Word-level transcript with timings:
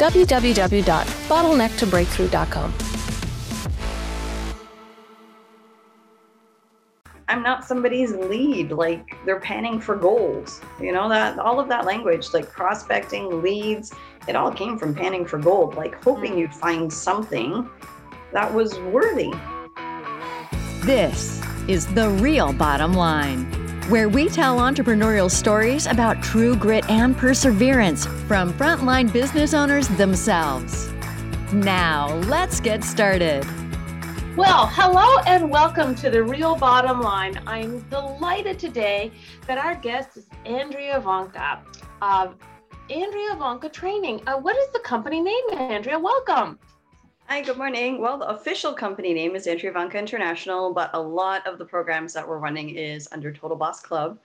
www.bottlenecktobreakthrough.com. 0.00 2.74
I'm 7.28 7.42
not 7.42 7.64
somebody's 7.64 8.12
lead. 8.12 8.72
Like 8.72 9.14
they're 9.26 9.40
panning 9.40 9.78
for 9.78 9.94
gold. 9.94 10.50
You 10.80 10.92
know 10.92 11.06
that 11.10 11.38
all 11.38 11.60
of 11.60 11.68
that 11.68 11.84
language, 11.84 12.32
like 12.32 12.50
prospecting, 12.50 13.42
leads, 13.42 13.92
it 14.26 14.36
all 14.36 14.50
came 14.50 14.78
from 14.78 14.94
panning 14.94 15.26
for 15.26 15.38
gold. 15.38 15.76
Like 15.76 16.02
hoping 16.02 16.38
you'd 16.38 16.54
find 16.54 16.90
something 16.90 17.68
that 18.32 18.50
was 18.52 18.78
worthy. 18.78 19.34
This 20.82 21.42
is 21.68 21.86
the 21.94 22.08
real 22.08 22.54
bottom 22.54 22.94
line, 22.94 23.59
where 23.90 24.08
we 24.08 24.28
tell 24.28 24.58
entrepreneurial 24.58 25.28
stories 25.28 25.88
about 25.88 26.22
true 26.22 26.54
grit 26.54 26.88
and 26.88 27.16
perseverance 27.16 28.06
from 28.28 28.52
frontline 28.54 29.12
business 29.12 29.52
owners 29.52 29.88
themselves. 29.88 30.92
Now, 31.52 32.14
let's 32.28 32.60
get 32.60 32.84
started. 32.84 33.44
Well, 34.36 34.68
hello 34.68 35.20
and 35.26 35.50
welcome 35.50 35.96
to 35.96 36.08
the 36.08 36.22
Real 36.22 36.54
Bottom 36.54 37.00
Line. 37.00 37.42
I'm 37.48 37.80
delighted 37.88 38.60
today 38.60 39.10
that 39.48 39.58
our 39.58 39.74
guest 39.74 40.16
is 40.16 40.26
Andrea 40.44 40.98
Ivanka 40.98 41.60
of 42.00 42.36
Andrea 42.90 43.32
Ivanka 43.32 43.68
Training. 43.70 44.22
Uh, 44.28 44.36
what 44.38 44.56
is 44.56 44.68
the 44.72 44.80
company 44.84 45.20
name, 45.20 45.42
Andrea? 45.54 45.98
Welcome. 45.98 46.60
Hi, 47.30 47.42
good 47.42 47.58
morning. 47.58 48.00
Well, 48.00 48.18
the 48.18 48.26
official 48.26 48.72
company 48.72 49.14
name 49.14 49.36
is 49.36 49.46
Andrea 49.46 49.70
Ivanka 49.70 49.96
International, 49.96 50.74
but 50.74 50.90
a 50.94 51.00
lot 51.00 51.46
of 51.46 51.58
the 51.58 51.64
programs 51.64 52.12
that 52.12 52.26
we're 52.26 52.40
running 52.40 52.70
is 52.70 53.08
under 53.12 53.32
Total 53.32 53.56
Boss 53.56 53.80
Club. 53.80 54.18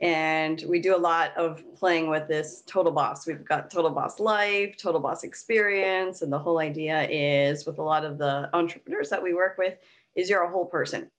And 0.00 0.64
we 0.66 0.80
do 0.80 0.96
a 0.96 0.98
lot 0.98 1.36
of 1.36 1.62
playing 1.74 2.08
with 2.08 2.26
this 2.26 2.62
Total 2.66 2.90
Boss. 2.90 3.26
We've 3.26 3.44
got 3.44 3.70
Total 3.70 3.90
Boss 3.90 4.18
Life, 4.18 4.78
Total 4.78 4.98
Boss 4.98 5.24
Experience, 5.24 6.22
and 6.22 6.32
the 6.32 6.38
whole 6.38 6.58
idea 6.58 7.06
is 7.10 7.66
with 7.66 7.76
a 7.80 7.82
lot 7.82 8.06
of 8.06 8.16
the 8.16 8.48
entrepreneurs 8.54 9.10
that 9.10 9.22
we 9.22 9.34
work 9.34 9.58
with 9.58 9.76
is 10.14 10.30
you're 10.30 10.44
a 10.44 10.50
whole 10.50 10.64
person. 10.64 11.10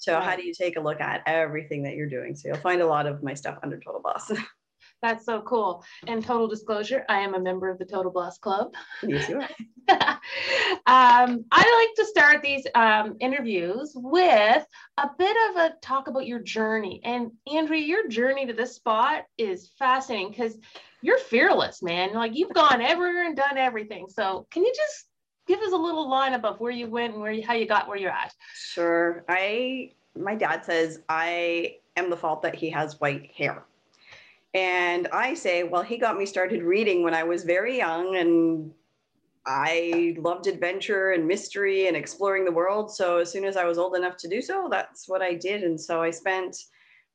So 0.00 0.18
how 0.18 0.34
do 0.34 0.44
you 0.44 0.52
take 0.52 0.76
a 0.76 0.80
look 0.80 1.00
at 1.00 1.22
everything 1.26 1.84
that 1.84 1.94
you're 1.94 2.08
doing? 2.08 2.34
So 2.34 2.48
you'll 2.48 2.56
find 2.56 2.82
a 2.82 2.86
lot 2.86 3.06
of 3.06 3.22
my 3.22 3.34
stuff 3.34 3.56
under 3.62 3.78
Total 3.78 4.00
Boss. 4.00 4.32
That's 5.02 5.26
so 5.26 5.42
cool. 5.42 5.84
And 6.06 6.24
total 6.24 6.46
disclosure, 6.46 7.04
I 7.08 7.18
am 7.18 7.34
a 7.34 7.40
member 7.40 7.68
of 7.68 7.78
the 7.78 7.84
Total 7.84 8.10
Boss 8.10 8.38
Club. 8.38 8.72
Yes, 9.02 9.28
you 9.28 9.40
are. 9.40 9.48
um, 10.86 11.44
I 11.50 11.86
like 11.86 11.94
to 11.96 12.06
start 12.06 12.40
these 12.40 12.64
um, 12.76 13.16
interviews 13.18 13.92
with 13.96 14.64
a 14.98 15.10
bit 15.18 15.36
of 15.50 15.56
a 15.56 15.74
talk 15.82 16.06
about 16.06 16.26
your 16.26 16.38
journey. 16.38 17.00
And 17.02 17.32
Andrea, 17.52 17.82
your 17.82 18.08
journey 18.08 18.46
to 18.46 18.52
this 18.52 18.76
spot 18.76 19.24
is 19.36 19.72
fascinating 19.76 20.30
because 20.30 20.56
you're 21.02 21.18
fearless, 21.18 21.82
man. 21.82 22.14
Like 22.14 22.36
you've 22.36 22.54
gone 22.54 22.80
everywhere 22.80 23.26
and 23.26 23.36
done 23.36 23.58
everything. 23.58 24.06
So 24.08 24.46
can 24.52 24.62
you 24.62 24.72
just 24.72 25.06
give 25.48 25.58
us 25.58 25.72
a 25.72 25.76
little 25.76 26.08
line 26.08 26.32
of 26.32 26.60
where 26.60 26.70
you 26.70 26.86
went 26.86 27.14
and 27.14 27.22
where 27.22 27.32
you, 27.32 27.44
how 27.44 27.54
you 27.54 27.66
got 27.66 27.88
where 27.88 27.98
you're 27.98 28.12
at? 28.12 28.32
Sure. 28.54 29.24
I 29.28 29.94
my 30.16 30.36
dad 30.36 30.64
says 30.64 31.00
I 31.08 31.78
am 31.96 32.08
the 32.08 32.16
fault 32.16 32.42
that 32.42 32.54
he 32.54 32.70
has 32.70 33.00
white 33.00 33.32
hair. 33.36 33.64
And 34.54 35.08
I 35.12 35.34
say, 35.34 35.64
well, 35.64 35.82
he 35.82 35.96
got 35.96 36.18
me 36.18 36.26
started 36.26 36.62
reading 36.62 37.02
when 37.02 37.14
I 37.14 37.22
was 37.22 37.44
very 37.44 37.78
young 37.78 38.16
and 38.16 38.72
I 39.46 40.14
loved 40.18 40.46
adventure 40.46 41.12
and 41.12 41.26
mystery 41.26 41.88
and 41.88 41.96
exploring 41.96 42.44
the 42.44 42.52
world. 42.52 42.94
So 42.94 43.18
as 43.18 43.32
soon 43.32 43.44
as 43.44 43.56
I 43.56 43.64
was 43.64 43.78
old 43.78 43.96
enough 43.96 44.16
to 44.18 44.28
do 44.28 44.42
so, 44.42 44.68
that's 44.70 45.08
what 45.08 45.22
I 45.22 45.34
did. 45.34 45.62
And 45.62 45.80
so 45.80 46.02
I 46.02 46.10
spent 46.10 46.56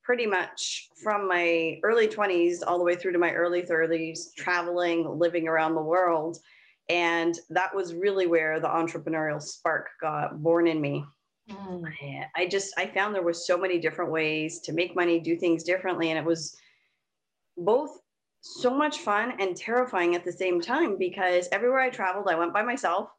pretty 0.03 0.25
much 0.25 0.89
from 1.03 1.27
my 1.27 1.79
early 1.83 2.07
20s 2.07 2.63
all 2.65 2.77
the 2.77 2.83
way 2.83 2.95
through 2.95 3.11
to 3.11 3.19
my 3.19 3.33
early 3.33 3.61
30s 3.61 4.33
traveling, 4.35 5.07
living 5.19 5.47
around 5.47 5.75
the 5.75 5.81
world. 5.81 6.39
And 6.89 7.37
that 7.49 7.75
was 7.75 7.93
really 7.93 8.25
where 8.25 8.59
the 8.59 8.67
entrepreneurial 8.67 9.41
spark 9.41 9.89
got 10.01 10.41
born 10.41 10.67
in 10.67 10.81
me. 10.81 11.05
Mm. 11.49 11.83
I 12.35 12.47
just 12.47 12.73
I 12.77 12.87
found 12.87 13.15
there 13.15 13.21
was 13.21 13.45
so 13.45 13.57
many 13.57 13.79
different 13.79 14.11
ways 14.11 14.59
to 14.61 14.73
make 14.73 14.95
money, 14.95 15.19
do 15.19 15.37
things 15.37 15.63
differently 15.63 16.09
and 16.09 16.19
it 16.19 16.25
was 16.25 16.57
both 17.57 17.99
so 18.41 18.73
much 18.73 18.99
fun 18.99 19.33
and 19.39 19.55
terrifying 19.55 20.15
at 20.15 20.23
the 20.23 20.31
same 20.31 20.61
time 20.61 20.97
because 20.97 21.47
everywhere 21.51 21.79
I 21.79 21.89
traveled, 21.89 22.27
I 22.29 22.35
went 22.35 22.53
by 22.53 22.63
myself. 22.63 23.09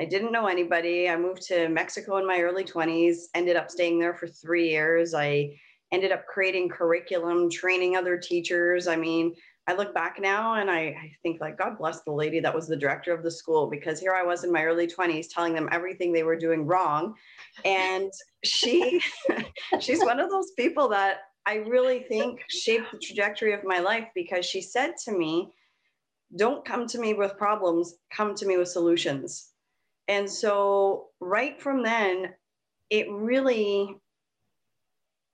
I 0.00 0.04
didn't 0.04 0.32
know 0.32 0.46
anybody. 0.46 1.08
I 1.08 1.16
moved 1.16 1.42
to 1.48 1.68
Mexico 1.68 2.16
in 2.16 2.26
my 2.26 2.40
early 2.40 2.64
20s, 2.64 3.16
ended 3.34 3.56
up 3.56 3.70
staying 3.70 4.00
there 4.00 4.14
for 4.14 4.26
three 4.26 4.68
years. 4.68 5.14
I 5.14 5.56
ended 5.92 6.10
up 6.10 6.26
creating 6.26 6.68
curriculum, 6.68 7.48
training 7.48 7.96
other 7.96 8.18
teachers. 8.18 8.88
I 8.88 8.96
mean, 8.96 9.34
I 9.66 9.74
look 9.74 9.94
back 9.94 10.18
now 10.20 10.54
and 10.54 10.70
I, 10.70 10.78
I, 10.78 11.12
think 11.22 11.40
like 11.40 11.56
God 11.56 11.78
bless 11.78 12.02
the 12.02 12.12
lady 12.12 12.38
that 12.40 12.54
was 12.54 12.66
the 12.66 12.76
director 12.76 13.14
of 13.14 13.22
the 13.22 13.30
school 13.30 13.70
because 13.70 13.98
here 13.98 14.12
I 14.12 14.22
was 14.22 14.44
in 14.44 14.52
my 14.52 14.64
early 14.64 14.86
20s 14.86 15.28
telling 15.32 15.54
them 15.54 15.70
everything 15.72 16.12
they 16.12 16.22
were 16.22 16.36
doing 16.36 16.66
wrong. 16.66 17.14
And 17.64 18.12
she 18.44 19.00
she's 19.80 20.00
one 20.00 20.20
of 20.20 20.28
those 20.28 20.50
people 20.52 20.88
that 20.88 21.20
I 21.46 21.56
really 21.56 22.00
think 22.00 22.40
shaped 22.48 22.92
the 22.92 22.98
trajectory 22.98 23.52
of 23.52 23.64
my 23.64 23.78
life 23.78 24.08
because 24.14 24.46
she 24.46 24.60
said 24.60 24.94
to 25.04 25.12
me, 25.12 25.52
Don't 26.36 26.64
come 26.64 26.86
to 26.88 26.98
me 26.98 27.14
with 27.14 27.36
problems, 27.36 27.96
come 28.12 28.34
to 28.36 28.46
me 28.46 28.56
with 28.56 28.68
solutions. 28.68 29.50
And 30.08 30.30
so, 30.30 31.08
right 31.20 31.60
from 31.60 31.82
then, 31.82 32.34
it 32.90 33.10
really 33.10 33.96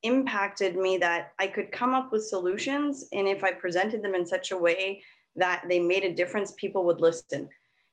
impacted 0.02 0.76
me 0.76 0.96
that 0.98 1.32
I 1.38 1.46
could 1.46 1.72
come 1.72 1.94
up 1.94 2.12
with 2.12 2.26
solutions. 2.26 3.06
And 3.12 3.28
if 3.28 3.44
I 3.44 3.52
presented 3.52 4.02
them 4.02 4.14
in 4.14 4.26
such 4.26 4.50
a 4.50 4.56
way 4.56 5.02
that 5.36 5.64
they 5.68 5.78
made 5.78 6.04
a 6.04 6.14
difference, 6.14 6.52
people 6.56 6.84
would 6.86 7.00
listen. 7.00 7.48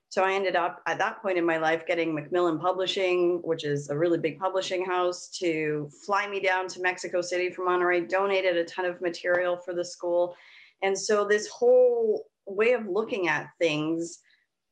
So 0.09 0.23
I 0.23 0.34
ended 0.34 0.56
up 0.56 0.81
at 0.88 0.97
that 1.00 1.22
point 1.22 1.38
in 1.38 1.45
my 1.45 1.57
life 1.57 1.85
getting 1.85 2.13
Macmillan 2.13 2.59
Publishing, 2.59 3.41
which 3.44 3.66
is 3.66 3.90
a 3.90 3.97
really 3.97 4.18
big 4.18 4.40
publishing 4.40 4.85
house, 4.85 5.28
to 5.40 5.90
fly 6.06 6.28
me 6.28 6.40
down 6.40 6.68
to 6.69 6.81
Mexico 6.81 7.22
City 7.22 7.50
from 7.50 7.68
Monterrey, 7.68 8.07
donated 8.07 8.56
a 8.56 8.63
ton 8.63 8.85
of 8.85 9.01
material 9.01 9.57
for 9.57 9.73
the 9.73 9.84
school. 9.84 10.35
And 10.81 10.97
so 10.97 11.25
this 11.25 11.47
whole 11.47 12.25
way 12.46 12.72
of 12.72 12.88
looking 12.88 13.28
at 13.28 13.50
things 13.59 14.19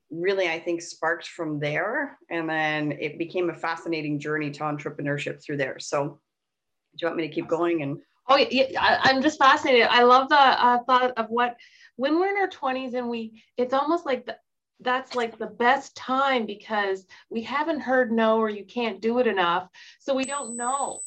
really, 0.10 0.48
I 0.48 0.60
think, 0.60 0.82
sparked 0.82 1.28
from 1.28 1.60
there. 1.60 2.18
And 2.30 2.50
then 2.50 2.94
it 2.94 3.18
became 3.18 3.50
a 3.50 3.56
fascinating 3.56 4.20
journey 4.20 4.52
to 4.52 4.60
entrepreneurship 4.62 5.44
through 5.44 5.58
there. 5.58 5.80
So 5.80 6.04
do 6.04 7.02
you 7.02 7.08
want 7.08 7.18
me 7.18 7.28
to 7.28 7.34
keep 7.34 7.48
going? 7.48 7.82
And 7.82 7.98
Oh, 8.28 8.38
yeah, 8.38 8.66
I, 8.80 9.12
am 9.12 9.22
just 9.22 9.38
fascinated. 9.38 9.88
I 9.88 10.02
love 10.02 10.30
the 10.30 10.40
uh, 10.40 10.80
thought 10.88 11.12
of 11.16 11.28
what 11.30 11.58
when 11.96 12.20
we're 12.20 12.30
in 12.30 12.38
our 12.38 12.48
20s 12.48 12.96
and 12.96 13.08
we, 13.08 13.44
it's 13.56 13.74
almost 13.74 14.06
like 14.06 14.26
the, 14.26 14.36
that's 14.82 15.16
like 15.16 15.38
the 15.38 15.48
best 15.48 15.96
time 15.96 16.46
because 16.46 17.06
we 17.30 17.42
haven't 17.42 17.80
heard 17.80 18.12
no 18.12 18.38
or 18.38 18.50
you 18.50 18.66
can't 18.66 19.02
do 19.02 19.20
it 19.20 19.28
enough. 19.28 19.70
So 20.00 20.14
we 20.14 20.26
don't 20.26 20.58
know 20.58 21.00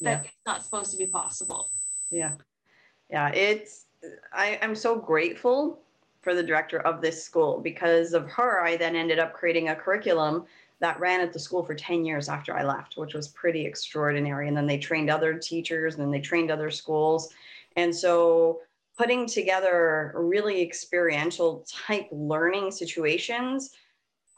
that 0.00 0.22
yeah. 0.22 0.28
it's 0.28 0.46
not 0.46 0.62
supposed 0.62 0.90
to 0.92 0.96
be 0.96 1.06
possible. 1.06 1.70
Yeah. 2.10 2.32
Yeah. 3.10 3.30
It's, 3.30 3.86
I, 4.32 4.58
I'm 4.62 4.74
so 4.74 4.96
grateful 4.96 5.80
for 6.20 6.34
the 6.34 6.42
director 6.42 6.80
of 6.80 7.00
this 7.00 7.24
school 7.24 7.60
because 7.60 8.12
of 8.12 8.28
her. 8.30 8.62
I 8.62 8.76
then 8.76 8.94
ended 8.94 9.18
up 9.18 9.32
creating 9.32 9.68
a 9.68 9.76
curriculum 9.76 10.44
that 10.80 11.00
ran 11.00 11.20
at 11.20 11.32
the 11.32 11.38
school 11.38 11.64
for 11.64 11.74
10 11.74 12.04
years 12.04 12.28
after 12.28 12.56
I 12.56 12.62
left, 12.62 12.96
which 12.96 13.14
was 13.14 13.28
pretty 13.28 13.66
extraordinary. 13.66 14.46
And 14.48 14.56
then 14.56 14.66
they 14.66 14.78
trained 14.78 15.10
other 15.10 15.34
teachers 15.34 15.94
and 15.94 16.02
then 16.02 16.10
they 16.10 16.20
trained 16.20 16.50
other 16.50 16.70
schools. 16.70 17.32
And 17.76 17.94
so 17.94 18.60
putting 18.98 19.26
together 19.26 20.12
really 20.16 20.60
experiential 20.60 21.64
type 21.86 22.08
learning 22.10 22.72
situations 22.72 23.70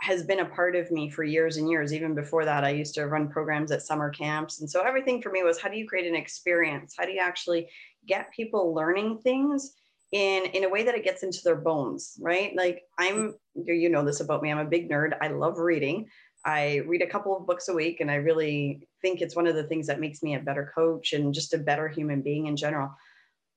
has 0.02 0.22
been 0.22 0.40
a 0.40 0.44
part 0.44 0.76
of 0.76 0.90
me 0.90 1.10
for 1.10 1.24
years 1.24 1.56
and 1.56 1.68
years. 1.68 1.92
Even 1.92 2.14
before 2.14 2.44
that, 2.44 2.62
I 2.62 2.70
used 2.70 2.94
to 2.94 3.06
run 3.06 3.28
programs 3.28 3.72
at 3.72 3.82
summer 3.82 4.10
camps. 4.10 4.60
And 4.60 4.70
so 4.70 4.82
everything 4.82 5.20
for 5.20 5.30
me 5.30 5.42
was 5.42 5.60
how 5.60 5.68
do 5.68 5.76
you 5.76 5.88
create 5.88 6.06
an 6.06 6.14
experience? 6.14 6.94
How 6.96 7.06
do 7.06 7.12
you 7.12 7.20
actually 7.20 7.68
get 8.06 8.32
people 8.32 8.74
learning 8.74 9.18
things 9.18 9.72
in, 10.12 10.44
in 10.46 10.64
a 10.64 10.68
way 10.68 10.82
that 10.82 10.94
it 10.94 11.04
gets 11.04 11.22
into 11.22 11.40
their 11.42 11.56
bones, 11.56 12.18
right? 12.20 12.54
Like 12.54 12.82
I'm, 12.98 13.34
you 13.54 13.88
know 13.88 14.04
this 14.04 14.20
about 14.20 14.42
me, 14.42 14.50
I'm 14.50 14.58
a 14.58 14.64
big 14.64 14.90
nerd. 14.90 15.16
I 15.20 15.28
love 15.28 15.58
reading. 15.58 16.06
I 16.44 16.82
read 16.86 17.02
a 17.02 17.06
couple 17.06 17.36
of 17.36 17.46
books 17.46 17.68
a 17.68 17.74
week, 17.74 18.00
and 18.00 18.10
I 18.10 18.14
really 18.14 18.88
think 19.02 19.20
it's 19.20 19.36
one 19.36 19.46
of 19.46 19.54
the 19.54 19.64
things 19.64 19.86
that 19.88 20.00
makes 20.00 20.22
me 20.22 20.34
a 20.36 20.40
better 20.40 20.72
coach 20.74 21.12
and 21.12 21.34
just 21.34 21.52
a 21.52 21.58
better 21.58 21.86
human 21.86 22.22
being 22.22 22.46
in 22.46 22.56
general 22.56 22.90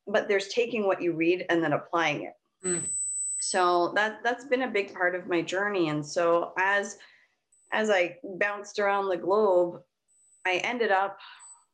but 0.07 0.27
there's 0.27 0.49
taking 0.49 0.85
what 0.85 1.01
you 1.01 1.13
read 1.13 1.45
and 1.49 1.63
then 1.63 1.73
applying 1.73 2.23
it. 2.23 2.33
Mm. 2.65 2.83
So 3.39 3.91
that 3.95 4.19
that's 4.23 4.45
been 4.45 4.63
a 4.63 4.71
big 4.71 4.93
part 4.93 5.15
of 5.15 5.27
my 5.27 5.41
journey. 5.41 5.89
And 5.89 6.05
so 6.05 6.53
as 6.57 6.97
as 7.73 7.89
I 7.89 8.17
bounced 8.37 8.79
around 8.79 9.09
the 9.09 9.17
globe, 9.17 9.81
I 10.45 10.57
ended 10.57 10.91
up, 10.91 11.17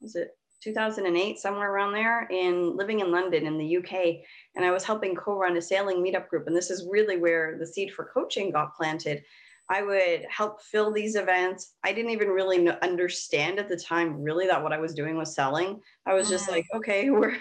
was 0.02 0.16
it 0.16 0.36
2008, 0.64 1.40
somewhere 1.40 1.72
around 1.72 1.94
there, 1.94 2.28
in 2.32 2.76
living 2.76 3.02
in 3.02 3.12
London 3.12 3.46
in 3.46 3.58
the 3.58 3.78
UK. 3.78 4.22
And 4.56 4.66
I 4.66 4.72
was 4.72 4.84
helping 4.84 5.16
co 5.16 5.38
run 5.38 5.58
a 5.58 5.62
sailing 5.62 5.98
meetup 5.98 6.28
group. 6.30 6.48
And 6.48 6.56
this 6.56 6.70
is 6.70 6.88
really 6.90 7.18
where 7.18 7.58
the 7.58 7.68
seed 7.68 7.94
for 7.94 8.10
coaching 8.14 8.52
got 8.52 8.76
planted. 8.76 9.24
I 9.72 9.84
would 9.84 10.26
help 10.30 10.62
fill 10.64 10.92
these 10.92 11.16
events. 11.16 11.76
I 11.84 11.94
didn't 11.94 12.12
even 12.12 12.30
really 12.30 12.68
understand 12.82 13.60
at 13.60 13.70
the 13.70 13.78
time 13.78 14.22
really 14.22 14.48
that 14.48 14.62
what 14.62 14.74
I 14.74 14.80
was 14.80 14.96
doing 14.96 15.16
was 15.16 15.36
selling. 15.36 15.80
I 16.08 16.16
was 16.16 16.28
just 16.28 16.48
mm. 16.48 16.54
like, 16.54 16.66
okay, 16.74 17.10
we're 17.12 17.38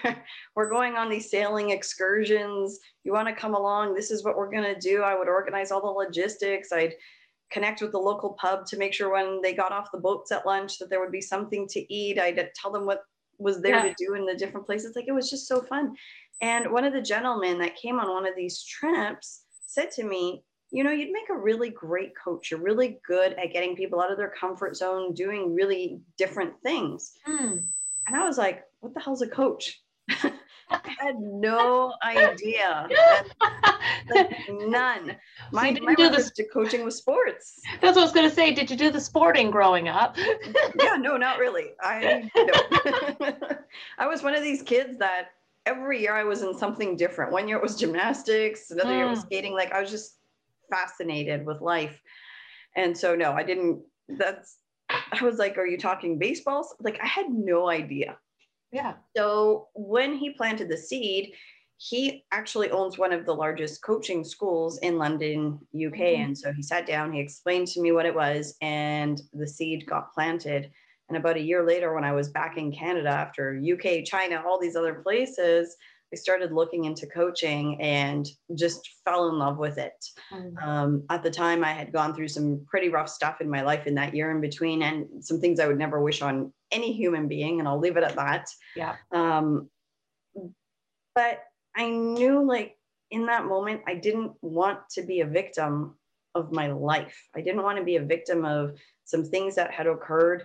we're 0.54 0.68
going 0.68 0.96
on 0.96 1.08
these 1.08 1.30
sailing 1.30 1.70
excursions. 1.70 2.78
You 3.04 3.12
want 3.12 3.28
to 3.28 3.34
come 3.34 3.54
along? 3.54 3.94
This 3.94 4.10
is 4.10 4.24
what 4.24 4.36
we're 4.36 4.50
going 4.50 4.74
to 4.74 4.78
do. 4.78 5.02
I 5.02 5.18
would 5.18 5.28
organize 5.28 5.72
all 5.72 5.80
the 5.80 5.86
logistics. 5.86 6.70
I'd 6.70 6.94
connect 7.50 7.80
with 7.80 7.92
the 7.92 7.98
local 7.98 8.34
pub 8.34 8.66
to 8.66 8.76
make 8.76 8.92
sure 8.92 9.10
when 9.10 9.40
they 9.40 9.54
got 9.54 9.72
off 9.72 9.90
the 9.90 9.98
boats 9.98 10.30
at 10.30 10.44
lunch 10.44 10.78
that 10.78 10.90
there 10.90 11.00
would 11.00 11.12
be 11.12 11.22
something 11.22 11.66
to 11.68 11.92
eat. 11.94 12.18
I'd 12.18 12.50
tell 12.54 12.70
them 12.70 12.84
what 12.84 13.04
was 13.38 13.62
there 13.62 13.76
yeah. 13.76 13.92
to 13.92 13.94
do 13.96 14.14
in 14.14 14.26
the 14.26 14.34
different 14.34 14.66
places. 14.66 14.94
Like 14.94 15.08
it 15.08 15.12
was 15.12 15.30
just 15.30 15.48
so 15.48 15.62
fun. 15.62 15.94
And 16.42 16.70
one 16.70 16.84
of 16.84 16.92
the 16.92 17.00
gentlemen 17.00 17.58
that 17.58 17.76
came 17.76 17.98
on 17.98 18.12
one 18.12 18.26
of 18.26 18.36
these 18.36 18.62
trips 18.62 19.44
said 19.66 19.90
to 19.92 20.04
me, 20.04 20.42
you 20.70 20.84
know, 20.84 20.90
you'd 20.90 21.12
make 21.12 21.30
a 21.30 21.36
really 21.36 21.70
great 21.70 22.12
coach. 22.22 22.50
You're 22.50 22.60
really 22.60 22.98
good 23.06 23.32
at 23.34 23.52
getting 23.52 23.74
people 23.74 24.00
out 24.00 24.12
of 24.12 24.18
their 24.18 24.32
comfort 24.38 24.76
zone, 24.76 25.14
doing 25.14 25.54
really 25.54 26.00
different 26.16 26.52
things. 26.62 27.12
Mm. 27.26 27.64
And 28.06 28.16
I 28.16 28.24
was 28.24 28.38
like, 28.38 28.64
what 28.80 28.94
the 28.94 29.00
hell's 29.00 29.22
a 29.22 29.28
coach? 29.28 29.80
I 30.70 30.80
had 30.98 31.18
no 31.18 31.94
idea. 32.04 32.88
like 34.14 34.30
none. 34.50 35.16
My, 35.52 35.74
so 35.74 35.82
my 35.82 35.94
do 35.94 36.10
the, 36.10 36.30
to 36.36 36.44
coaching 36.52 36.84
with 36.84 36.92
sports. 36.92 37.60
That's 37.80 37.96
what 37.96 38.02
I 38.02 38.04
was 38.04 38.12
going 38.12 38.28
to 38.28 38.34
say. 38.34 38.52
Did 38.52 38.70
you 38.70 38.76
do 38.76 38.90
the 38.90 39.00
sporting 39.00 39.50
growing 39.50 39.88
up? 39.88 40.16
yeah, 40.18 40.96
no, 40.98 41.16
not 41.16 41.38
really. 41.38 41.70
I 41.80 42.30
no. 42.36 43.38
I 43.98 44.06
was 44.06 44.22
one 44.22 44.34
of 44.34 44.42
these 44.42 44.60
kids 44.60 44.98
that 44.98 45.30
every 45.64 46.02
year 46.02 46.14
I 46.14 46.24
was 46.24 46.42
in 46.42 46.56
something 46.56 46.96
different. 46.96 47.32
One 47.32 47.48
year 47.48 47.56
it 47.56 47.62
was 47.62 47.76
gymnastics, 47.76 48.70
another 48.70 48.90
mm. 48.90 48.96
year 48.96 49.06
it 49.06 49.10
was 49.10 49.20
hmm. 49.20 49.26
skating. 49.26 49.54
Like 49.54 49.72
I 49.72 49.80
was 49.80 49.90
just 49.90 50.17
fascinated 50.70 51.44
with 51.44 51.60
life. 51.60 52.00
And 52.76 52.96
so 52.96 53.14
no, 53.14 53.32
I 53.32 53.42
didn't 53.42 53.82
that's 54.08 54.58
I 54.90 55.22
was 55.22 55.38
like, 55.38 55.58
are 55.58 55.66
you 55.66 55.78
talking 55.78 56.18
baseballs? 56.18 56.74
Like 56.80 56.98
I 57.02 57.06
had 57.06 57.26
no 57.30 57.68
idea. 57.68 58.16
Yeah. 58.72 58.94
So 59.16 59.68
when 59.74 60.14
he 60.14 60.30
planted 60.30 60.68
the 60.68 60.76
seed, 60.76 61.32
he 61.78 62.24
actually 62.32 62.70
owns 62.70 62.98
one 62.98 63.12
of 63.12 63.24
the 63.24 63.34
largest 63.34 63.82
coaching 63.82 64.24
schools 64.24 64.78
in 64.78 64.98
London, 64.98 65.58
UK. 65.74 65.92
Mm-hmm. 65.92 66.22
And 66.22 66.38
so 66.38 66.52
he 66.52 66.62
sat 66.62 66.86
down, 66.86 67.12
he 67.12 67.20
explained 67.20 67.68
to 67.68 67.80
me 67.80 67.92
what 67.92 68.06
it 68.06 68.14
was, 68.14 68.56
and 68.60 69.20
the 69.32 69.46
seed 69.46 69.86
got 69.86 70.12
planted. 70.12 70.70
And 71.08 71.16
about 71.16 71.36
a 71.36 71.42
year 71.42 71.64
later, 71.64 71.94
when 71.94 72.04
I 72.04 72.12
was 72.12 72.28
back 72.28 72.58
in 72.58 72.72
Canada 72.72 73.08
after 73.08 73.58
UK, 73.58 74.04
China, 74.04 74.42
all 74.44 74.58
these 74.58 74.76
other 74.76 74.94
places, 74.94 75.76
I 76.12 76.16
started 76.16 76.52
looking 76.52 76.84
into 76.84 77.06
coaching 77.06 77.80
and 77.80 78.26
just 78.56 78.88
fell 79.04 79.28
in 79.28 79.38
love 79.38 79.58
with 79.58 79.76
it. 79.76 80.04
Mm-hmm. 80.32 80.56
Um, 80.66 81.04
at 81.10 81.22
the 81.22 81.30
time, 81.30 81.62
I 81.62 81.72
had 81.72 81.92
gone 81.92 82.14
through 82.14 82.28
some 82.28 82.64
pretty 82.66 82.88
rough 82.88 83.08
stuff 83.08 83.40
in 83.40 83.50
my 83.50 83.62
life 83.62 83.86
in 83.86 83.94
that 83.96 84.14
year 84.14 84.30
in 84.30 84.40
between, 84.40 84.82
and 84.82 85.22
some 85.22 85.40
things 85.40 85.60
I 85.60 85.66
would 85.66 85.78
never 85.78 86.02
wish 86.02 86.22
on 86.22 86.52
any 86.70 86.92
human 86.92 87.28
being, 87.28 87.58
and 87.58 87.68
I'll 87.68 87.78
leave 87.78 87.96
it 87.96 88.04
at 88.04 88.16
that. 88.16 88.48
Yeah. 88.74 88.96
Um, 89.12 89.68
but 91.14 91.40
I 91.76 91.90
knew, 91.90 92.46
like, 92.46 92.76
in 93.10 93.26
that 93.26 93.44
moment, 93.44 93.82
I 93.86 93.94
didn't 93.94 94.32
want 94.40 94.80
to 94.90 95.02
be 95.02 95.20
a 95.20 95.26
victim 95.26 95.96
of 96.34 96.52
my 96.52 96.70
life. 96.72 97.16
I 97.34 97.40
didn't 97.40 97.62
want 97.62 97.78
to 97.78 97.84
be 97.84 97.96
a 97.96 98.02
victim 98.02 98.44
of 98.44 98.78
some 99.04 99.24
things 99.24 99.54
that 99.56 99.72
had 99.72 99.86
occurred 99.86 100.44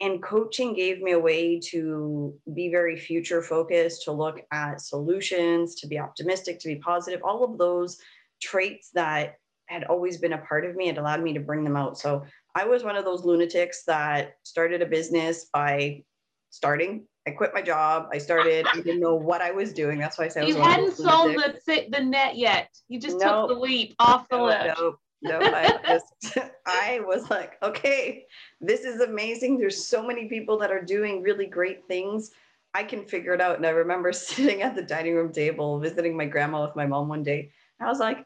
and 0.00 0.22
coaching 0.22 0.74
gave 0.74 1.00
me 1.00 1.12
a 1.12 1.18
way 1.18 1.58
to 1.58 2.34
be 2.54 2.68
very 2.68 2.98
future 2.98 3.42
focused 3.42 4.02
to 4.02 4.12
look 4.12 4.42
at 4.52 4.80
solutions 4.80 5.74
to 5.76 5.86
be 5.86 5.98
optimistic 5.98 6.58
to 6.60 6.68
be 6.68 6.76
positive 6.76 7.20
all 7.22 7.42
of 7.44 7.56
those 7.58 7.98
traits 8.40 8.90
that 8.92 9.36
had 9.66 9.84
always 9.84 10.18
been 10.18 10.34
a 10.34 10.38
part 10.38 10.64
of 10.64 10.76
me 10.76 10.88
it 10.88 10.98
allowed 10.98 11.22
me 11.22 11.32
to 11.32 11.40
bring 11.40 11.64
them 11.64 11.76
out. 11.76 11.98
So 11.98 12.24
i 12.54 12.64
was 12.64 12.84
one 12.84 12.96
of 12.96 13.04
those 13.04 13.24
lunatics 13.24 13.84
that 13.84 14.36
started 14.42 14.82
a 14.82 14.86
business 14.86 15.46
by 15.52 16.02
starting. 16.50 17.06
I 17.26 17.32
quit 17.32 17.50
my 17.52 17.60
job. 17.60 18.08
I 18.12 18.18
started. 18.18 18.66
I 18.72 18.76
didn't 18.76 19.00
know 19.00 19.16
what 19.16 19.42
i 19.42 19.50
was 19.50 19.72
doing. 19.72 19.98
That's 19.98 20.18
why 20.18 20.26
i 20.26 20.28
said 20.28 20.48
you 20.48 20.56
hadn't 20.56 20.94
sold 20.96 21.34
the, 21.34 21.86
the 21.90 22.00
net 22.00 22.36
yet. 22.36 22.68
You 22.88 23.00
just 23.00 23.20
took 23.20 23.48
the 23.48 23.54
leap 23.54 23.94
off 23.98 24.28
the 24.28 24.36
no, 24.36 24.96
no, 25.22 25.40
I 25.40 25.78
just 25.86 26.38
I 26.66 27.00
was 27.04 27.30
like, 27.30 27.54
okay, 27.62 28.26
this 28.60 28.80
is 28.80 29.00
amazing. 29.00 29.58
There's 29.58 29.86
so 29.86 30.06
many 30.06 30.26
people 30.26 30.58
that 30.58 30.70
are 30.70 30.82
doing 30.82 31.22
really 31.22 31.46
great 31.46 31.86
things. 31.86 32.30
I 32.74 32.84
can 32.84 33.06
figure 33.06 33.32
it 33.32 33.40
out. 33.40 33.56
And 33.56 33.66
I 33.66 33.70
remember 33.70 34.12
sitting 34.12 34.62
at 34.62 34.74
the 34.74 34.82
dining 34.82 35.14
room 35.14 35.32
table 35.32 35.78
visiting 35.78 36.16
my 36.16 36.26
grandma 36.26 36.62
with 36.62 36.76
my 36.76 36.86
mom 36.86 37.08
one 37.08 37.22
day. 37.22 37.50
I 37.80 37.86
was 37.86 37.98
like, 37.98 38.24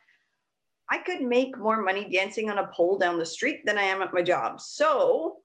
I 0.90 0.98
could 0.98 1.22
make 1.22 1.56
more 1.56 1.82
money 1.82 2.08
dancing 2.10 2.50
on 2.50 2.58
a 2.58 2.66
pole 2.68 2.98
down 2.98 3.18
the 3.18 3.26
street 3.26 3.64
than 3.64 3.78
I 3.78 3.82
am 3.82 4.02
at 4.02 4.12
my 4.12 4.22
job. 4.22 4.60
So 4.60 5.36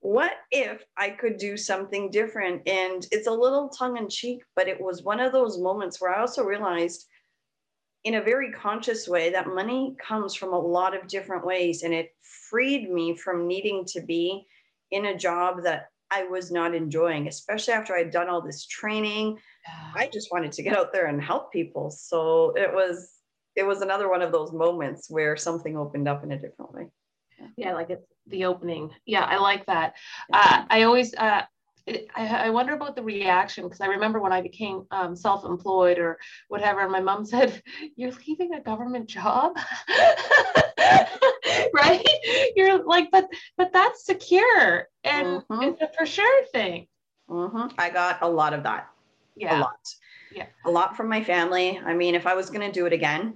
what 0.00 0.34
if 0.52 0.84
I 0.96 1.10
could 1.10 1.36
do 1.36 1.56
something 1.56 2.12
different? 2.12 2.62
And 2.68 3.06
it's 3.10 3.26
a 3.26 3.32
little 3.32 3.68
tongue 3.68 3.96
in 3.96 4.08
cheek, 4.08 4.42
but 4.54 4.68
it 4.68 4.80
was 4.80 5.02
one 5.02 5.18
of 5.18 5.32
those 5.32 5.58
moments 5.58 6.00
where 6.00 6.14
I 6.14 6.20
also 6.20 6.44
realized 6.44 7.08
in 8.06 8.14
a 8.14 8.22
very 8.22 8.52
conscious 8.52 9.08
way 9.08 9.30
that 9.30 9.48
money 9.48 9.96
comes 9.98 10.32
from 10.32 10.52
a 10.52 10.58
lot 10.58 10.96
of 10.96 11.08
different 11.08 11.44
ways 11.44 11.82
and 11.82 11.92
it 11.92 12.14
freed 12.22 12.88
me 12.88 13.16
from 13.16 13.48
needing 13.48 13.84
to 13.84 14.00
be 14.00 14.46
in 14.92 15.06
a 15.06 15.18
job 15.18 15.64
that 15.64 15.88
I 16.08 16.22
was 16.22 16.52
not 16.52 16.72
enjoying, 16.72 17.26
especially 17.26 17.74
after 17.74 17.96
I'd 17.96 18.12
done 18.12 18.28
all 18.28 18.40
this 18.40 18.64
training. 18.64 19.38
I 19.96 20.08
just 20.12 20.30
wanted 20.30 20.52
to 20.52 20.62
get 20.62 20.76
out 20.76 20.92
there 20.92 21.06
and 21.06 21.20
help 21.20 21.52
people. 21.52 21.90
So 21.90 22.52
it 22.56 22.72
was 22.72 23.10
it 23.56 23.64
was 23.64 23.80
another 23.80 24.08
one 24.08 24.22
of 24.22 24.30
those 24.30 24.52
moments 24.52 25.10
where 25.10 25.36
something 25.36 25.76
opened 25.76 26.06
up 26.06 26.22
in 26.22 26.30
a 26.30 26.38
different 26.38 26.72
way. 26.72 26.86
Yeah, 27.56 27.74
like 27.74 27.90
it's 27.90 28.06
the 28.28 28.44
opening. 28.44 28.90
Yeah, 29.04 29.24
I 29.24 29.38
like 29.38 29.66
that. 29.66 29.94
Uh, 30.32 30.64
I 30.70 30.82
always 30.82 31.12
uh, 31.14 31.42
I, 31.88 32.02
I 32.16 32.50
wonder 32.50 32.74
about 32.74 32.96
the 32.96 33.02
reaction 33.02 33.64
because 33.64 33.80
I 33.80 33.86
remember 33.86 34.18
when 34.20 34.32
I 34.32 34.40
became 34.40 34.86
um, 34.90 35.14
self-employed 35.14 35.98
or 35.98 36.18
whatever, 36.48 36.88
my 36.88 37.00
mom 37.00 37.24
said, 37.24 37.62
"You're 37.96 38.12
leaving 38.26 38.54
a 38.54 38.60
government 38.60 39.08
job." 39.08 39.56
right? 41.72 42.06
You're 42.54 42.84
like 42.84 43.10
but 43.10 43.28
but 43.56 43.72
that's 43.72 44.04
secure 44.04 44.88
and 45.04 45.42
mm-hmm. 45.42 45.62
it's 45.62 45.82
a 45.82 45.90
for 45.96 46.06
sure 46.06 46.46
thing. 46.46 46.86
Mm-hmm. 47.28 47.74
i 47.78 47.90
got 47.90 48.18
a 48.22 48.28
lot 48.28 48.52
of 48.52 48.62
that. 48.64 48.88
Yeah. 49.36 49.58
a 49.58 49.60
lot. 49.60 49.94
Yeah. 50.32 50.46
A 50.64 50.70
lot 50.70 50.96
from 50.96 51.08
my 51.08 51.22
family. 51.22 51.80
I 51.84 51.94
mean 51.94 52.14
if 52.14 52.26
i 52.26 52.34
was 52.34 52.50
going 52.50 52.60
to 52.60 52.72
do 52.72 52.86
it 52.86 52.92
again 52.92 53.34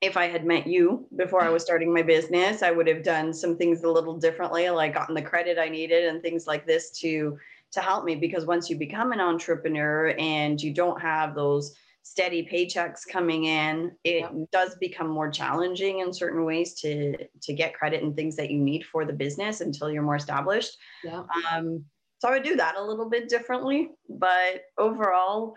if 0.00 0.16
I 0.16 0.26
had 0.26 0.46
met 0.46 0.66
you 0.66 1.06
before 1.16 1.42
I 1.42 1.48
was 1.48 1.64
starting 1.64 1.92
my 1.92 2.02
business, 2.02 2.62
I 2.62 2.70
would 2.70 2.86
have 2.86 3.02
done 3.02 3.34
some 3.34 3.56
things 3.56 3.82
a 3.82 3.90
little 3.90 4.16
differently, 4.16 4.70
like 4.70 4.94
gotten 4.94 5.14
the 5.14 5.22
credit 5.22 5.58
I 5.58 5.68
needed 5.68 6.04
and 6.04 6.22
things 6.22 6.46
like 6.46 6.66
this 6.66 6.90
to 7.00 7.36
to 7.72 7.80
help 7.80 8.04
me 8.04 8.14
because 8.14 8.46
once 8.46 8.70
you 8.70 8.76
become 8.76 9.12
an 9.12 9.20
entrepreneur 9.20 10.14
and 10.18 10.60
you 10.60 10.72
don't 10.72 11.00
have 11.00 11.34
those 11.34 11.74
steady 12.02 12.48
paychecks 12.50 13.00
coming 13.06 13.44
in 13.44 13.92
it 14.02 14.20
yeah. 14.20 14.44
does 14.50 14.76
become 14.76 15.08
more 15.08 15.30
challenging 15.30 15.98
in 15.98 16.12
certain 16.12 16.44
ways 16.44 16.74
to 16.74 17.14
to 17.42 17.52
get 17.52 17.74
credit 17.74 18.02
and 18.02 18.16
things 18.16 18.34
that 18.34 18.50
you 18.50 18.58
need 18.58 18.84
for 18.84 19.04
the 19.04 19.12
business 19.12 19.60
until 19.60 19.90
you're 19.90 20.02
more 20.02 20.16
established 20.16 20.78
yeah. 21.04 21.24
um, 21.52 21.84
so 22.18 22.28
i 22.28 22.32
would 22.32 22.42
do 22.42 22.56
that 22.56 22.76
a 22.76 22.82
little 22.82 23.10
bit 23.10 23.28
differently 23.28 23.90
but 24.08 24.62
overall 24.78 25.54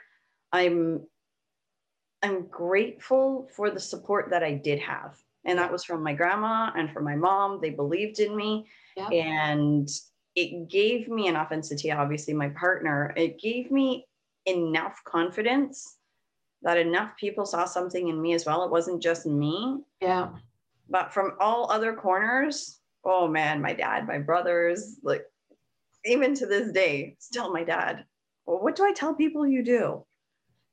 i'm 0.51 1.01
i'm 2.21 2.45
grateful 2.47 3.47
for 3.55 3.69
the 3.69 3.79
support 3.79 4.29
that 4.29 4.43
i 4.43 4.51
did 4.51 4.77
have 4.77 5.17
and 5.45 5.57
that 5.57 5.71
was 5.71 5.85
from 5.85 6.03
my 6.03 6.13
grandma 6.13 6.69
and 6.75 6.91
from 6.91 7.05
my 7.05 7.15
mom 7.15 7.59
they 7.61 7.69
believed 7.69 8.19
in 8.19 8.35
me 8.35 8.65
yeah. 8.97 9.07
and 9.07 9.87
it 10.35 10.69
gave 10.69 11.07
me 11.07 11.27
an 11.27 11.35
authenticity, 11.35 11.91
obviously, 11.91 12.33
my 12.33 12.49
partner, 12.49 13.13
it 13.17 13.39
gave 13.39 13.71
me 13.71 14.07
enough 14.45 15.01
confidence 15.03 15.97
that 16.61 16.77
enough 16.77 17.11
people 17.19 17.45
saw 17.45 17.65
something 17.65 18.07
in 18.07 18.21
me 18.21 18.33
as 18.33 18.45
well. 18.45 18.63
It 18.63 18.71
wasn't 18.71 19.01
just 19.01 19.25
me. 19.25 19.79
Yeah. 19.99 20.29
But 20.89 21.13
from 21.13 21.33
all 21.39 21.71
other 21.71 21.93
corners, 21.93 22.79
oh 23.03 23.27
man, 23.27 23.61
my 23.61 23.73
dad, 23.73 24.07
my 24.07 24.19
brothers, 24.19 24.97
like 25.03 25.25
even 26.05 26.33
to 26.35 26.45
this 26.45 26.71
day, 26.71 27.15
still 27.19 27.51
my 27.51 27.63
dad. 27.63 28.05
Well, 28.45 28.61
what 28.61 28.75
do 28.75 28.85
I 28.85 28.93
tell 28.93 29.13
people 29.13 29.47
you 29.47 29.63
do? 29.63 30.05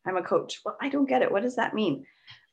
I'm 0.07 0.17
a 0.17 0.23
coach. 0.23 0.61
Well, 0.65 0.77
I 0.81 0.89
don't 0.89 1.09
get 1.09 1.23
it. 1.23 1.31
What 1.31 1.43
does 1.43 1.57
that 1.57 1.75
mean? 1.75 2.07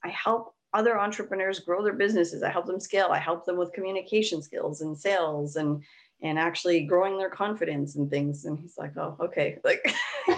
I 0.03 0.09
help 0.09 0.53
other 0.73 0.99
entrepreneurs 0.99 1.59
grow 1.59 1.83
their 1.83 1.93
businesses. 1.93 2.43
I 2.43 2.51
help 2.51 2.65
them 2.65 2.79
scale. 2.79 3.07
I 3.11 3.17
help 3.17 3.45
them 3.45 3.57
with 3.57 3.73
communication 3.73 4.41
skills 4.41 4.81
and 4.81 4.97
sales 4.97 5.55
and 5.55 5.81
and 6.25 6.39
actually 6.39 6.81
growing 6.85 7.17
their 7.17 7.29
confidence 7.29 7.95
and 7.95 8.09
things. 8.09 8.45
And 8.45 8.59
he's 8.59 8.77
like, 8.77 8.97
oh, 8.97 9.15
okay. 9.19 9.59
Like 9.63 9.85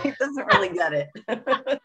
he 0.03 0.12
doesn't 0.12 0.53
really 0.53 0.70
get 0.70 0.94
it. 0.94 1.10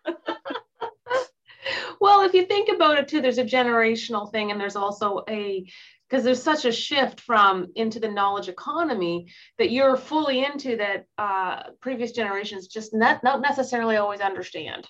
well, 2.00 2.22
if 2.22 2.34
you 2.34 2.46
think 2.46 2.68
about 2.68 2.98
it 2.98 3.08
too, 3.08 3.20
there's 3.20 3.38
a 3.38 3.44
generational 3.44 4.30
thing 4.30 4.50
and 4.50 4.60
there's 4.60 4.76
also 4.76 5.24
a 5.28 5.66
because 6.08 6.24
there's 6.24 6.42
such 6.42 6.66
a 6.66 6.72
shift 6.72 7.20
from 7.20 7.68
into 7.74 7.98
the 7.98 8.08
knowledge 8.08 8.50
economy 8.50 9.28
that 9.56 9.70
you're 9.70 9.96
fully 9.96 10.44
into 10.44 10.76
that 10.76 11.06
uh, 11.16 11.62
previous 11.80 12.12
generations 12.12 12.66
just 12.66 12.92
not, 12.92 13.24
not 13.24 13.40
necessarily 13.40 13.96
always 13.96 14.20
understand. 14.20 14.86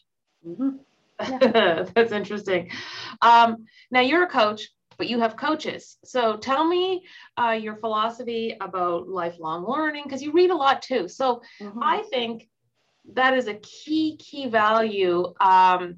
Mm-hmm. 0.47 0.71
Yeah. 1.41 1.87
That's 1.95 2.11
interesting. 2.11 2.73
Um, 3.21 3.67
now 3.93 4.01
you're 4.01 4.25
a 4.25 4.29
coach, 4.29 4.69
but 4.99 5.09
you 5.09 5.21
have 5.21 5.37
coaches. 5.37 5.99
So 6.05 6.37
tell 6.37 6.65
me 6.67 7.05
uh, 7.37 7.59
your 7.61 7.77
philosophy 7.77 8.57
about 8.61 9.09
lifelong 9.09 9.67
learning 9.67 10.05
because 10.05 10.23
you 10.23 10.33
read 10.33 10.51
a 10.51 10.57
lot 10.57 10.83
too. 10.83 11.09
So 11.09 11.43
mm-hmm. 11.61 11.83
I 11.83 12.03
think 12.11 12.49
that 13.15 13.37
is 13.37 13.49
a 13.49 13.55
key 13.55 14.17
key 14.17 14.47
value 14.49 15.33
um, 15.41 15.97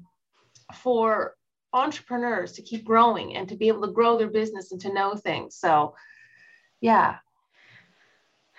for 0.73 1.35
entrepreneurs 1.75 2.53
to 2.53 2.61
keep 2.61 2.85
growing 2.85 3.35
and 3.35 3.47
to 3.49 3.55
be 3.55 3.67
able 3.67 3.81
to 3.81 3.93
grow 3.93 4.17
their 4.17 4.29
business 4.29 4.71
and 4.71 4.81
to 4.81 4.93
know 4.93 5.15
things. 5.15 5.55
So, 5.55 5.95
yeah. 6.81 7.17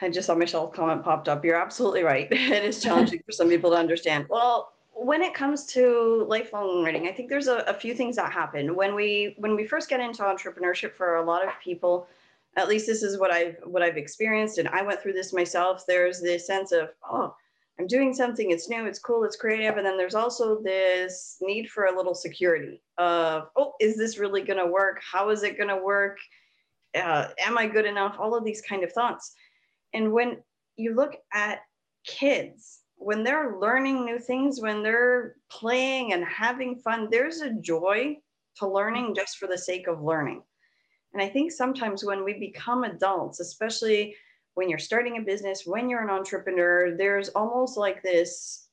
I 0.00 0.10
just 0.10 0.26
saw 0.26 0.34
Michelle's 0.34 0.74
comment 0.74 1.02
popped 1.02 1.28
up. 1.28 1.44
You're 1.44 1.56
absolutely 1.56 2.02
right. 2.02 2.28
It 2.30 2.64
is 2.64 2.82
challenging 2.82 3.22
for 3.26 3.32
some 3.32 3.48
people 3.48 3.70
to 3.70 3.76
understand. 3.76 4.26
Well, 4.28 4.72
when 4.98 5.22
it 5.22 5.34
comes 5.34 5.66
to 5.66 6.24
lifelong 6.26 6.82
learning, 6.82 7.06
I 7.06 7.12
think 7.12 7.28
there's 7.28 7.48
a, 7.48 7.58
a, 7.66 7.74
few 7.74 7.94
things 7.94 8.16
that 8.16 8.32
happen 8.32 8.74
when 8.74 8.94
we 8.94 9.34
when 9.38 9.54
we 9.54 9.66
first 9.66 9.90
get 9.90 10.00
into 10.00 10.22
entrepreneurship. 10.22 10.94
For 10.94 11.16
a 11.16 11.24
lot 11.24 11.46
of 11.46 11.50
people, 11.62 12.08
at 12.56 12.68
least 12.68 12.86
this 12.86 13.02
is 13.02 13.18
what 13.18 13.30
I've 13.30 13.56
what 13.64 13.82
I've 13.82 13.98
experienced, 13.98 14.56
and 14.56 14.68
I 14.68 14.82
went 14.82 15.02
through 15.02 15.12
this 15.12 15.34
myself. 15.34 15.84
There's 15.86 16.20
this 16.22 16.46
sense 16.46 16.72
of 16.72 16.88
oh, 17.10 17.34
I'm 17.78 17.86
doing 17.86 18.14
something, 18.14 18.50
it's 18.50 18.70
new, 18.70 18.86
it's 18.86 18.98
cool, 18.98 19.24
it's 19.24 19.36
creative. 19.36 19.76
And 19.76 19.84
then 19.84 19.98
there's 19.98 20.14
also 20.14 20.62
this 20.62 21.36
need 21.42 21.68
for 21.68 21.84
a 21.84 21.96
little 21.96 22.14
security 22.14 22.80
of, 22.96 23.48
oh, 23.54 23.74
is 23.80 23.98
this 23.98 24.18
really 24.18 24.42
going 24.42 24.58
to 24.58 24.66
work? 24.66 25.02
How 25.12 25.28
is 25.28 25.42
it 25.42 25.58
going 25.58 25.68
to 25.68 25.76
work? 25.76 26.16
Uh, 26.94 27.28
am 27.38 27.58
I 27.58 27.66
good 27.66 27.84
enough? 27.84 28.16
All 28.18 28.34
of 28.34 28.44
these 28.44 28.62
kind 28.62 28.82
of 28.82 28.92
thoughts. 28.92 29.34
And 29.92 30.10
when 30.12 30.38
you 30.76 30.94
look 30.94 31.16
at 31.34 31.60
kids, 32.06 32.80
when 32.96 33.22
they're 33.22 33.58
learning 33.58 34.04
new 34.04 34.18
things, 34.18 34.60
when 34.60 34.82
they're 34.82 35.36
playing 35.50 36.12
and 36.12 36.24
having 36.24 36.76
fun, 36.76 37.08
there's 37.10 37.40
a 37.40 37.52
joy 37.52 38.16
to 38.56 38.66
learning 38.66 39.14
just 39.14 39.38
for 39.38 39.46
the 39.46 39.58
sake 39.58 39.86
of 39.86 40.02
learning. 40.02 40.42
And 41.12 41.22
I 41.22 41.28
think 41.28 41.52
sometimes 41.52 42.04
when 42.04 42.24
we 42.24 42.34
become 42.34 42.84
adults, 42.84 43.40
especially 43.40 44.16
when 44.54 44.68
you're 44.68 44.78
starting 44.78 45.18
a 45.18 45.22
business, 45.22 45.66
when 45.66 45.88
you're 45.88 46.02
an 46.02 46.10
entrepreneur, 46.10 46.96
there's 46.96 47.28
almost 47.30 47.76
like 47.76 48.02
this 48.02 48.68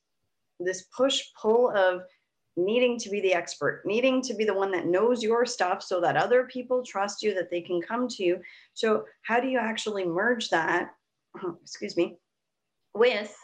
this 0.60 0.82
push 0.96 1.22
pull 1.40 1.70
of 1.70 2.02
needing 2.56 2.98
to 2.98 3.10
be 3.10 3.20
the 3.20 3.34
expert, 3.34 3.82
needing 3.84 4.22
to 4.22 4.34
be 4.34 4.44
the 4.44 4.54
one 4.54 4.70
that 4.70 4.86
knows 4.86 5.22
your 5.22 5.44
stuff 5.44 5.82
so 5.82 6.00
that 6.00 6.16
other 6.16 6.44
people 6.44 6.84
trust 6.84 7.22
you 7.22 7.34
that 7.34 7.50
they 7.50 7.60
can 7.60 7.82
come 7.82 8.06
to 8.08 8.22
you. 8.22 8.40
So, 8.74 9.04
how 9.22 9.40
do 9.40 9.48
you 9.48 9.58
actually 9.58 10.04
merge 10.04 10.50
that, 10.50 10.94
excuse 11.62 11.96
me, 11.96 12.16
with 12.94 13.36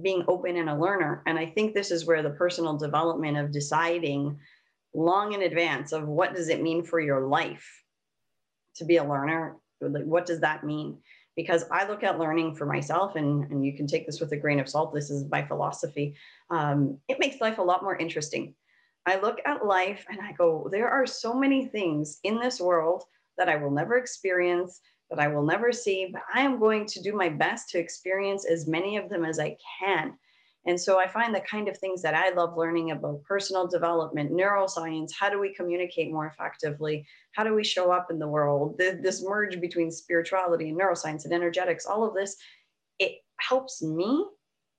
being 0.00 0.24
open 0.28 0.56
and 0.56 0.70
a 0.70 0.78
learner? 0.78 1.22
And 1.26 1.38
I 1.38 1.46
think 1.46 1.74
this 1.74 1.90
is 1.90 2.06
where 2.06 2.22
the 2.22 2.30
personal 2.30 2.76
development 2.76 3.36
of 3.36 3.52
deciding 3.52 4.38
long 4.94 5.32
in 5.32 5.42
advance 5.42 5.92
of 5.92 6.06
what 6.06 6.34
does 6.34 6.48
it 6.48 6.62
mean 6.62 6.82
for 6.82 7.00
your 7.00 7.26
life 7.26 7.66
to 8.76 8.84
be 8.84 8.96
a 8.96 9.04
learner? 9.04 9.56
What 9.80 10.26
does 10.26 10.40
that 10.40 10.64
mean? 10.64 10.98
because 11.36 11.64
I 11.70 11.86
look 11.86 12.02
at 12.02 12.18
learning 12.18 12.54
for 12.54 12.66
myself, 12.66 13.16
and, 13.16 13.50
and 13.50 13.64
you 13.64 13.74
can 13.76 13.86
take 13.86 14.06
this 14.06 14.20
with 14.20 14.32
a 14.32 14.36
grain 14.36 14.60
of 14.60 14.68
salt. 14.68 14.92
This 14.92 15.10
is 15.10 15.30
my 15.30 15.42
philosophy. 15.42 16.14
Um, 16.50 16.98
it 17.08 17.18
makes 17.18 17.40
life 17.40 17.58
a 17.58 17.62
lot 17.62 17.82
more 17.82 17.96
interesting. 17.96 18.54
I 19.06 19.18
look 19.18 19.38
at 19.46 19.66
life 19.66 20.04
and 20.08 20.20
I 20.20 20.32
go, 20.32 20.68
there 20.70 20.88
are 20.88 21.06
so 21.06 21.34
many 21.34 21.66
things 21.66 22.20
in 22.22 22.38
this 22.38 22.60
world 22.60 23.04
that 23.38 23.48
I 23.48 23.56
will 23.56 23.70
never 23.70 23.96
experience, 23.96 24.80
that 25.12 25.20
I 25.20 25.28
will 25.28 25.44
never 25.44 25.72
see, 25.72 26.08
but 26.10 26.22
I 26.34 26.40
am 26.40 26.58
going 26.58 26.86
to 26.86 27.02
do 27.02 27.12
my 27.14 27.28
best 27.28 27.68
to 27.70 27.78
experience 27.78 28.46
as 28.46 28.66
many 28.66 28.96
of 28.96 29.10
them 29.10 29.24
as 29.26 29.38
I 29.38 29.58
can. 29.78 30.14
And 30.64 30.80
so 30.80 30.98
I 30.98 31.06
find 31.06 31.34
the 31.34 31.40
kind 31.40 31.68
of 31.68 31.76
things 31.76 32.00
that 32.02 32.14
I 32.14 32.30
love 32.30 32.56
learning 32.56 32.92
about 32.92 33.22
personal 33.24 33.66
development, 33.66 34.30
neuroscience, 34.32 35.10
how 35.12 35.28
do 35.28 35.38
we 35.38 35.52
communicate 35.52 36.12
more 36.12 36.26
effectively? 36.26 37.04
How 37.32 37.44
do 37.44 37.52
we 37.52 37.64
show 37.64 37.90
up 37.90 38.10
in 38.10 38.18
the 38.18 38.28
world? 38.28 38.78
This 38.78 39.22
merge 39.22 39.60
between 39.60 39.90
spirituality 39.90 40.70
and 40.70 40.78
neuroscience 40.78 41.24
and 41.24 41.32
energetics, 41.34 41.84
all 41.84 42.04
of 42.04 42.14
this, 42.14 42.36
it 42.98 43.18
helps 43.38 43.82
me 43.82 44.24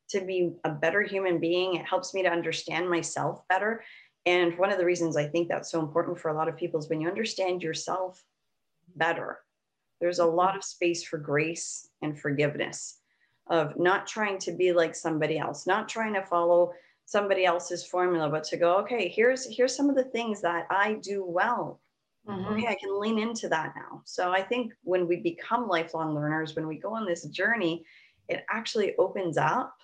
to 0.09 0.21
be 0.21 0.53
a 0.63 0.69
better 0.69 1.01
human 1.01 1.39
being. 1.39 1.75
It 1.75 1.85
helps 1.85 2.13
me 2.13 2.23
to 2.23 2.29
understand 2.29 2.89
myself 2.89 3.47
better. 3.49 3.83
And 4.25 4.57
one 4.57 4.71
of 4.71 4.77
the 4.77 4.85
reasons 4.85 5.17
I 5.17 5.27
think 5.27 5.49
that's 5.49 5.69
so 5.69 5.81
important 5.81 6.17
for 6.17 6.29
a 6.29 6.33
lot 6.33 6.47
of 6.47 6.55
people 6.55 6.79
is 6.79 6.89
when 6.89 7.01
you 7.01 7.09
understand 7.09 7.61
yourself 7.61 8.23
better, 8.95 9.39
there's 10.00 10.19
a 10.19 10.25
lot 10.25 10.55
of 10.55 10.63
space 10.63 11.03
for 11.03 11.17
grace 11.17 11.89
and 12.01 12.19
forgiveness 12.19 13.00
of 13.47 13.77
not 13.77 14.07
trying 14.07 14.38
to 14.39 14.51
be 14.51 14.71
like 14.73 14.95
somebody 14.95 15.38
else, 15.38 15.67
not 15.67 15.89
trying 15.89 16.13
to 16.13 16.21
follow 16.21 16.73
somebody 17.05 17.45
else's 17.45 17.85
formula, 17.85 18.29
but 18.29 18.43
to 18.45 18.57
go, 18.57 18.77
okay, 18.77 19.09
here's 19.09 19.45
here's 19.45 19.75
some 19.75 19.89
of 19.89 19.95
the 19.95 20.05
things 20.05 20.41
that 20.41 20.65
I 20.69 20.93
do 21.01 21.25
well. 21.25 21.81
Mm-hmm. 22.27 22.53
Okay, 22.53 22.67
I 22.67 22.75
can 22.75 23.00
lean 23.00 23.19
into 23.19 23.50
that 23.50 23.73
now. 23.75 24.01
So 24.05 24.31
I 24.31 24.41
think 24.41 24.73
when 24.83 25.07
we 25.07 25.17
become 25.17 25.67
lifelong 25.67 26.15
learners, 26.15 26.55
when 26.55 26.67
we 26.67 26.77
go 26.77 26.95
on 26.95 27.05
this 27.05 27.25
journey, 27.25 27.85
it 28.29 28.45
actually 28.50 28.95
opens 28.97 29.38
up 29.38 29.75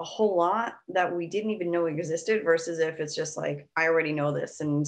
a 0.00 0.04
whole 0.04 0.36
lot 0.36 0.76
that 0.88 1.14
we 1.14 1.26
didn't 1.26 1.50
even 1.50 1.70
know 1.70 1.86
existed 1.86 2.44
versus 2.44 2.78
if 2.78 3.00
it's 3.00 3.14
just 3.14 3.36
like, 3.36 3.68
I 3.76 3.86
already 3.86 4.12
know 4.12 4.32
this 4.32 4.60
and 4.60 4.86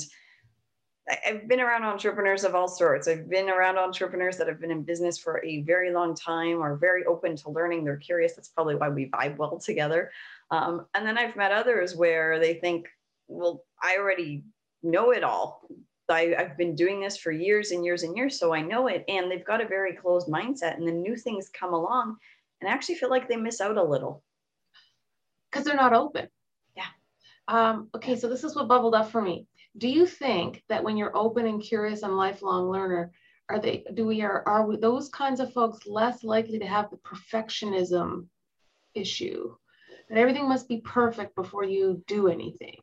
I've 1.09 1.49
been 1.49 1.61
around 1.61 1.83
entrepreneurs 1.83 2.45
of 2.45 2.55
all 2.55 2.69
sorts. 2.69 3.09
I've 3.09 3.29
been 3.29 3.49
around 3.49 3.77
entrepreneurs 3.77 4.37
that 4.37 4.47
have 4.47 4.61
been 4.61 4.71
in 4.71 4.85
business 4.85 5.19
for 5.19 5.45
a 5.45 5.63
very 5.63 5.93
long 5.93 6.15
time, 6.15 6.63
are 6.63 6.77
very 6.77 7.05
open 7.07 7.35
to 7.37 7.51
learning. 7.51 7.85
They're 7.85 7.97
curious. 7.97 8.35
That's 8.35 8.49
probably 8.49 8.77
why 8.77 8.89
we 8.89 9.11
vibe 9.11 9.37
well 9.37 9.59
together. 9.59 10.13
Um, 10.51 10.87
and 10.95 11.05
then 11.05 11.19
I've 11.19 11.35
met 11.35 11.51
others 11.51 11.97
where 11.97 12.39
they 12.39 12.55
think, 12.55 12.89
well, 13.27 13.65
I 13.83 13.97
already 13.99 14.45
know 14.83 15.11
it 15.11 15.25
all. 15.25 15.67
I, 16.09 16.35
I've 16.39 16.57
been 16.57 16.77
doing 16.77 17.01
this 17.01 17.17
for 17.17 17.33
years 17.33 17.73
and 17.73 17.85
years 17.85 18.03
and 18.05 18.17
years, 18.17 18.39
so 18.39 18.55
I 18.55 18.61
know 18.61 18.87
it. 18.87 19.05
And 19.09 19.31
they've 19.31 19.45
got 19.45 19.61
a 19.61 19.67
very 19.67 19.95
closed 19.95 20.29
mindset. 20.29 20.77
And 20.77 20.87
then 20.87 21.03
new 21.03 21.17
things 21.17 21.49
come 21.49 21.73
along 21.73 22.17
and 22.61 22.71
I 22.71 22.73
actually 22.73 22.95
feel 22.95 23.11
like 23.11 23.29
they 23.29 23.37
miss 23.37 23.61
out 23.61 23.77
a 23.77 23.83
little. 23.83 24.23
Because 25.51 25.67
they're 25.67 25.75
not 25.75 25.93
open. 25.93 26.29
Yeah. 26.77 26.87
Um, 27.49 27.89
okay, 27.95 28.17
so 28.17 28.29
this 28.29 28.45
is 28.45 28.55
what 28.55 28.69
bubbled 28.69 28.95
up 28.95 29.11
for 29.11 29.21
me 29.21 29.47
do 29.79 29.89
you 29.89 30.07
think 30.07 30.63
that 30.69 30.85
when 30.85 30.97
you're 30.97 31.17
open 31.17 31.47
and 31.47 31.63
curious 31.63 32.03
and 32.03 32.17
lifelong 32.17 32.69
learner 32.69 33.13
are 33.49 33.59
they 33.59 33.85
do 33.95 34.07
we 34.07 34.23
are 34.23 34.43
are 34.47 34.67
we, 34.67 34.77
those 34.77 35.09
kinds 35.09 35.41
of 35.41 35.53
folks 35.53 35.87
less 35.87 36.23
likely 36.25 36.59
to 36.59 36.67
have 36.67 36.91
the 36.91 36.97
perfectionism 36.99 38.27
issue 38.95 39.55
that 40.09 40.19
everything 40.19 40.49
must 40.49 40.69
be 40.69 40.81
perfect 40.81 41.35
before 41.35 41.65
you 41.65 42.03
do 42.07 42.29
anything 42.29 42.77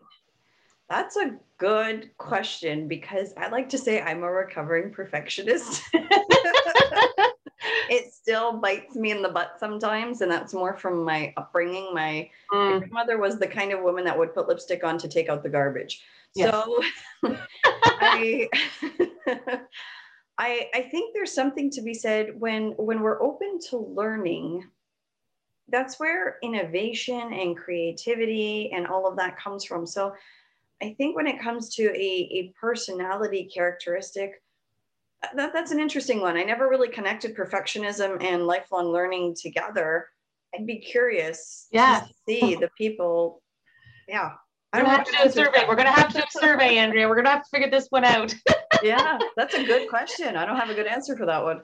that's 0.90 1.18
a 1.18 1.38
good 1.60 2.10
question 2.18 2.88
because 2.88 3.34
I 3.38 3.50
like 3.50 3.70
to 3.70 3.78
say 3.78 4.02
I'm 4.02 4.24
a 4.24 4.32
recovering 4.32 4.92
perfectionist. 4.92 5.84
it 7.90 8.14
still 8.14 8.60
bites 8.60 8.96
me 8.96 9.12
in 9.12 9.22
the 9.22 9.30
butt 9.30 9.58
sometimes, 9.60 10.22
and 10.22 10.32
that's 10.32 10.54
more 10.54 10.76
from 10.76 11.04
my 11.04 11.34
upbringing. 11.38 11.94
My, 11.94 12.30
mm. 12.52 12.72
my 12.72 12.78
grandmother 12.80 13.20
was 13.20 13.38
the 13.38 13.48
kind 13.48 13.72
of 13.72 13.82
woman 13.82 14.04
that 14.06 14.18
would 14.18 14.34
put 14.34 14.48
lipstick 14.48 14.84
on 14.84 14.98
to 14.98 15.08
take 15.08 15.30
out 15.30 15.44
the 15.44 15.50
garbage. 15.50 16.02
Yes. 16.36 16.52
So 16.52 16.82
I, 17.84 18.50
I, 20.38 20.70
I 20.74 20.82
think 20.92 21.14
there's 21.14 21.34
something 21.34 21.70
to 21.72 21.82
be 21.82 21.94
said 21.94 22.40
when 22.40 22.72
when 22.78 23.02
we're 23.02 23.22
open 23.22 23.60
to 23.70 23.78
learning. 23.78 24.66
That's 25.72 26.00
where 26.00 26.38
innovation 26.42 27.32
and 27.32 27.56
creativity 27.56 28.72
and 28.74 28.88
all 28.88 29.08
of 29.08 29.16
that 29.18 29.38
comes 29.38 29.64
from. 29.64 29.86
So 29.86 30.14
I 30.82 30.96
think 30.98 31.16
when 31.16 31.28
it 31.28 31.40
comes 31.40 31.76
to 31.76 31.84
a, 31.84 32.30
a 32.32 32.54
personality 32.60 33.50
characteristic, 33.54 34.42
that, 35.36 35.54
that's 35.54 35.72
an 35.72 35.80
interesting 35.80 36.22
one. 36.22 36.38
I 36.38 36.44
never 36.44 36.70
really 36.70 36.90
connected 36.90 37.36
perfectionism 37.36 38.24
and 38.24 38.48
lifelong 38.48 38.88
learning 38.88 39.36
together. 39.40 40.08
I'd 40.56 40.66
be 40.66 40.80
curious 40.80 41.68
yeah. 41.72 42.02
to 42.02 42.14
see 42.28 42.56
the 42.56 42.70
people. 42.78 43.44
Yeah, 44.08 44.32
we're 44.74 44.82
gonna 44.82 44.90
have 44.90 45.06
to 45.06 45.12
do 45.12 45.24
a 45.24 45.32
survey. 45.32 45.66
We're 45.68 45.76
gonna 45.76 45.92
have 45.92 46.10
to 46.10 46.14
do 46.20 46.24
a 46.24 46.32
survey, 46.40 46.78
Andrea. 46.78 47.08
We're 47.08 47.16
gonna 47.16 47.30
have 47.30 47.44
to 47.44 47.50
figure 47.50 47.70
this 47.70 47.88
one 47.90 48.04
out. 48.04 48.34
yeah, 48.84 49.18
that's 49.36 49.56
a 49.56 49.64
good 49.64 49.90
question. 49.90 50.36
I 50.36 50.46
don't 50.46 50.58
have 50.58 50.70
a 50.70 50.76
good 50.76 50.88
answer 50.88 51.16
for 51.16 51.26
that 51.26 51.44
one. 51.44 51.62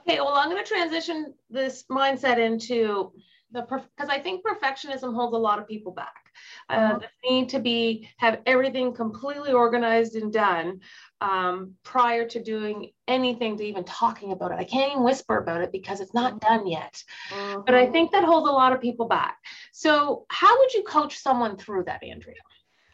Okay, 0.00 0.20
well, 0.20 0.34
I'm 0.34 0.48
gonna 0.48 0.64
transition 0.64 1.34
this 1.50 1.84
mindset 1.90 2.38
into 2.38 3.12
the 3.52 3.62
because 3.62 4.08
I 4.08 4.18
think 4.18 4.44
perfectionism 4.44 5.14
holds 5.14 5.34
a 5.34 5.38
lot 5.38 5.58
of 5.58 5.68
people 5.68 5.92
back. 5.92 6.30
Uh, 6.68 6.72
uh-huh. 6.72 6.98
the 6.98 7.30
need 7.30 7.48
to 7.50 7.58
be 7.58 8.08
have 8.18 8.40
everything 8.46 8.92
completely 8.92 9.52
organized 9.52 10.16
and 10.16 10.32
done 10.32 10.80
um, 11.20 11.74
prior 11.82 12.26
to 12.28 12.42
doing 12.42 12.90
anything 13.08 13.56
to 13.56 13.64
even 13.64 13.84
talking 13.84 14.32
about 14.32 14.52
it. 14.52 14.58
I 14.58 14.64
can't 14.64 14.92
even 14.92 15.04
whisper 15.04 15.38
about 15.38 15.62
it 15.62 15.72
because 15.72 16.00
it's 16.00 16.14
not 16.14 16.40
done 16.40 16.66
yet. 16.66 17.02
Uh-huh. 17.32 17.62
But 17.64 17.74
I 17.74 17.84
mm-hmm. 17.84 17.92
think 17.92 18.12
that 18.12 18.24
holds 18.24 18.48
a 18.48 18.52
lot 18.52 18.72
of 18.72 18.80
people 18.80 19.06
back. 19.06 19.38
So, 19.72 20.26
how 20.28 20.58
would 20.58 20.74
you 20.74 20.82
coach 20.82 21.16
someone 21.18 21.56
through 21.56 21.84
that, 21.84 22.02
Andrea? 22.02 22.36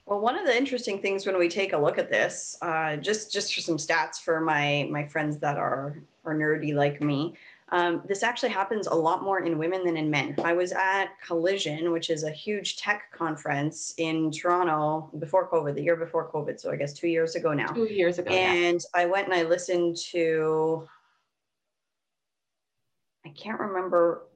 Well, 0.07 0.21
one 0.21 0.37
of 0.37 0.45
the 0.47 0.57
interesting 0.57 1.01
things 1.01 1.27
when 1.27 1.39
we 1.39 1.49
take 1.49 1.73
a 1.73 1.79
look 1.79 1.97
at 1.97 2.11
this, 2.11 2.57
uh, 2.61 2.97
just 2.97 3.33
just 3.33 3.55
for 3.55 3.61
some 3.61 3.77
stats 3.77 4.17
for 4.17 4.41
my 4.41 4.89
my 4.91 5.07
friends 5.07 5.39
that 5.39 5.57
are 5.57 6.03
are 6.25 6.35
nerdy 6.35 6.75
like 6.75 7.01
me, 7.01 7.35
um, 7.73 8.03
this 8.07 8.23
actually 8.23 8.51
happens 8.51 8.87
a 8.87 8.95
lot 8.95 9.23
more 9.23 9.41
in 9.41 9.57
women 9.57 9.83
than 9.83 9.97
in 9.97 10.11
men. 10.11 10.35
I 10.45 10.53
was 10.53 10.73
at 10.73 11.07
Collision, 11.27 11.91
which 11.91 12.11
is 12.11 12.23
a 12.23 12.31
huge 12.31 12.77
tech 12.77 13.11
conference 13.13 13.95
in 13.97 14.31
Toronto 14.31 15.11
before 15.19 15.49
COVID, 15.49 15.75
the 15.75 15.83
year 15.83 15.97
before 15.97 16.31
COVID, 16.31 16.61
so 16.61 16.71
I 16.71 16.77
guess 16.77 16.93
two 16.93 17.09
years 17.09 17.35
ago 17.35 17.55
now. 17.55 17.69
Two 17.69 17.91
years 17.91 18.19
ago. 18.19 18.31
And 18.31 18.85
yeah. 18.95 19.03
I 19.03 19.07
went 19.07 19.27
and 19.27 19.35
I 19.35 19.45
listened 19.45 19.97
to. 20.11 20.87
I 23.25 23.31
can't 23.31 23.59
remember 23.59 24.27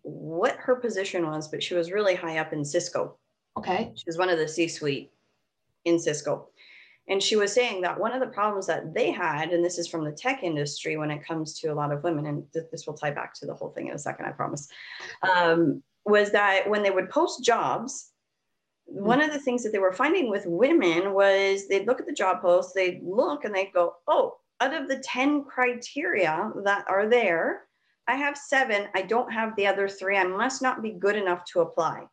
what 0.00 0.56
her 0.56 0.74
position 0.74 1.26
was, 1.26 1.46
but 1.46 1.62
she 1.62 1.74
was 1.74 1.92
really 1.92 2.14
high 2.14 2.38
up 2.38 2.54
in 2.54 2.64
Cisco. 2.64 3.18
Okay. 3.58 3.92
She 3.96 4.04
was 4.06 4.16
one 4.16 4.30
of 4.30 4.38
the 4.38 4.48
C 4.48 4.66
suite 4.66 5.12
in 5.84 5.98
Cisco. 5.98 6.48
And 7.08 7.22
she 7.22 7.36
was 7.36 7.52
saying 7.52 7.80
that 7.82 7.98
one 7.98 8.12
of 8.12 8.20
the 8.20 8.26
problems 8.26 8.66
that 8.66 8.92
they 8.94 9.10
had, 9.10 9.50
and 9.50 9.64
this 9.64 9.78
is 9.78 9.88
from 9.88 10.04
the 10.04 10.12
tech 10.12 10.42
industry 10.42 10.96
when 10.96 11.10
it 11.10 11.24
comes 11.24 11.58
to 11.60 11.68
a 11.68 11.74
lot 11.74 11.90
of 11.90 12.02
women, 12.02 12.26
and 12.26 12.44
th- 12.52 12.66
this 12.70 12.86
will 12.86 12.94
tie 12.94 13.10
back 13.10 13.32
to 13.34 13.46
the 13.46 13.54
whole 13.54 13.70
thing 13.70 13.88
in 13.88 13.94
a 13.94 13.98
second, 13.98 14.26
I 14.26 14.32
promise, 14.32 14.68
um, 15.22 15.82
was 16.04 16.30
that 16.32 16.68
when 16.68 16.82
they 16.82 16.90
would 16.90 17.08
post 17.08 17.42
jobs, 17.42 18.10
mm-hmm. 18.90 19.04
one 19.04 19.22
of 19.22 19.32
the 19.32 19.38
things 19.40 19.62
that 19.62 19.72
they 19.72 19.78
were 19.78 19.92
finding 19.92 20.28
with 20.28 20.44
women 20.46 21.14
was 21.14 21.66
they'd 21.66 21.86
look 21.86 22.00
at 22.00 22.06
the 22.06 22.12
job 22.12 22.42
post, 22.42 22.74
they'd 22.74 23.02
look 23.02 23.44
and 23.44 23.54
they'd 23.54 23.72
go, 23.72 23.94
oh, 24.06 24.36
out 24.60 24.74
of 24.74 24.88
the 24.88 24.98
10 24.98 25.44
criteria 25.44 26.52
that 26.64 26.84
are 26.88 27.08
there, 27.08 27.68
I 28.06 28.16
have 28.16 28.36
seven. 28.36 28.88
I 28.94 29.02
don't 29.02 29.32
have 29.32 29.54
the 29.56 29.66
other 29.66 29.88
three. 29.88 30.16
I 30.16 30.24
must 30.24 30.62
not 30.62 30.82
be 30.82 30.92
good 30.92 31.16
enough 31.16 31.44
to 31.52 31.60
apply 31.60 32.06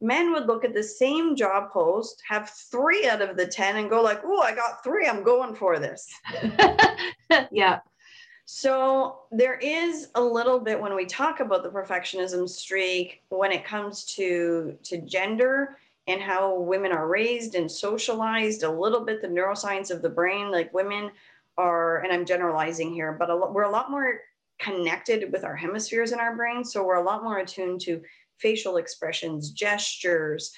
men 0.00 0.32
would 0.32 0.46
look 0.46 0.64
at 0.64 0.74
the 0.74 0.82
same 0.82 1.36
job 1.36 1.70
post, 1.70 2.22
have 2.28 2.50
three 2.50 3.06
out 3.06 3.22
of 3.22 3.36
the 3.36 3.46
10 3.46 3.76
and 3.76 3.90
go 3.90 4.02
like, 4.02 4.20
oh, 4.24 4.40
I 4.40 4.54
got 4.54 4.84
three, 4.84 5.06
I'm 5.06 5.22
going 5.22 5.54
for 5.54 5.78
this. 5.78 6.08
yeah. 7.50 7.80
So 8.44 9.22
there 9.32 9.58
is 9.58 10.08
a 10.14 10.20
little 10.20 10.60
bit 10.60 10.80
when 10.80 10.94
we 10.94 11.04
talk 11.04 11.40
about 11.40 11.64
the 11.64 11.68
perfectionism 11.68 12.48
streak 12.48 13.22
when 13.28 13.50
it 13.50 13.64
comes 13.64 14.04
to 14.14 14.78
to 14.84 14.98
gender 14.98 15.78
and 16.06 16.20
how 16.20 16.54
women 16.54 16.92
are 16.92 17.08
raised 17.08 17.56
and 17.56 17.70
socialized 17.70 18.62
a 18.62 18.70
little 18.70 19.04
bit 19.04 19.20
the 19.20 19.26
neuroscience 19.26 19.90
of 19.90 20.00
the 20.00 20.08
brain 20.08 20.52
like 20.52 20.72
women 20.72 21.10
are 21.58 21.98
and 22.04 22.12
I'm 22.12 22.24
generalizing 22.24 22.92
here 22.92 23.16
but 23.18 23.30
a 23.30 23.36
we're 23.36 23.62
a 23.62 23.70
lot 23.70 23.90
more 23.90 24.20
connected 24.60 25.32
with 25.32 25.42
our 25.42 25.56
hemispheres 25.56 26.12
in 26.12 26.20
our 26.20 26.36
brain 26.36 26.64
so 26.64 26.84
we're 26.84 26.94
a 26.94 27.04
lot 27.04 27.24
more 27.24 27.38
attuned 27.38 27.80
to 27.80 28.00
facial 28.38 28.76
expressions, 28.76 29.50
gestures. 29.50 30.52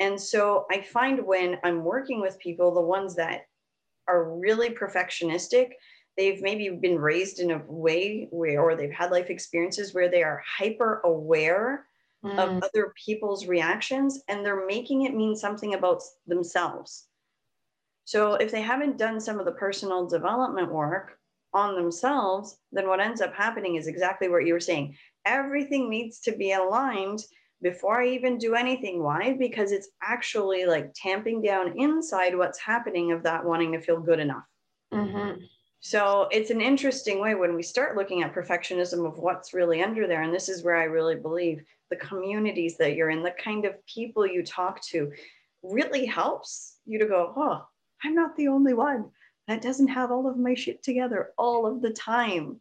And 0.00 0.20
so 0.20 0.66
I 0.70 0.82
find 0.82 1.24
when 1.24 1.58
I'm 1.64 1.84
working 1.84 2.20
with 2.20 2.38
people, 2.38 2.74
the 2.74 2.80
ones 2.80 3.14
that 3.16 3.42
are 4.08 4.32
really 4.38 4.70
perfectionistic, 4.70 5.70
they've 6.16 6.42
maybe 6.42 6.68
been 6.68 6.98
raised 6.98 7.38
in 7.38 7.52
a 7.52 7.62
way 7.66 8.28
where, 8.30 8.60
or 8.60 8.74
they've 8.74 8.92
had 8.92 9.10
life 9.10 9.30
experiences 9.30 9.94
where 9.94 10.10
they 10.10 10.22
are 10.22 10.42
hyper 10.58 11.00
aware 11.04 11.86
mm. 12.24 12.38
of 12.38 12.62
other 12.62 12.92
people's 13.04 13.46
reactions 13.46 14.22
and 14.28 14.44
they're 14.44 14.66
making 14.66 15.02
it 15.02 15.14
mean 15.14 15.36
something 15.36 15.74
about 15.74 16.02
themselves. 16.26 17.06
So 18.04 18.34
if 18.34 18.50
they 18.50 18.62
haven't 18.62 18.98
done 18.98 19.20
some 19.20 19.38
of 19.38 19.46
the 19.46 19.52
personal 19.52 20.06
development 20.06 20.72
work 20.72 21.18
on 21.54 21.74
themselves, 21.74 22.58
then 22.72 22.88
what 22.88 23.00
ends 23.00 23.20
up 23.20 23.34
happening 23.34 23.76
is 23.76 23.86
exactly 23.86 24.28
what 24.28 24.44
you 24.44 24.52
were 24.52 24.60
saying 24.60 24.96
everything 25.26 25.88
needs 25.88 26.20
to 26.20 26.32
be 26.32 26.52
aligned 26.52 27.24
before 27.62 28.02
I 28.02 28.08
even 28.08 28.38
do 28.38 28.54
anything. 28.54 29.02
Why? 29.02 29.34
Because 29.38 29.72
it's 29.72 29.88
actually 30.02 30.66
like 30.66 30.92
tamping 30.94 31.40
down 31.40 31.78
inside 31.78 32.36
what's 32.36 32.58
happening 32.58 33.12
of 33.12 33.22
that 33.22 33.44
wanting 33.44 33.72
to 33.72 33.80
feel 33.80 34.00
good 34.00 34.18
enough. 34.18 34.44
Mm-hmm. 34.92 35.44
So 35.80 36.28
it's 36.30 36.50
an 36.50 36.60
interesting 36.60 37.20
way 37.20 37.34
when 37.34 37.54
we 37.54 37.62
start 37.62 37.96
looking 37.96 38.22
at 38.22 38.34
perfectionism 38.34 39.06
of 39.06 39.18
what's 39.18 39.54
really 39.54 39.82
under 39.82 40.06
there. 40.06 40.22
And 40.22 40.32
this 40.32 40.48
is 40.48 40.62
where 40.62 40.76
I 40.76 40.84
really 40.84 41.16
believe 41.16 41.62
the 41.90 41.96
communities 41.96 42.76
that 42.78 42.94
you're 42.94 43.10
in, 43.10 43.22
the 43.22 43.32
kind 43.32 43.64
of 43.64 43.84
people 43.86 44.26
you 44.26 44.44
talk 44.44 44.80
to 44.86 45.12
really 45.62 46.06
helps 46.06 46.76
you 46.86 46.98
to 46.98 47.06
go, 47.06 47.32
oh, 47.36 47.66
I'm 48.04 48.14
not 48.14 48.36
the 48.36 48.48
only 48.48 48.74
one 48.74 49.10
that 49.48 49.62
doesn't 49.62 49.88
have 49.88 50.10
all 50.10 50.28
of 50.28 50.38
my 50.38 50.54
shit 50.54 50.82
together 50.82 51.30
all 51.36 51.66
of 51.66 51.82
the 51.82 51.90
time 51.90 52.60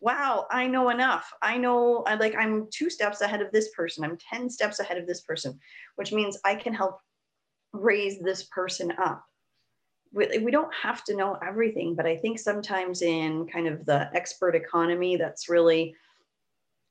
wow, 0.00 0.46
I 0.50 0.66
know 0.66 0.88
enough. 0.88 1.32
I 1.42 1.58
know, 1.58 2.02
I 2.06 2.14
like, 2.14 2.34
I'm 2.34 2.68
two 2.70 2.88
steps 2.88 3.20
ahead 3.20 3.42
of 3.42 3.52
this 3.52 3.68
person. 3.70 4.04
I'm 4.04 4.16
10 4.16 4.48
steps 4.48 4.80
ahead 4.80 4.98
of 4.98 5.06
this 5.06 5.20
person, 5.20 5.58
which 5.96 6.12
means 6.12 6.38
I 6.44 6.54
can 6.54 6.72
help 6.72 6.98
raise 7.72 8.18
this 8.18 8.44
person 8.44 8.92
up. 9.02 9.24
We, 10.12 10.38
we 10.38 10.50
don't 10.50 10.72
have 10.74 11.04
to 11.04 11.16
know 11.16 11.38
everything, 11.46 11.94
but 11.94 12.06
I 12.06 12.16
think 12.16 12.38
sometimes 12.38 13.02
in 13.02 13.46
kind 13.46 13.68
of 13.68 13.84
the 13.84 14.10
expert 14.14 14.56
economy 14.56 15.16
that's 15.16 15.48
really 15.48 15.94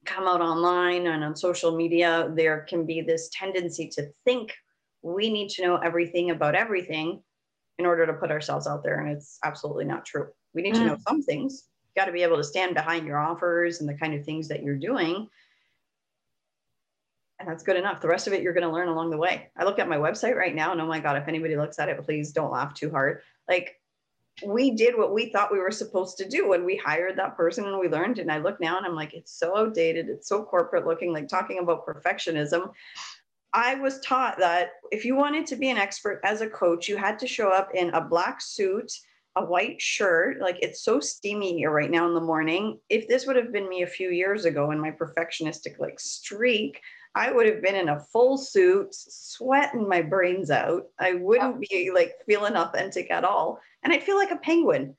come 0.06 0.28
out 0.28 0.42
online 0.42 1.08
and 1.08 1.24
on 1.24 1.36
social 1.36 1.76
media, 1.76 2.32
there 2.36 2.66
can 2.70 2.86
be 2.86 3.02
this 3.02 3.30
tendency 3.34 3.88
to 3.90 4.10
think 4.24 4.54
we 5.02 5.32
need 5.32 5.50
to 5.50 5.64
know 5.64 5.78
everything 5.78 6.32
about 6.32 6.56
everything 6.56 7.22
in 7.78 7.86
order 7.86 8.06
to 8.06 8.14
put 8.14 8.32
ourselves 8.32 8.68
out 8.68 8.84
there. 8.84 9.00
And 9.00 9.16
it's 9.16 9.40
absolutely 9.44 9.86
not 9.86 10.06
true. 10.06 10.28
We 10.54 10.62
need 10.62 10.76
mm. 10.76 10.80
to 10.80 10.86
know 10.86 10.98
some 11.08 11.22
things, 11.22 11.66
got 12.00 12.06
to 12.06 12.12
be 12.14 12.24
able 12.24 12.38
to 12.38 12.44
stand 12.44 12.76
behind 12.76 13.06
your 13.06 13.20
offers 13.20 13.82
and 13.82 13.90
the 13.90 13.94
kind 13.94 14.14
of 14.14 14.24
things 14.24 14.48
that 14.48 14.64
you're 14.64 14.78
doing. 14.78 15.28
And 17.40 17.48
that's 17.48 17.64
good 17.64 17.76
enough. 17.76 18.00
The 18.00 18.08
rest 18.08 18.26
of 18.26 18.32
it 18.32 18.42
you're 18.42 18.54
going 18.54 18.68
to 18.68 18.74
learn 18.74 18.88
along 18.88 19.10
the 19.10 19.18
way. 19.18 19.50
I 19.58 19.66
look 19.66 19.80
at 19.80 19.90
my 19.90 19.98
website 19.98 20.36
right 20.36 20.56
now 20.56 20.72
and 20.72 20.80
oh 20.80 20.88
my 20.88 21.00
God, 21.00 21.18
if 21.18 21.28
anybody 21.28 21.58
looks 21.58 21.78
at 21.78 21.90
it, 21.90 22.02
please 22.06 22.32
don't 22.32 22.52
laugh 22.52 22.74
too 22.74 22.90
hard. 22.90 23.22
Like 23.50 23.76
we 24.46 24.72
did 24.72 24.98
what 24.98 25.14
we 25.14 25.30
thought 25.30 25.52
we 25.52 25.60
were 25.60 25.72
supposed 25.72 26.18
to 26.20 26.30
do 26.30 26.48
when 26.48 26.64
we 26.64 26.78
hired 26.78 27.18
that 27.18 27.36
person 27.36 27.66
and 27.66 27.78
we 27.80 27.90
learned. 27.90 28.20
And 28.20 28.32
I 28.32 28.38
look 28.38 28.62
now 28.62 28.78
and 28.78 28.86
I'm 28.86 28.96
like, 28.96 29.14
it's 29.14 29.38
so 29.38 29.58
outdated. 29.58 30.08
It's 30.08 30.30
so 30.30 30.44
corporate 30.44 30.88
looking, 30.88 31.12
like 31.12 31.28
talking 31.28 31.60
about 31.60 31.86
perfectionism. 31.86 32.72
I 33.52 33.76
was 33.76 34.00
taught 34.00 34.38
that 34.40 34.70
if 34.92 35.04
you 35.04 35.16
wanted 35.16 35.48
to 35.48 35.58
be 35.58 35.70
an 35.70 35.78
expert 35.78 36.22
as 36.24 36.40
a 36.40 36.50
coach, 36.50 36.88
you 36.88 36.96
had 36.96 37.20
to 37.20 37.28
show 37.28 37.50
up 37.50 37.72
in 37.74 37.90
a 37.90 38.02
black 38.02 38.40
suit 38.40 38.90
a 39.36 39.46
white 39.46 39.82
shirt. 39.82 40.42
Like 40.42 40.60
it's 40.62 40.84
so 40.84 41.00
steamy 41.00 41.58
here 41.58 41.72
right 41.72 41.92
now 41.92 42.08
in 42.08 42.14
the 42.14 42.22
morning. 42.22 42.80
If 42.90 43.08
this 43.08 43.26
would 43.26 43.36
have 43.36 43.52
been 43.52 43.70
me 43.70 43.84
a 43.84 43.88
few 43.88 44.10
years 44.10 44.46
ago 44.46 44.72
in 44.72 44.80
my 44.80 44.92
perfectionistic 44.92 45.80
like 45.80 46.00
streak, 46.00 46.82
I 47.16 47.32
would 47.32 47.48
have 47.48 47.62
been 47.62 47.76
in 47.76 47.90
a 47.90 48.00
full 48.00 48.38
suit, 48.38 48.94
sweating 48.94 49.88
my 49.88 50.02
brains 50.02 50.52
out. 50.52 50.84
I 51.00 51.14
wouldn't 51.14 51.60
be 51.60 51.92
like 51.94 52.14
feeling 52.26 52.56
authentic 52.56 53.12
at 53.12 53.24
all. 53.24 53.60
And 53.84 53.94
I'd 53.94 54.04
feel 54.04 54.18
like 54.18 54.32
a 54.32 54.38
penguin, 54.38 54.96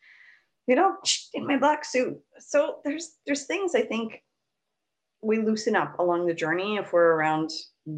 you 0.66 0.74
know, 0.74 0.96
in 1.34 1.46
my 1.46 1.56
black 1.56 1.84
suit. 1.84 2.18
So 2.38 2.80
there's 2.84 3.16
there's 3.26 3.46
things 3.46 3.74
I 3.74 3.82
think 3.82 4.22
we 5.22 5.38
loosen 5.38 5.76
up 5.76 5.98
along 5.98 6.26
the 6.26 6.34
journey 6.34 6.76
if 6.76 6.92
we're 6.92 7.12
around 7.12 7.50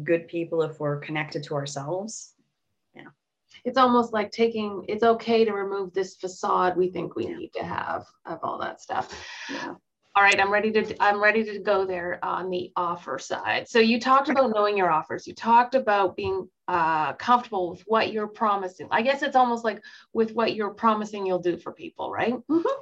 good 0.03 0.27
people, 0.27 0.61
if 0.61 0.79
we're 0.79 0.99
connected 0.99 1.43
to 1.43 1.55
ourselves 1.55 2.32
it's 3.65 3.77
almost 3.77 4.13
like 4.13 4.31
taking 4.31 4.85
it's 4.87 5.03
okay 5.03 5.45
to 5.45 5.53
remove 5.53 5.93
this 5.93 6.15
facade 6.15 6.75
we 6.75 6.89
think 6.89 7.15
we 7.15 7.25
need 7.25 7.51
to 7.53 7.63
have 7.63 8.05
of 8.25 8.39
all 8.43 8.57
that 8.59 8.81
stuff. 8.81 9.13
Yeah. 9.49 9.75
all 10.15 10.23
right 10.23 10.39
i'm 10.39 10.51
ready 10.51 10.71
to 10.71 11.03
i'm 11.03 11.21
ready 11.21 11.43
to 11.43 11.59
go 11.59 11.85
there 11.85 12.19
on 12.23 12.49
the 12.49 12.71
offer 12.75 13.17
side. 13.19 13.67
So 13.67 13.79
you 13.79 13.99
talked 13.99 14.29
about 14.29 14.51
knowing 14.53 14.77
your 14.77 14.91
offers. 14.91 15.27
You 15.27 15.33
talked 15.33 15.75
about 15.75 16.15
being 16.15 16.47
uh, 16.67 17.13
comfortable 17.13 17.71
with 17.71 17.81
what 17.87 18.13
you're 18.13 18.27
promising. 18.27 18.87
I 18.91 19.01
guess 19.01 19.21
it's 19.21 19.35
almost 19.35 19.63
like 19.63 19.81
with 20.13 20.33
what 20.33 20.55
you're 20.55 20.73
promising 20.73 21.25
you'll 21.25 21.39
do 21.39 21.57
for 21.57 21.71
people 21.71 22.11
right? 22.11 22.33
Mm-hmm. 22.33 22.81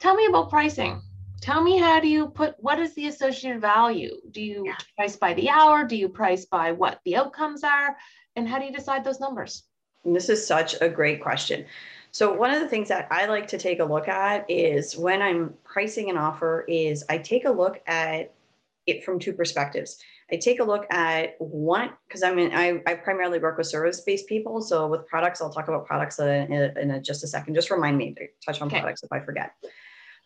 tell 0.00 0.14
me 0.14 0.26
about 0.26 0.50
pricing. 0.50 1.00
Tell 1.40 1.62
me 1.62 1.76
how 1.76 2.00
do 2.00 2.08
you 2.08 2.28
put 2.28 2.54
what 2.58 2.78
is 2.78 2.94
the 2.94 3.08
associated 3.08 3.60
value? 3.60 4.16
Do 4.30 4.40
you 4.40 4.64
yeah. 4.66 4.76
price 4.96 5.16
by 5.16 5.34
the 5.34 5.50
hour? 5.50 5.84
Do 5.84 5.96
you 5.96 6.08
price 6.08 6.46
by 6.46 6.72
what 6.72 7.00
the 7.04 7.16
outcomes 7.16 7.62
are? 7.64 7.96
And 8.36 8.48
how 8.48 8.58
do 8.58 8.64
you 8.64 8.72
decide 8.72 9.04
those 9.04 9.20
numbers 9.20 9.64
and 10.04 10.14
this 10.14 10.28
is 10.28 10.46
such 10.46 10.76
a 10.80 10.88
great 10.88 11.22
question. 11.22 11.64
So 12.10 12.32
one 12.32 12.52
of 12.52 12.60
the 12.60 12.68
things 12.68 12.88
that 12.88 13.08
I 13.10 13.26
like 13.26 13.48
to 13.48 13.58
take 13.58 13.80
a 13.80 13.84
look 13.84 14.06
at 14.06 14.48
is 14.48 14.96
when 14.96 15.20
I'm 15.20 15.54
pricing 15.64 16.10
an 16.10 16.16
offer 16.16 16.64
is 16.68 17.04
I 17.08 17.18
take 17.18 17.44
a 17.44 17.50
look 17.50 17.82
at 17.88 18.32
it 18.86 19.02
from 19.04 19.18
two 19.18 19.32
perspectives. 19.32 19.98
I 20.30 20.36
take 20.36 20.60
a 20.60 20.64
look 20.64 20.86
at 20.92 21.34
what 21.38 21.96
because 22.06 22.22
I'm 22.22 22.38
in 22.38 22.54
I, 22.54 22.80
I 22.86 22.94
primarily 22.94 23.38
work 23.38 23.58
with 23.58 23.66
service-based 23.66 24.28
people. 24.28 24.62
So 24.62 24.86
with 24.86 25.06
products, 25.06 25.42
I'll 25.42 25.52
talk 25.52 25.68
about 25.68 25.86
products 25.86 26.18
in, 26.18 26.52
in, 26.52 26.78
in 26.78 26.90
a, 26.92 27.00
just 27.00 27.24
a 27.24 27.26
second. 27.26 27.54
Just 27.54 27.70
remind 27.70 27.98
me 27.98 28.14
to 28.14 28.26
touch 28.44 28.60
on 28.60 28.68
okay. 28.68 28.78
products 28.78 29.02
if 29.02 29.12
I 29.12 29.20
forget. 29.20 29.52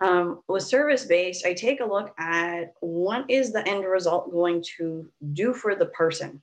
Um, 0.00 0.42
with 0.46 0.62
service-based, 0.62 1.44
I 1.44 1.54
take 1.54 1.80
a 1.80 1.84
look 1.84 2.14
at 2.18 2.74
what 2.80 3.28
is 3.28 3.52
the 3.52 3.66
end 3.66 3.84
result 3.84 4.30
going 4.30 4.62
to 4.76 5.10
do 5.32 5.52
for 5.52 5.74
the 5.74 5.86
person. 5.86 6.40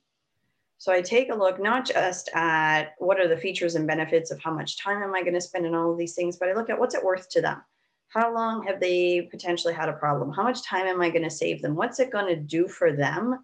So 0.86 0.94
I 0.94 1.02
take 1.02 1.32
a 1.32 1.36
look 1.36 1.60
not 1.60 1.84
just 1.88 2.30
at 2.36 2.94
what 3.00 3.20
are 3.20 3.28
the 3.28 3.38
features 3.38 3.74
and 3.74 3.88
benefits 3.88 4.30
of 4.30 4.40
how 4.40 4.54
much 4.54 4.78
time 4.78 5.02
am 5.02 5.16
I 5.16 5.22
going 5.22 5.34
to 5.34 5.42
spend 5.42 5.66
in 5.66 5.74
all 5.74 5.92
of 5.92 5.98
these 5.98 6.14
things, 6.14 6.38
but 6.38 6.48
I 6.48 6.54
look 6.54 6.70
at 6.70 6.80
what's 6.80 6.94
it 6.94 7.04
worth 7.04 7.28
to 7.32 7.42
them. 7.42 7.64
How 8.10 8.32
long 8.32 8.68
have 8.68 8.80
they 8.80 9.28
potentially 9.32 9.74
had 9.74 9.90
a 9.90 9.94
problem? 9.94 10.32
How 10.32 10.44
much 10.44 10.64
time 10.64 10.86
am 10.86 11.02
I 11.02 11.10
going 11.10 11.24
to 11.24 11.30
save 11.32 11.64
them? 11.64 11.76
What's 11.76 12.00
it 12.00 12.12
going 12.12 12.28
to 12.28 12.36
do 12.36 12.68
for 12.68 12.94
them? 12.94 13.40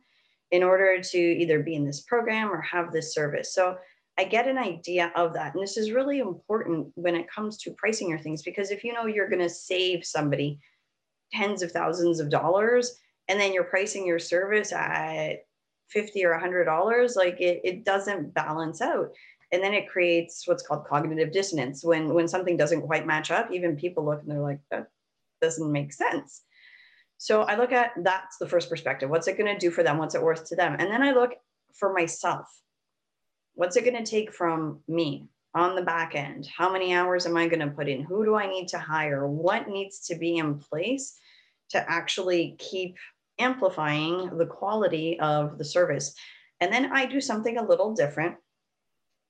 in 0.51 0.63
order 0.63 1.01
to 1.01 1.17
either 1.17 1.62
be 1.62 1.75
in 1.75 1.86
this 1.86 2.01
program 2.01 2.51
or 2.51 2.62
have 2.62 2.91
this 2.91 3.13
service. 3.13 3.54
So 3.54 3.77
I 4.17 4.25
get 4.25 4.47
an 4.47 4.58
idea 4.58 5.12
of 5.15 5.34
that. 5.34 5.54
And 5.54 5.63
this 5.63 5.77
is 5.77 5.91
really 5.91 6.19
important 6.19 6.89
when 6.95 7.15
it 7.15 7.32
comes 7.32 7.58
to 7.60 7.71
pricing 7.71 8.10
your 8.10 8.19
things, 8.19 8.43
because 8.43 8.69
if 8.69 8.84
you 8.84 8.93
know 8.93 9.06
you're 9.06 9.30
going 9.30 9.41
to 9.41 9.49
save 9.49 10.06
somebody 10.06 10.60
tens 11.32 11.62
of 11.62 11.71
thousands 11.71 12.19
of 12.19 12.30
dollars 12.30 12.99
and 13.30 13.39
then 13.39 13.54
you're 13.54 13.63
pricing 13.63 14.06
your 14.06 14.19
service 14.19 14.73
at 14.73 15.45
50 15.91 16.25
or 16.25 16.39
$100, 16.39 17.15
like 17.15 17.39
it, 17.39 17.62
it 17.63 17.86
doesn't 17.86 18.34
balance 18.34 18.82
out. 18.82 19.12
And 19.51 19.62
then 19.62 19.73
it 19.73 19.89
creates 19.89 20.47
what's 20.47 20.65
called 20.65 20.86
cognitive 20.86 21.32
dissonance. 21.34 21.84
When, 21.84 22.13
when 22.13 22.27
something 22.27 22.56
doesn't 22.56 22.84
quite 22.84 23.06
match 23.06 23.32
up, 23.32 23.51
even 23.51 23.75
people 23.75 24.06
look 24.06 24.21
and 24.21 24.32
they're 24.32 24.39
like, 24.39 24.60
that 24.71 24.88
doesn't 25.41 25.71
make 25.71 25.91
sense. 25.91 26.43
So 27.17 27.43
I 27.43 27.56
look 27.56 27.71
at 27.71 27.91
that's 28.04 28.38
the 28.38 28.47
first 28.47 28.69
perspective. 28.69 29.10
What's 29.10 29.27
it 29.27 29.38
going 29.38 29.54
to 29.54 29.60
do 29.60 29.69
for 29.69 29.84
them? 29.84 29.97
What's 29.97 30.15
it 30.15 30.23
worth 30.23 30.47
to 30.47 30.56
them? 30.56 30.75
And 30.80 30.89
then 30.89 31.04
I 31.04 31.12
look 31.12 31.34
for 31.75 31.93
myself. 31.93 32.47
What's 33.54 33.75
it 33.75 33.84
going 33.84 34.04
to 34.04 34.10
take 34.10 34.34
from 34.34 34.80
me 34.88 35.27
on 35.54 35.75
the 35.75 35.82
back 35.82 36.15
end? 36.15 36.47
How 36.47 36.71
many 36.71 36.95
hours 36.95 37.25
am 37.25 37.38
I 37.38 37.47
going 37.47 37.60
to 37.60 37.75
put 37.75 37.89
in? 37.89 38.01
Who 38.01 38.23
do 38.23 38.36
I 38.36 38.47
need 38.47 38.69
to 38.69 38.80
hire? 38.80 39.27
What 39.27 39.67
needs 39.67 40.08
to 40.08 40.15
be 40.15 40.38
in 40.38 40.58
place 40.58 41.15
to 41.69 41.91
actually 41.91 42.56
keep 42.58 42.95
amplifying 43.41 44.38
the 44.38 44.45
quality 44.45 45.19
of 45.19 45.58
the 45.58 45.65
service? 45.65 46.13
And 46.60 46.71
then 46.71 46.91
I 46.91 47.06
do 47.06 47.19
something 47.19 47.58
a 47.58 47.67
little 47.67 47.93
different. 47.93 48.36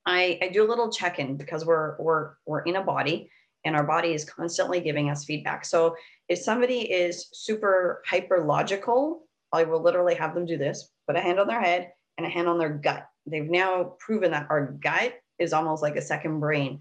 I, 0.05 0.39
I 0.41 0.49
do 0.49 0.65
a 0.65 0.69
little 0.69 0.91
check-in 0.91 1.37
because 1.37 1.65
we're 1.65 1.95
we're 1.99 2.33
we're 2.45 2.61
in 2.61 2.75
a 2.75 2.83
body 2.83 3.29
and 3.65 3.75
our 3.75 3.83
body 3.83 4.13
is 4.13 4.25
constantly 4.25 4.79
giving 4.79 5.09
us 5.09 5.25
feedback. 5.25 5.65
So 5.65 5.95
if 6.27 6.39
somebody 6.39 6.81
is 6.91 7.27
super 7.31 8.01
hyper 8.05 8.43
logical, 8.43 9.27
I 9.51 9.63
will 9.63 9.81
literally 9.81 10.15
have 10.15 10.33
them 10.33 10.45
do 10.45 10.57
this, 10.57 10.89
put 11.07 11.15
a 11.15 11.21
hand 11.21 11.39
on 11.39 11.47
their 11.47 11.61
head 11.61 11.91
and 12.17 12.25
a 12.25 12.29
hand 12.29 12.47
on 12.47 12.57
their 12.57 12.69
gut. 12.69 13.05
They've 13.25 13.49
now 13.49 13.95
proven 13.99 14.31
that 14.31 14.47
our 14.49 14.71
gut 14.81 15.13
is 15.37 15.53
almost 15.53 15.83
like 15.83 15.95
a 15.95 16.01
second 16.01 16.39
brain. 16.39 16.79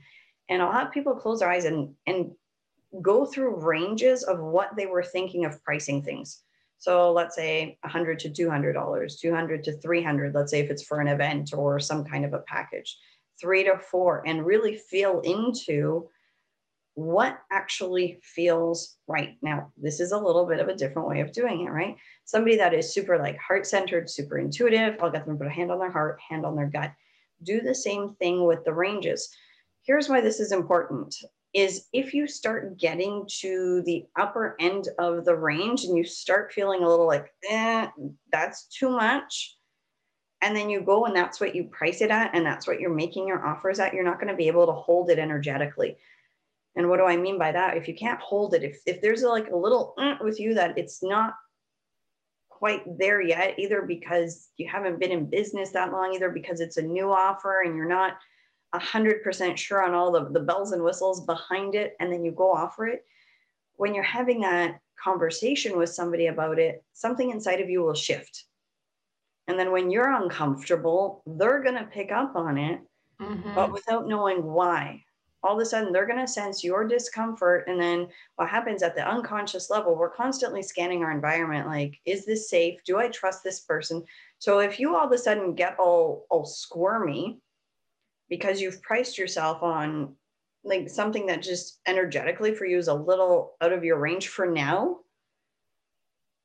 And 0.49 0.63
I'll 0.63 0.73
have 0.73 0.93
people 0.93 1.15
close 1.15 1.41
their 1.41 1.51
eyes 1.51 1.65
and, 1.65 1.95
and 2.07 2.31
go 3.03 3.27
through 3.27 3.61
ranges 3.61 4.23
of 4.23 4.41
what 4.41 4.71
they 4.77 4.87
were 4.87 5.03
thinking 5.03 5.45
of 5.45 5.63
pricing 5.63 6.03
things. 6.03 6.43
So 6.81 7.13
let's 7.13 7.37
say 7.37 7.77
100 7.83 8.19
to 8.21 8.31
200 8.31 8.73
dollars, 8.73 9.17
200 9.17 9.63
to 9.65 9.73
300. 9.81 10.35
Let's 10.35 10.51
say 10.51 10.61
if 10.61 10.71
it's 10.71 10.83
for 10.83 11.01
an 11.01 11.09
event 11.09 11.53
or 11.55 11.79
some 11.79 12.05
kind 12.05 12.25
of 12.25 12.33
a 12.33 12.39
package, 12.41 12.97
three 13.39 13.65
to 13.65 13.79
four, 13.79 14.23
and 14.27 14.45
really 14.45 14.77
feel 14.77 15.21
into 15.21 16.09
what 16.95 17.39
actually 17.53 18.19
feels 18.23 18.97
right. 19.07 19.37
Now, 19.43 19.71
this 19.77 20.01
is 20.01 20.13
a 20.13 20.19
little 20.19 20.47
bit 20.47 20.59
of 20.59 20.69
a 20.69 20.75
different 20.75 21.07
way 21.07 21.21
of 21.21 21.33
doing 21.33 21.67
it, 21.67 21.71
right? 21.71 21.97
Somebody 22.25 22.57
that 22.57 22.73
is 22.73 22.93
super 22.93 23.19
like 23.19 23.37
heart 23.39 23.67
centered, 23.67 24.09
super 24.09 24.39
intuitive, 24.39 24.97
I'll 25.03 25.11
get 25.11 25.27
them 25.27 25.35
to 25.35 25.45
put 25.45 25.51
a 25.51 25.55
hand 25.55 25.71
on 25.71 25.79
their 25.79 25.93
heart, 25.93 26.19
hand 26.27 26.47
on 26.47 26.57
their 26.57 26.67
gut. 26.67 26.93
Do 27.43 27.61
the 27.61 27.75
same 27.75 28.15
thing 28.15 28.47
with 28.47 28.65
the 28.65 28.73
ranges. 28.73 29.29
Here's 29.83 30.09
why 30.09 30.23
this 30.23 30.41
is 30.41 30.51
important 30.51 31.15
is 31.53 31.87
if 31.93 32.15
you 32.15 32.27
start 32.27 32.79
getting 32.79 33.27
to 33.41 33.83
the 33.83 34.07
upper 34.19 34.57
end 34.61 34.89
of 34.99 35.25
the 35.25 35.35
range 35.35 35.85
and 35.85 35.97
you 35.97 36.05
start 36.05 36.53
feeling 36.53 36.83
a 36.83 36.89
little 36.89 37.07
like, 37.07 37.33
eh, 37.49 37.89
that's 38.31 38.67
too 38.67 38.91
much. 38.91 39.57
And 40.43 40.57
then 40.57 40.71
you 40.71 40.81
go 40.81 41.05
and 41.07 41.15
that's 41.15 41.41
what 41.41 41.55
you 41.55 41.65
price 41.65 42.01
it 42.01 42.11
at, 42.11 42.35
and 42.35 42.47
that's 42.47 42.67
what 42.67 42.81
you're 42.81 42.95
making 42.95 43.29
your 43.29 43.45
offers 43.45 43.79
at, 43.79 43.93
you're 43.93 44.05
not 44.05 44.19
going 44.19 44.31
to 44.31 44.37
be 44.37 44.47
able 44.47 44.67
to 44.67 44.73
hold 44.73 45.11
it 45.11 45.19
energetically. 45.19 45.99
And 46.77 46.89
what 46.89 46.99
do 46.99 47.05
I 47.05 47.17
mean 47.17 47.39
by 47.39 47.53
that? 47.53 47.77
If 47.77 47.89
you 47.89 47.95
can't 47.95 48.21
hold 48.21 48.55
it, 48.55 48.63
if, 48.63 48.81
if 48.87 49.03
there's 49.03 49.23
like 49.23 49.51
a 49.51 49.57
little 49.57 49.95
uh, 49.99 50.15
with 50.21 50.39
you 50.41 50.55
that 50.55 50.79
it's 50.79 51.03
not 51.03 51.35
quite 52.49 52.83
there 52.99 53.21
yet, 53.21 53.59
either 53.59 53.83
because 53.83 54.49
you 54.57 54.69
haven't 54.69 55.01
been 55.01 55.11
in 55.11 55.29
business 55.29 55.71
that 55.71 55.93
long, 55.93 56.15
either 56.15 56.31
because 56.31 56.61
it's 56.61 56.77
a 56.77 56.83
new 56.83 57.11
offer 57.11 57.63
and 57.63 57.75
you're 57.75 57.89
not 57.89 58.19
100% 58.75 59.57
sure 59.57 59.83
on 59.83 59.95
all 59.95 60.13
the, 60.13 60.29
the 60.31 60.41
bells 60.41 60.73
and 60.73 60.83
whistles 60.83 61.25
behind 61.25 61.75
it, 61.75 61.97
and 62.01 62.13
then 62.13 62.25
you 62.25 62.33
go 62.33 62.53
offer 62.53 62.87
it. 62.87 63.05
When 63.77 63.95
you're 63.95 64.05
having 64.05 64.41
that 64.41 64.81
conversation 65.03 65.77
with 65.77 65.91
somebody 65.91 66.27
about 66.27 66.59
it, 66.59 66.85
something 66.93 67.31
inside 67.31 67.61
of 67.61 67.71
you 67.71 67.83
will 67.83 67.95
shift. 67.95 68.45
And 69.49 69.59
then 69.59 69.73
when 69.73 69.91
you're 69.91 70.13
uncomfortable, 70.13 71.23
they're 71.27 71.63
going 71.63 71.77
to 71.77 71.85
pick 71.85 72.13
up 72.13 72.37
on 72.37 72.59
it, 72.59 72.81
mm-hmm. 73.21 73.55
but 73.55 73.73
without 73.73 74.07
knowing 74.07 74.45
why 74.45 75.03
all 75.43 75.55
of 75.55 75.63
a 75.63 75.65
sudden 75.65 75.93
they're 75.93 76.07
going 76.07 76.19
to 76.19 76.29
sense 76.29 76.63
your 76.63 76.87
discomfort 76.87 77.65
and 77.67 77.81
then 77.81 78.09
what 78.37 78.49
happens 78.49 78.83
at 78.83 78.95
the 78.95 79.09
unconscious 79.09 79.71
level 79.71 79.97
we're 79.97 80.11
constantly 80.11 80.63
scanning 80.63 81.03
our 81.03 81.11
environment 81.11 81.67
like 81.67 81.99
is 82.05 82.27
this 82.27 82.51
safe 82.51 82.79
do 82.85 82.99
i 82.99 83.09
trust 83.09 83.43
this 83.43 83.61
person 83.61 84.05
so 84.39 84.59
if 84.59 84.79
you 84.79 84.95
all 84.95 85.07
of 85.07 85.13
a 85.13 85.19
sudden 85.19 85.55
get 85.55 85.79
all 85.79 86.27
all 86.31 86.45
squirmy 86.45 87.39
because 88.31 88.61
you've 88.61 88.81
priced 88.81 89.19
yourself 89.19 89.63
on 89.63 90.15
like 90.65 90.89
something 90.89 91.27
that 91.27 91.43
just 91.43 91.81
energetically 91.87 92.55
for 92.55 92.65
you 92.65 92.79
is 92.79 92.89
a 92.89 92.95
little 92.95 93.55
out 93.61 93.73
of 93.73 93.85
your 93.85 93.99
range 93.99 94.29
for 94.29 94.47
now 94.47 94.99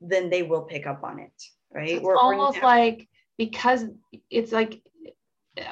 then 0.02 0.30
they 0.30 0.44
will 0.44 0.64
pick 0.64 0.86
up 0.86 1.04
on 1.04 1.20
it 1.20 1.44
right 1.74 1.90
it's 1.92 2.04
we're, 2.04 2.18
almost 2.18 2.62
like 2.62 3.08
because 3.38 3.86
it's 4.30 4.52
like 4.52 4.82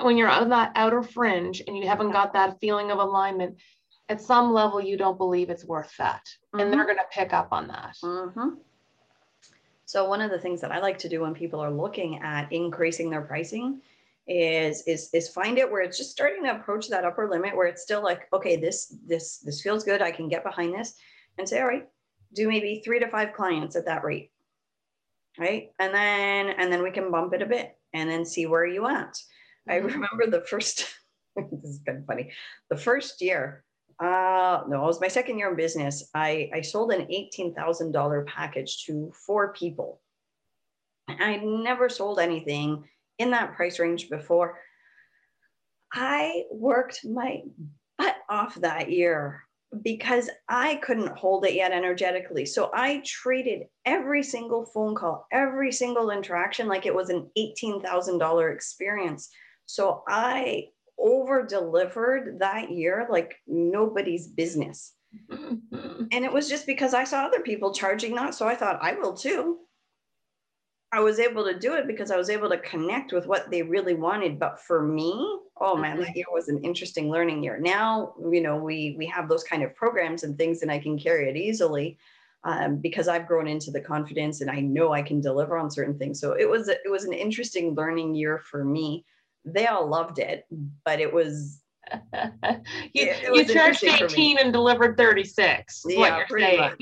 when 0.01 0.17
you're 0.17 0.29
on 0.29 0.49
that 0.49 0.71
outer 0.75 1.03
fringe 1.03 1.61
and 1.67 1.77
you 1.77 1.87
haven't 1.87 2.11
got 2.11 2.33
that 2.33 2.59
feeling 2.59 2.91
of 2.91 2.99
alignment, 2.99 3.57
at 4.09 4.21
some 4.21 4.53
level 4.53 4.81
you 4.81 4.97
don't 4.97 5.17
believe 5.17 5.49
it's 5.49 5.65
worth 5.65 5.93
that, 5.97 6.21
mm-hmm. 6.25 6.59
and 6.59 6.71
they're 6.71 6.81
mm-hmm. 6.81 6.95
going 6.95 6.97
to 6.97 7.19
pick 7.19 7.33
up 7.33 7.49
on 7.51 7.67
that. 7.67 7.95
Mm-hmm. 8.03 8.49
So 9.85 10.07
one 10.07 10.21
of 10.21 10.31
the 10.31 10.39
things 10.39 10.61
that 10.61 10.71
I 10.71 10.79
like 10.79 10.97
to 10.99 11.09
do 11.09 11.21
when 11.21 11.33
people 11.33 11.59
are 11.59 11.71
looking 11.71 12.19
at 12.19 12.51
increasing 12.51 13.09
their 13.09 13.21
pricing 13.21 13.81
is 14.27 14.83
is 14.87 15.09
is 15.13 15.27
find 15.29 15.57
it 15.57 15.69
where 15.69 15.81
it's 15.81 15.97
just 15.97 16.11
starting 16.11 16.43
to 16.43 16.55
approach 16.55 16.87
that 16.87 17.03
upper 17.03 17.29
limit 17.29 17.55
where 17.55 17.67
it's 17.67 17.81
still 17.81 18.01
like 18.01 18.27
okay 18.31 18.55
this 18.55 18.95
this 19.05 19.39
this 19.39 19.61
feels 19.61 19.83
good 19.83 20.01
I 20.01 20.11
can 20.11 20.29
get 20.29 20.45
behind 20.45 20.73
this 20.73 20.93
and 21.37 21.47
say 21.47 21.59
all 21.59 21.67
right 21.67 21.87
do 22.33 22.47
maybe 22.47 22.81
three 22.85 22.99
to 22.99 23.09
five 23.09 23.33
clients 23.33 23.75
at 23.75 23.85
that 23.85 24.05
rate 24.05 24.31
right 25.37 25.71
and 25.79 25.93
then 25.93 26.55
and 26.57 26.71
then 26.71 26.83
we 26.83 26.91
can 26.91 27.11
bump 27.11 27.33
it 27.33 27.41
a 27.41 27.45
bit 27.45 27.77
and 27.93 28.09
then 28.09 28.23
see 28.23 28.45
where 28.45 28.65
you 28.65 28.87
at 28.87 29.17
I 29.67 29.77
mm-hmm. 29.77 29.87
remember 29.87 30.27
the 30.29 30.45
first, 30.45 30.87
this 31.35 31.69
is 31.69 31.79
kind 31.85 31.99
of 31.99 32.05
funny. 32.05 32.31
The 32.69 32.77
first 32.77 33.21
year, 33.21 33.63
uh, 33.99 34.63
no, 34.67 34.83
it 34.83 34.87
was 34.87 35.01
my 35.01 35.07
second 35.07 35.37
year 35.37 35.49
in 35.49 35.55
business. 35.55 36.09
I, 36.13 36.49
I 36.53 36.61
sold 36.61 36.91
an 36.91 37.07
$18,000 37.07 38.25
package 38.27 38.85
to 38.85 39.11
four 39.25 39.53
people. 39.53 40.01
I'd 41.07 41.43
never 41.43 41.89
sold 41.89 42.19
anything 42.19 42.85
in 43.19 43.31
that 43.31 43.55
price 43.55 43.79
range 43.79 44.09
before. 44.09 44.59
I 45.93 46.43
worked 46.51 47.05
my 47.05 47.43
butt 47.97 48.15
off 48.29 48.55
that 48.55 48.91
year 48.91 49.43
because 49.81 50.29
I 50.47 50.75
couldn't 50.75 51.17
hold 51.17 51.45
it 51.45 51.53
yet 51.55 51.71
energetically. 51.71 52.45
So 52.45 52.69
I 52.73 53.01
treated 53.05 53.67
every 53.85 54.23
single 54.23 54.65
phone 54.65 54.95
call, 54.95 55.27
every 55.31 55.71
single 55.71 56.11
interaction 56.11 56.67
like 56.67 56.85
it 56.85 56.93
was 56.93 57.09
an 57.09 57.29
$18,000 57.37 58.53
experience. 58.53 59.29
So 59.65 60.03
I 60.07 60.67
over 60.97 61.45
delivered 61.45 62.39
that 62.39 62.71
year 62.71 63.07
like 63.09 63.35
nobody's 63.47 64.27
business. 64.27 64.93
Mm-hmm. 65.29 66.05
And 66.11 66.25
it 66.25 66.31
was 66.31 66.49
just 66.49 66.65
because 66.65 66.93
I 66.93 67.03
saw 67.03 67.25
other 67.25 67.41
people 67.41 67.73
charging 67.73 68.15
that. 68.15 68.35
So 68.35 68.47
I 68.47 68.55
thought 68.55 68.79
I 68.81 68.93
will 68.93 69.13
too. 69.13 69.59
I 70.93 70.99
was 70.99 71.19
able 71.19 71.43
to 71.45 71.57
do 71.57 71.73
it 71.73 71.87
because 71.87 72.11
I 72.11 72.17
was 72.17 72.29
able 72.29 72.49
to 72.49 72.57
connect 72.59 73.13
with 73.13 73.25
what 73.25 73.49
they 73.49 73.63
really 73.63 73.95
wanted. 73.95 74.39
But 74.39 74.61
for 74.61 74.81
me, 74.81 75.11
oh 75.59 75.75
man, 75.75 75.99
that 75.99 76.15
year 76.15 76.25
was 76.31 76.49
an 76.49 76.63
interesting 76.63 77.09
learning 77.09 77.43
year. 77.43 77.59
Now, 77.59 78.13
you 78.31 78.41
know, 78.41 78.57
we 78.57 78.95
we 78.97 79.05
have 79.07 79.27
those 79.27 79.43
kind 79.43 79.63
of 79.63 79.75
programs 79.75 80.23
and 80.23 80.37
things, 80.37 80.61
and 80.61 80.71
I 80.71 80.79
can 80.79 80.99
carry 80.99 81.29
it 81.29 81.35
easily 81.35 81.97
um, 82.43 82.77
because 82.77 83.07
I've 83.07 83.27
grown 83.27 83.47
into 83.47 83.71
the 83.71 83.81
confidence 83.81 84.41
and 84.41 84.51
I 84.51 84.59
know 84.59 84.93
I 84.93 85.01
can 85.01 85.19
deliver 85.19 85.57
on 85.57 85.71
certain 85.71 85.97
things. 85.97 86.19
So 86.19 86.33
it 86.33 86.49
was 86.49 86.67
it 86.67 86.89
was 86.89 87.05
an 87.05 87.13
interesting 87.13 87.73
learning 87.73 88.15
year 88.15 88.37
for 88.37 88.63
me 88.63 89.05
they 89.45 89.67
all 89.67 89.87
loved 89.87 90.19
it, 90.19 90.45
but 90.85 90.99
it 90.99 91.11
was 91.11 91.59
you, 92.93 93.07
it, 93.07 93.35
you 93.35 93.53
charged 93.53 93.83
18 93.83 94.39
and 94.39 94.53
delivered 94.53 94.97
36 94.97 95.85
yeah 95.87 96.23
pretty 96.27 96.57
much. 96.57 96.79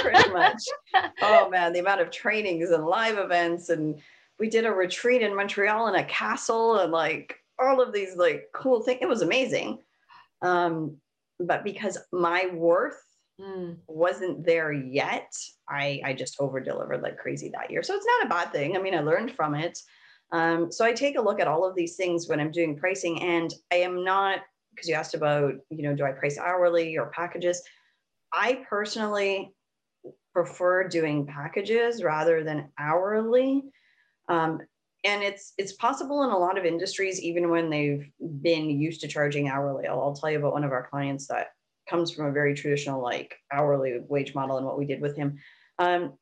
Pretty 0.00 0.30
much. 0.32 0.62
Oh 1.22 1.48
man 1.50 1.72
the 1.72 1.80
amount 1.80 2.00
of 2.00 2.10
trainings 2.10 2.70
and 2.70 2.84
live 2.84 3.18
events 3.18 3.68
and 3.68 4.00
we 4.38 4.48
did 4.48 4.64
a 4.64 4.70
retreat 4.72 5.22
in 5.22 5.34
montreal 5.34 5.88
in 5.88 5.96
a 5.96 6.04
castle 6.04 6.78
and 6.78 6.92
like 6.92 7.36
all 7.58 7.80
of 7.80 7.92
these 7.92 8.16
like 8.16 8.46
cool 8.54 8.82
things 8.82 9.00
it 9.02 9.08
was 9.08 9.22
amazing. 9.22 9.78
Um, 10.40 10.96
but 11.38 11.64
because 11.64 11.98
my 12.12 12.48
worth 12.52 13.02
mm. 13.40 13.76
wasn't 13.86 14.44
there 14.44 14.72
yet 14.72 15.32
i 15.68 16.00
i 16.04 16.12
just 16.12 16.40
over 16.40 16.60
delivered 16.60 17.02
like 17.02 17.18
crazy 17.18 17.50
that 17.50 17.70
year. 17.70 17.82
So 17.82 17.94
it's 17.94 18.06
not 18.06 18.26
a 18.26 18.30
bad 18.30 18.52
thing. 18.52 18.76
I 18.76 18.80
mean 18.80 18.94
i 18.94 19.00
learned 19.00 19.32
from 19.32 19.54
it 19.54 19.78
um, 20.32 20.72
so 20.72 20.84
I 20.84 20.92
take 20.92 21.16
a 21.16 21.22
look 21.22 21.40
at 21.40 21.46
all 21.46 21.64
of 21.64 21.76
these 21.76 21.96
things 21.96 22.28
when 22.28 22.40
I'm 22.40 22.50
doing 22.50 22.76
pricing, 22.76 23.22
and 23.22 23.52
I 23.70 23.76
am 23.76 24.02
not 24.02 24.40
because 24.74 24.88
you 24.88 24.94
asked 24.94 25.14
about, 25.14 25.52
you 25.70 25.82
know, 25.82 25.94
do 25.94 26.04
I 26.04 26.12
price 26.12 26.38
hourly 26.38 26.96
or 26.96 27.10
packages? 27.10 27.62
I 28.32 28.64
personally 28.68 29.52
prefer 30.32 30.88
doing 30.88 31.26
packages 31.26 32.02
rather 32.02 32.42
than 32.42 32.70
hourly. 32.78 33.64
Um, 34.28 34.60
and 35.04 35.22
it's 35.22 35.52
it's 35.58 35.72
possible 35.72 36.22
in 36.22 36.30
a 36.30 36.38
lot 36.38 36.56
of 36.56 36.64
industries, 36.64 37.20
even 37.20 37.50
when 37.50 37.68
they've 37.68 38.08
been 38.40 38.70
used 38.70 39.00
to 39.02 39.08
charging 39.08 39.48
hourly. 39.48 39.86
I'll, 39.86 40.00
I'll 40.00 40.14
tell 40.14 40.30
you 40.30 40.38
about 40.38 40.52
one 40.52 40.64
of 40.64 40.72
our 40.72 40.88
clients 40.88 41.26
that 41.26 41.48
comes 41.90 42.12
from 42.12 42.26
a 42.26 42.32
very 42.32 42.54
traditional 42.54 43.02
like 43.02 43.34
hourly 43.52 44.00
wage 44.08 44.34
model 44.34 44.56
and 44.56 44.64
what 44.64 44.78
we 44.78 44.86
did 44.86 45.00
with 45.00 45.16
him. 45.16 45.38
Um, 45.78 46.14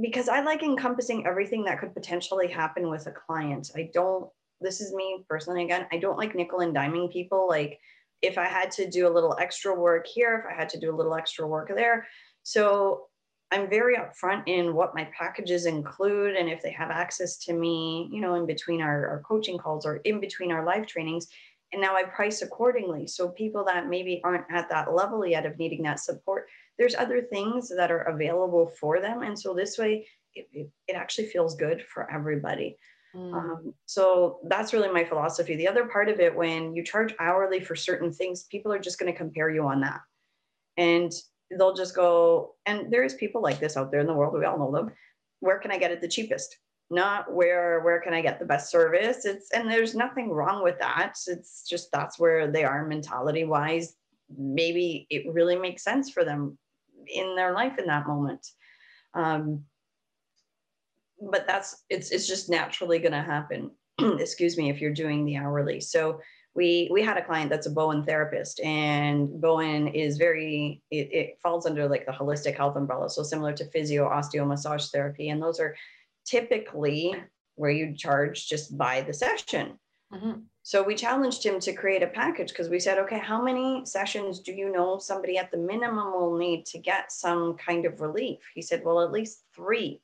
because 0.00 0.28
I 0.28 0.40
like 0.42 0.62
encompassing 0.62 1.26
everything 1.26 1.64
that 1.64 1.80
could 1.80 1.94
potentially 1.94 2.48
happen 2.48 2.88
with 2.90 3.06
a 3.06 3.12
client. 3.12 3.70
I 3.74 3.90
don't, 3.92 4.28
this 4.60 4.80
is 4.80 4.92
me 4.92 5.24
personally 5.28 5.64
again, 5.64 5.86
I 5.92 5.98
don't 5.98 6.18
like 6.18 6.34
nickel 6.34 6.60
and 6.60 6.74
diming 6.74 7.12
people. 7.12 7.48
Like 7.48 7.78
if 8.22 8.38
I 8.38 8.46
had 8.46 8.70
to 8.72 8.88
do 8.88 9.08
a 9.08 9.12
little 9.12 9.36
extra 9.40 9.74
work 9.74 10.06
here, 10.06 10.44
if 10.44 10.52
I 10.52 10.58
had 10.58 10.68
to 10.70 10.80
do 10.80 10.94
a 10.94 10.96
little 10.96 11.14
extra 11.14 11.46
work 11.46 11.70
there. 11.74 12.06
So 12.42 13.06
I'm 13.50 13.70
very 13.70 13.96
upfront 13.96 14.42
in 14.46 14.74
what 14.74 14.94
my 14.94 15.08
packages 15.16 15.64
include 15.64 16.36
and 16.36 16.48
if 16.48 16.62
they 16.62 16.72
have 16.72 16.90
access 16.90 17.38
to 17.44 17.54
me, 17.54 18.08
you 18.12 18.20
know, 18.20 18.34
in 18.34 18.46
between 18.46 18.82
our, 18.82 19.08
our 19.08 19.22
coaching 19.26 19.56
calls 19.56 19.86
or 19.86 19.96
in 19.98 20.20
between 20.20 20.52
our 20.52 20.64
live 20.66 20.86
trainings. 20.86 21.28
And 21.72 21.80
now 21.80 21.96
I 21.96 22.04
price 22.04 22.42
accordingly. 22.42 23.06
So 23.06 23.28
people 23.28 23.64
that 23.64 23.88
maybe 23.88 24.20
aren't 24.24 24.44
at 24.50 24.68
that 24.70 24.94
level 24.94 25.26
yet 25.26 25.46
of 25.46 25.58
needing 25.58 25.82
that 25.82 26.00
support, 26.00 26.46
there's 26.78 26.94
other 26.94 27.22
things 27.22 27.68
that 27.68 27.90
are 27.90 28.02
available 28.02 28.72
for 28.80 29.00
them. 29.00 29.22
And 29.22 29.38
so 29.38 29.52
this 29.52 29.78
way, 29.78 30.06
it, 30.34 30.48
it, 30.52 30.70
it 30.86 30.94
actually 30.94 31.26
feels 31.26 31.56
good 31.56 31.82
for 31.82 32.10
everybody. 32.10 32.76
Mm. 33.14 33.34
Um, 33.34 33.74
so 33.86 34.38
that's 34.44 34.72
really 34.72 34.90
my 34.90 35.04
philosophy. 35.04 35.56
The 35.56 35.68
other 35.68 35.86
part 35.86 36.08
of 36.08 36.20
it, 36.20 36.34
when 36.34 36.74
you 36.74 36.84
charge 36.84 37.14
hourly 37.18 37.60
for 37.60 37.74
certain 37.74 38.12
things, 38.12 38.44
people 38.44 38.72
are 38.72 38.78
just 38.78 38.98
going 38.98 39.10
to 39.10 39.16
compare 39.16 39.50
you 39.50 39.66
on 39.66 39.80
that. 39.80 40.00
And 40.76 41.12
they'll 41.50 41.74
just 41.74 41.96
go, 41.96 42.54
and 42.66 42.92
there's 42.92 43.14
people 43.14 43.42
like 43.42 43.58
this 43.58 43.76
out 43.76 43.90
there 43.90 44.00
in 44.00 44.06
the 44.06 44.14
world, 44.14 44.34
we 44.38 44.44
all 44.44 44.58
know 44.58 44.70
them. 44.70 44.92
Where 45.40 45.58
can 45.58 45.70
I 45.70 45.78
get 45.78 45.90
it 45.90 46.00
the 46.00 46.08
cheapest? 46.08 46.56
Not 46.90 47.32
where 47.32 47.80
where 47.80 48.00
can 48.00 48.14
I 48.14 48.22
get 48.22 48.38
the 48.38 48.46
best 48.46 48.70
service? 48.70 49.26
It's 49.26 49.50
and 49.52 49.70
there's 49.70 49.94
nothing 49.94 50.30
wrong 50.30 50.64
with 50.64 50.78
that. 50.78 51.14
It's 51.26 51.68
just 51.68 51.92
that's 51.92 52.18
where 52.18 52.50
they 52.50 52.64
are 52.64 52.86
mentality 52.86 53.44
wise. 53.44 53.94
Maybe 54.36 55.06
it 55.10 55.30
really 55.30 55.56
makes 55.56 55.84
sense 55.84 56.08
for 56.10 56.24
them 56.24 56.56
in 57.12 57.36
their 57.36 57.52
life 57.52 57.78
in 57.78 57.86
that 57.86 58.06
moment. 58.06 58.46
Um, 59.14 59.64
but 61.20 61.46
that's 61.46 61.84
it's 61.90 62.10
it's 62.10 62.26
just 62.26 62.48
naturally 62.48 62.98
going 62.98 63.12
to 63.12 63.22
happen. 63.22 63.70
Excuse 63.98 64.56
me, 64.56 64.70
if 64.70 64.80
you're 64.80 64.92
doing 64.92 65.24
the 65.24 65.36
hourly. 65.36 65.80
So 65.80 66.20
we 66.54 66.88
we 66.92 67.02
had 67.02 67.16
a 67.16 67.24
client 67.24 67.50
that's 67.50 67.66
a 67.66 67.70
Bowen 67.70 68.04
therapist, 68.04 68.60
and 68.60 69.40
Bowen 69.40 69.88
is 69.88 70.16
very 70.16 70.82
it, 70.90 71.08
it 71.12 71.38
falls 71.42 71.66
under 71.66 71.88
like 71.88 72.06
the 72.06 72.12
holistic 72.12 72.56
health 72.56 72.76
umbrella, 72.76 73.10
so 73.10 73.22
similar 73.22 73.52
to 73.54 73.70
physio, 73.70 74.08
osteo, 74.08 74.46
massage 74.46 74.88
therapy, 74.88 75.28
and 75.30 75.42
those 75.42 75.60
are 75.60 75.76
typically 76.24 77.14
where 77.54 77.70
you 77.70 77.94
charge 77.94 78.48
just 78.48 78.76
by 78.76 79.00
the 79.00 79.12
session. 79.12 79.78
Mm-hmm. 80.12 80.40
So 80.62 80.82
we 80.82 80.94
challenged 80.94 81.44
him 81.44 81.60
to 81.60 81.72
create 81.72 82.02
a 82.02 82.08
package 82.08 82.48
because 82.48 82.68
we 82.68 82.80
said, 82.80 82.98
okay, 82.98 83.18
how 83.18 83.42
many 83.42 83.84
sessions 83.84 84.40
do 84.40 84.52
you 84.52 84.72
know 84.72 84.98
somebody 84.98 85.38
at 85.38 85.50
the 85.50 85.58
minimum 85.58 86.12
will 86.12 86.36
need 86.36 86.66
to 86.66 86.78
get 86.78 87.12
some 87.12 87.56
kind 87.56 87.84
of 87.84 88.00
relief? 88.00 88.38
He 88.54 88.62
said, 88.62 88.82
well, 88.84 89.02
at 89.02 89.12
least 89.12 89.44
three. 89.54 90.00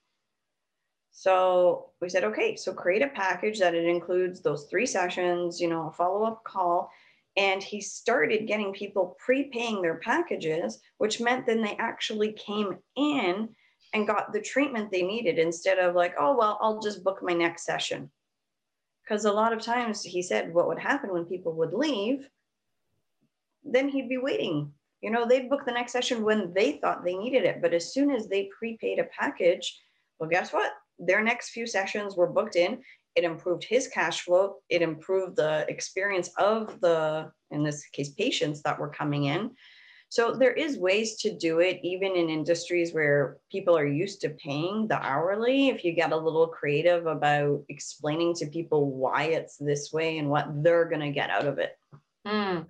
So 1.13 1.91
we 2.01 2.09
said, 2.09 2.25
okay, 2.25 2.57
so 2.57 2.73
create 2.73 3.03
a 3.03 3.09
package 3.09 3.59
that 3.61 3.75
it 3.75 3.87
includes 3.87 4.41
those 4.41 4.65
three 4.65 4.87
sessions, 4.87 5.61
you 5.61 5.69
know, 5.69 5.89
a 5.89 5.93
follow 5.93 6.25
up 6.25 6.45
call. 6.45 6.91
And 7.37 7.63
he 7.63 7.81
started 7.81 8.47
getting 8.47 8.73
people 8.73 9.17
prepaying 9.25 9.81
their 9.81 9.97
packages, 9.97 10.81
which 10.99 11.21
meant 11.21 11.47
then 11.47 11.63
they 11.63 11.77
actually 11.77 12.33
came 12.33 12.79
in 12.97 13.49
and 13.93 14.07
got 14.07 14.33
the 14.33 14.41
treatment 14.41 14.91
they 14.91 15.03
needed 15.03 15.39
instead 15.39 15.79
of 15.79 15.95
like, 15.95 16.15
oh, 16.19 16.37
well, 16.37 16.59
I'll 16.61 16.81
just 16.81 17.05
book 17.05 17.21
my 17.23 17.33
next 17.33 17.65
session. 17.65 18.11
Because 19.05 19.25
a 19.25 19.33
lot 19.33 19.53
of 19.53 19.61
times 19.61 20.03
he 20.03 20.23
said 20.23 20.55
what 20.55 20.69
would 20.69 20.79
happen 20.79 21.13
when 21.13 21.27
people 21.27 21.53
would 21.57 21.73
leave, 21.73 22.29
then 23.63 23.89
he'd 23.89 24.09
be 24.09 24.19
waiting. 24.19 24.73
You 25.03 25.11
know, 25.11 25.27
they'd 25.27 25.51
book 25.51 25.67
the 25.67 25.73
next 25.73 25.93
session 25.93 26.23
when 26.23 26.55
they 26.55 26.79
thought 26.79 27.05
they 27.05 27.15
needed 27.15 27.45
it. 27.45 27.61
But 27.61 27.75
as 27.75 27.93
soon 27.93 28.11
as 28.11 28.29
they 28.29 28.49
prepaid 28.59 28.99
a 28.99 29.05
package, 29.05 29.79
well, 30.19 30.31
guess 30.31 30.53
what? 30.53 30.73
their 30.99 31.23
next 31.23 31.51
few 31.51 31.67
sessions 31.67 32.17
were 32.17 32.27
booked 32.27 32.57
in. 32.57 32.83
It 33.17 33.25
improved 33.25 33.65
his 33.65 33.89
cash 33.89 34.23
flow. 34.23 34.57
It 34.69 34.83
improved 34.83 35.37
the 35.37 35.65
experience 35.69 36.31
of 36.39 36.81
the, 36.81 37.31
in 37.51 37.63
this 37.63 37.85
case, 37.87 38.11
patients 38.11 38.63
that 38.63 38.79
were 38.79 38.89
coming 38.89 39.25
in. 39.25 39.51
So 40.15 40.33
there 40.33 40.53
is 40.53 40.79
ways 40.79 41.17
to 41.23 41.37
do 41.37 41.59
it, 41.59 41.81
even 41.83 42.15
in 42.15 42.31
industries 42.31 42.95
where 42.95 43.39
people 43.51 43.77
are 43.77 43.85
used 43.85 44.21
to 44.21 44.29
paying 44.29 44.87
the 44.87 44.95
hourly. 44.95 45.71
If 45.71 45.83
you 45.83 45.91
get 45.91 46.13
a 46.13 46.17
little 46.17 46.47
creative 46.47 47.07
about 47.07 47.65
explaining 47.69 48.35
to 48.35 48.47
people 48.47 48.93
why 48.93 49.25
it's 49.25 49.57
this 49.57 49.93
way 49.93 50.19
and 50.19 50.31
what 50.31 50.63
they're 50.63 50.85
going 50.85 51.01
to 51.01 51.11
get 51.11 51.31
out 51.31 51.47
of 51.47 51.59
it. 51.59 51.77
Mm 52.25 52.67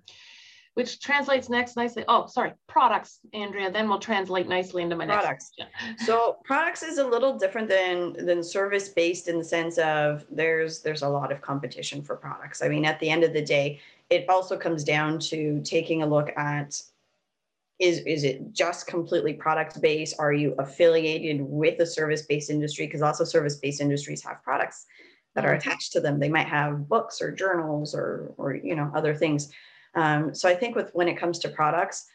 which 0.73 0.99
translates 0.99 1.47
next 1.47 1.77
nicely. 1.77 2.03
Oh, 2.09 2.27
sorry, 2.27 2.51
products, 2.67 3.21
Andrea. 3.33 3.71
Then 3.71 3.87
we'll 3.87 3.97
translate 3.97 4.45
nicely 4.45 4.83
into 4.83 4.97
my 4.97 5.05
products. 5.05 5.53
next. 5.57 6.03
so 6.05 6.35
products 6.43 6.83
is 6.83 6.97
a 6.97 7.07
little 7.07 7.37
different 7.37 7.69
than 7.69 8.25
than 8.25 8.43
service 8.43 8.89
based 8.89 9.29
in 9.29 9.37
the 9.37 9.43
sense 9.45 9.77
of 9.77 10.25
there's 10.29 10.81
there's 10.81 11.01
a 11.01 11.07
lot 11.07 11.31
of 11.31 11.39
competition 11.41 12.01
for 12.01 12.17
products. 12.17 12.61
I 12.61 12.67
mean, 12.67 12.83
at 12.83 12.99
the 12.99 13.09
end 13.09 13.23
of 13.23 13.31
the 13.31 13.41
day, 13.41 13.79
it 14.09 14.27
also 14.27 14.57
comes 14.57 14.83
down 14.83 15.17
to 15.31 15.61
taking 15.63 16.03
a 16.03 16.05
look 16.05 16.37
at 16.37 16.81
is 17.79 17.99
is 17.99 18.23
it 18.23 18.53
just 18.53 18.87
completely 18.87 19.33
product 19.33 19.81
based? 19.81 20.15
Are 20.19 20.33
you 20.33 20.55
affiliated 20.59 21.41
with 21.41 21.79
a 21.79 21.85
service 21.85 22.25
based 22.25 22.49
industry? 22.49 22.85
Because 22.85 23.01
also 23.01 23.23
service 23.23 23.57
based 23.57 23.81
industries 23.81 24.23
have 24.23 24.43
products 24.43 24.85
that 25.35 25.45
are 25.45 25.49
mm-hmm. 25.49 25.69
attached 25.69 25.91
to 25.93 25.99
them. 25.99 26.19
They 26.19 26.29
might 26.29 26.47
have 26.47 26.87
books 26.87 27.21
or 27.21 27.31
journals 27.31 27.93
or 27.93 28.33
or 28.37 28.55
you 28.55 28.75
know 28.75 28.91
other 28.95 29.13
things. 29.13 29.51
Um, 29.93 30.33
so 30.33 30.47
I 30.49 30.55
think 30.55 30.75
with 30.75 30.91
when 30.93 31.07
it 31.07 31.17
comes 31.17 31.39
to 31.39 31.49
products, 31.49 32.05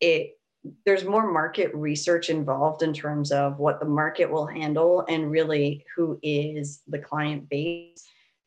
it 0.00 0.38
there's 0.86 1.04
more 1.04 1.30
market 1.30 1.74
research 1.74 2.30
involved 2.30 2.82
in 2.82 2.92
terms 2.92 3.32
of 3.32 3.58
what 3.58 3.80
the 3.80 3.86
market 3.86 4.30
will 4.30 4.46
handle 4.46 5.04
and 5.08 5.30
really 5.30 5.84
who 5.96 6.18
is 6.22 6.82
the 6.86 6.98
client 6.98 7.48
base 7.48 8.04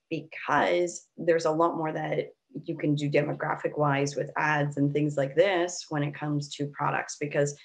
because 0.09 1.07
there's 1.17 1.45
a 1.45 1.51
lot 1.51 1.75
more 1.75 1.91
that 1.91 2.29
you 2.63 2.77
can 2.77 2.95
do 2.95 3.09
demographic 3.09 3.77
wise 3.77 4.15
with 4.15 4.31
ads 4.37 4.77
and 4.77 4.93
things 4.93 5.17
like 5.17 5.35
this 5.35 5.85
when 5.89 6.03
it 6.03 6.15
comes 6.15 6.49
to 6.55 6.67
products 6.67 7.17
because 7.17 7.55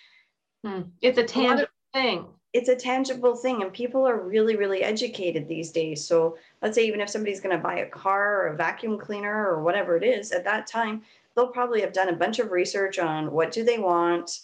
hmm. 0.65 0.83
it's 1.01 1.19
a 1.19 1.25
tangible 1.25 1.71
a 1.95 1.99
thing. 1.99 2.27
It's 2.53 2.69
a 2.69 2.75
tangible 2.75 3.37
thing 3.37 3.63
and 3.63 3.73
people 3.73 4.07
are 4.07 4.21
really 4.21 4.57
really 4.57 4.83
educated 4.83 5.49
these 5.49 5.71
days. 5.71 6.07
So 6.07 6.37
let's 6.63 6.75
say 6.75 6.87
even 6.87 7.01
if 7.01 7.09
somebody's 7.09 7.41
going 7.41 7.57
to 7.57 7.63
buy 7.63 7.79
a 7.79 7.87
car 7.87 8.43
or 8.43 8.47
a 8.49 8.57
vacuum 8.57 8.99
cleaner 8.99 9.49
or 9.49 9.63
whatever 9.63 9.97
it 9.97 10.03
is 10.03 10.33
at 10.33 10.45
that 10.45 10.67
time 10.67 11.03
they'll 11.37 11.49
probably 11.49 11.81
have 11.81 11.93
done 11.93 12.09
a 12.09 12.17
bunch 12.17 12.41
of 12.41 12.51
research 12.51 12.99
on 12.99 13.31
what 13.31 13.53
do 13.53 13.65
they 13.65 13.79
want 13.79 14.41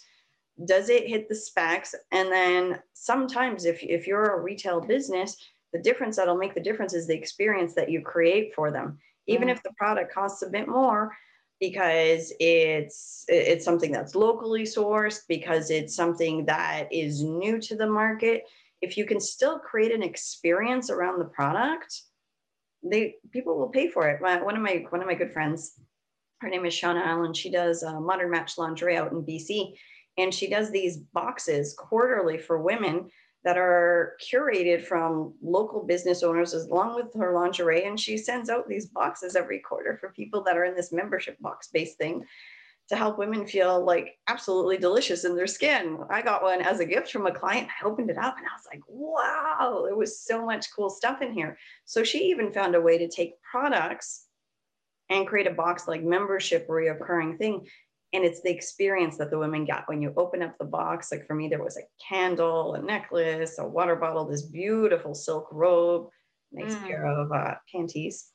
does 0.65 0.89
it 0.89 1.07
hit 1.07 1.29
the 1.29 1.35
specs? 1.35 1.93
And 2.11 2.31
then 2.31 2.79
sometimes 2.93 3.65
if, 3.65 3.83
if 3.83 4.07
you're 4.07 4.37
a 4.37 4.41
retail 4.41 4.81
business 4.81 5.37
the 5.73 5.79
difference 5.79 6.15
that'll 6.15 6.37
make 6.37 6.53
the 6.53 6.61
difference 6.61 6.93
is 6.93 7.07
the 7.07 7.15
experience 7.15 7.73
that 7.73 7.91
you 7.91 8.01
create 8.01 8.55
for 8.55 8.71
them 8.71 8.97
even 9.27 9.49
if 9.49 9.61
the 9.63 9.73
product 9.77 10.13
costs 10.13 10.41
a 10.41 10.49
bit 10.49 10.67
more 10.67 11.11
because 11.59 12.31
it's 12.39 13.25
it's 13.27 13.65
something 13.65 13.91
that's 13.91 14.15
locally 14.15 14.63
sourced 14.63 15.21
because 15.27 15.69
it's 15.69 15.95
something 15.95 16.45
that 16.45 16.87
is 16.91 17.23
new 17.23 17.59
to 17.59 17.75
the 17.75 17.87
market. 17.87 18.43
If 18.81 18.95
you 18.95 19.05
can 19.05 19.19
still 19.19 19.59
create 19.59 19.91
an 19.91 20.03
experience 20.03 20.89
around 20.89 21.19
the 21.19 21.25
product 21.25 22.01
they 22.83 23.15
people 23.31 23.57
will 23.57 23.69
pay 23.69 23.89
for 23.89 24.07
it. 24.07 24.21
My, 24.21 24.41
one 24.41 24.55
of 24.55 24.61
my 24.61 24.85
one 24.89 25.01
of 25.01 25.07
my 25.07 25.15
good 25.15 25.33
friends 25.33 25.73
her 26.41 26.49
name 26.49 26.65
is 26.65 26.73
shauna 26.73 27.05
allen. 27.05 27.33
She 27.33 27.49
does 27.49 27.83
uh, 27.83 27.99
modern 27.99 28.29
match 28.29 28.57
lingerie 28.57 28.97
out 28.97 29.11
in 29.11 29.23
bc 29.23 29.73
and 30.17 30.33
she 30.33 30.49
does 30.49 30.71
these 30.71 30.97
boxes 30.97 31.75
quarterly 31.77 32.37
for 32.37 32.61
women 32.61 33.09
that 33.43 33.57
are 33.57 34.17
curated 34.21 34.83
from 34.83 35.33
local 35.41 35.85
business 35.85 36.23
owners 36.23 36.53
along 36.53 36.95
with 36.95 37.13
her 37.15 37.33
lingerie. 37.33 37.85
And 37.85 37.99
she 37.99 38.17
sends 38.17 38.49
out 38.49 38.67
these 38.67 38.87
boxes 38.87 39.35
every 39.35 39.59
quarter 39.59 39.97
for 39.97 40.09
people 40.09 40.43
that 40.43 40.57
are 40.57 40.65
in 40.65 40.75
this 40.75 40.91
membership 40.91 41.39
box 41.39 41.69
based 41.71 41.97
thing 41.97 42.25
to 42.89 42.95
help 42.95 43.17
women 43.17 43.45
feel 43.45 43.83
like 43.83 44.17
absolutely 44.27 44.77
delicious 44.77 45.25
in 45.25 45.35
their 45.35 45.47
skin. 45.47 45.97
I 46.09 46.21
got 46.21 46.41
one 46.41 46.61
as 46.61 46.79
a 46.79 46.85
gift 46.85 47.11
from 47.11 47.27
a 47.27 47.33
client. 47.33 47.67
I 47.69 47.85
opened 47.85 48.09
it 48.09 48.17
up 48.17 48.37
and 48.37 48.45
I 48.45 48.55
was 48.55 48.65
like, 48.71 48.81
wow, 48.87 49.83
there 49.85 49.95
was 49.95 50.21
so 50.21 50.45
much 50.45 50.67
cool 50.73 50.89
stuff 50.89 51.21
in 51.21 51.33
here. 51.33 51.57
So 51.85 52.03
she 52.03 52.29
even 52.29 52.53
found 52.53 52.75
a 52.75 52.81
way 52.81 52.97
to 52.97 53.09
take 53.09 53.41
products 53.41 54.25
and 55.09 55.27
create 55.27 55.47
a 55.47 55.51
box 55.51 55.87
like 55.87 56.03
membership 56.03 56.67
reoccurring 56.67 57.37
thing 57.37 57.65
and 58.13 58.23
it's 58.23 58.41
the 58.41 58.49
experience 58.49 59.17
that 59.17 59.29
the 59.29 59.37
women 59.37 59.65
got 59.65 59.87
when 59.87 60.01
you 60.01 60.13
open 60.17 60.41
up 60.41 60.57
the 60.57 60.65
box 60.65 61.11
like 61.11 61.25
for 61.27 61.35
me 61.35 61.47
there 61.47 61.63
was 61.63 61.77
a 61.77 61.81
candle 62.07 62.75
a 62.75 62.81
necklace 62.81 63.59
a 63.59 63.67
water 63.67 63.95
bottle 63.95 64.25
this 64.25 64.43
beautiful 64.43 65.13
silk 65.13 65.47
robe 65.51 66.09
nice 66.51 66.75
mm. 66.75 66.83
pair 66.83 67.05
of 67.05 67.31
uh, 67.31 67.55
panties 67.71 68.31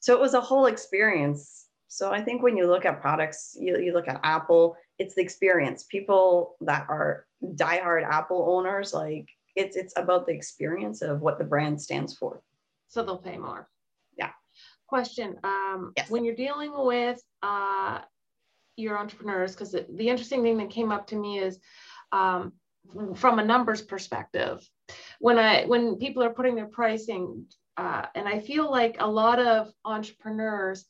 so 0.00 0.14
it 0.14 0.20
was 0.20 0.34
a 0.34 0.40
whole 0.40 0.66
experience 0.66 1.66
so 1.88 2.10
i 2.12 2.20
think 2.20 2.42
when 2.42 2.56
you 2.56 2.66
look 2.66 2.84
at 2.84 3.00
products 3.00 3.56
you, 3.60 3.78
you 3.78 3.92
look 3.92 4.08
at 4.08 4.20
apple 4.24 4.76
it's 4.98 5.14
the 5.14 5.22
experience 5.22 5.84
people 5.84 6.56
that 6.60 6.86
are 6.88 7.26
diehard 7.56 8.04
apple 8.04 8.46
owners 8.48 8.92
like 8.92 9.28
it's 9.56 9.76
it's 9.76 9.92
about 9.96 10.26
the 10.26 10.32
experience 10.32 11.02
of 11.02 11.20
what 11.20 11.38
the 11.38 11.44
brand 11.44 11.80
stands 11.80 12.16
for. 12.16 12.42
So 12.88 13.02
they'll 13.02 13.18
pay 13.18 13.38
more. 13.38 13.68
Yeah. 14.16 14.30
Question. 14.86 15.36
Um, 15.44 15.92
yes. 15.96 16.10
When 16.10 16.24
you're 16.24 16.34
dealing 16.34 16.72
with 16.74 17.22
uh, 17.42 18.00
your 18.76 18.98
entrepreneurs, 18.98 19.52
because 19.52 19.72
the, 19.72 20.08
interesting 20.08 20.42
thing 20.42 20.58
that 20.58 20.70
came 20.70 20.92
up 20.92 21.06
to 21.08 21.16
me 21.16 21.38
is 21.38 21.58
um, 22.12 22.52
from 23.14 23.38
a 23.38 23.44
numbers 23.44 23.82
perspective, 23.82 24.66
when 25.20 25.38
I 25.38 25.64
when 25.66 25.96
people 25.96 26.22
are 26.22 26.34
putting 26.34 26.54
their 26.54 26.66
pricing, 26.66 27.46
uh, 27.76 28.06
and 28.14 28.28
I 28.28 28.40
feel 28.40 28.70
like 28.70 28.96
a 28.98 29.06
lot 29.06 29.38
of 29.38 29.72
entrepreneurs 29.84 30.84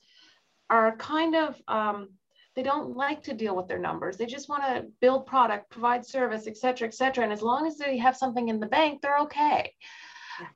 are 0.70 0.96
kind 0.96 1.34
of 1.34 1.60
um, 1.68 2.08
they 2.54 2.62
don't 2.62 2.96
like 2.96 3.22
to 3.24 3.34
deal 3.34 3.56
with 3.56 3.68
their 3.68 3.78
numbers. 3.78 4.16
They 4.16 4.26
just 4.26 4.48
want 4.48 4.64
to 4.64 4.86
build 5.00 5.26
product, 5.26 5.70
provide 5.70 6.04
service, 6.04 6.46
et 6.46 6.56
cetera, 6.56 6.88
et 6.88 6.94
cetera. 6.94 7.24
And 7.24 7.32
as 7.32 7.42
long 7.42 7.66
as 7.66 7.76
they 7.78 7.96
have 7.98 8.16
something 8.16 8.48
in 8.48 8.60
the 8.60 8.66
bank, 8.66 9.00
they're 9.00 9.18
okay. 9.20 9.72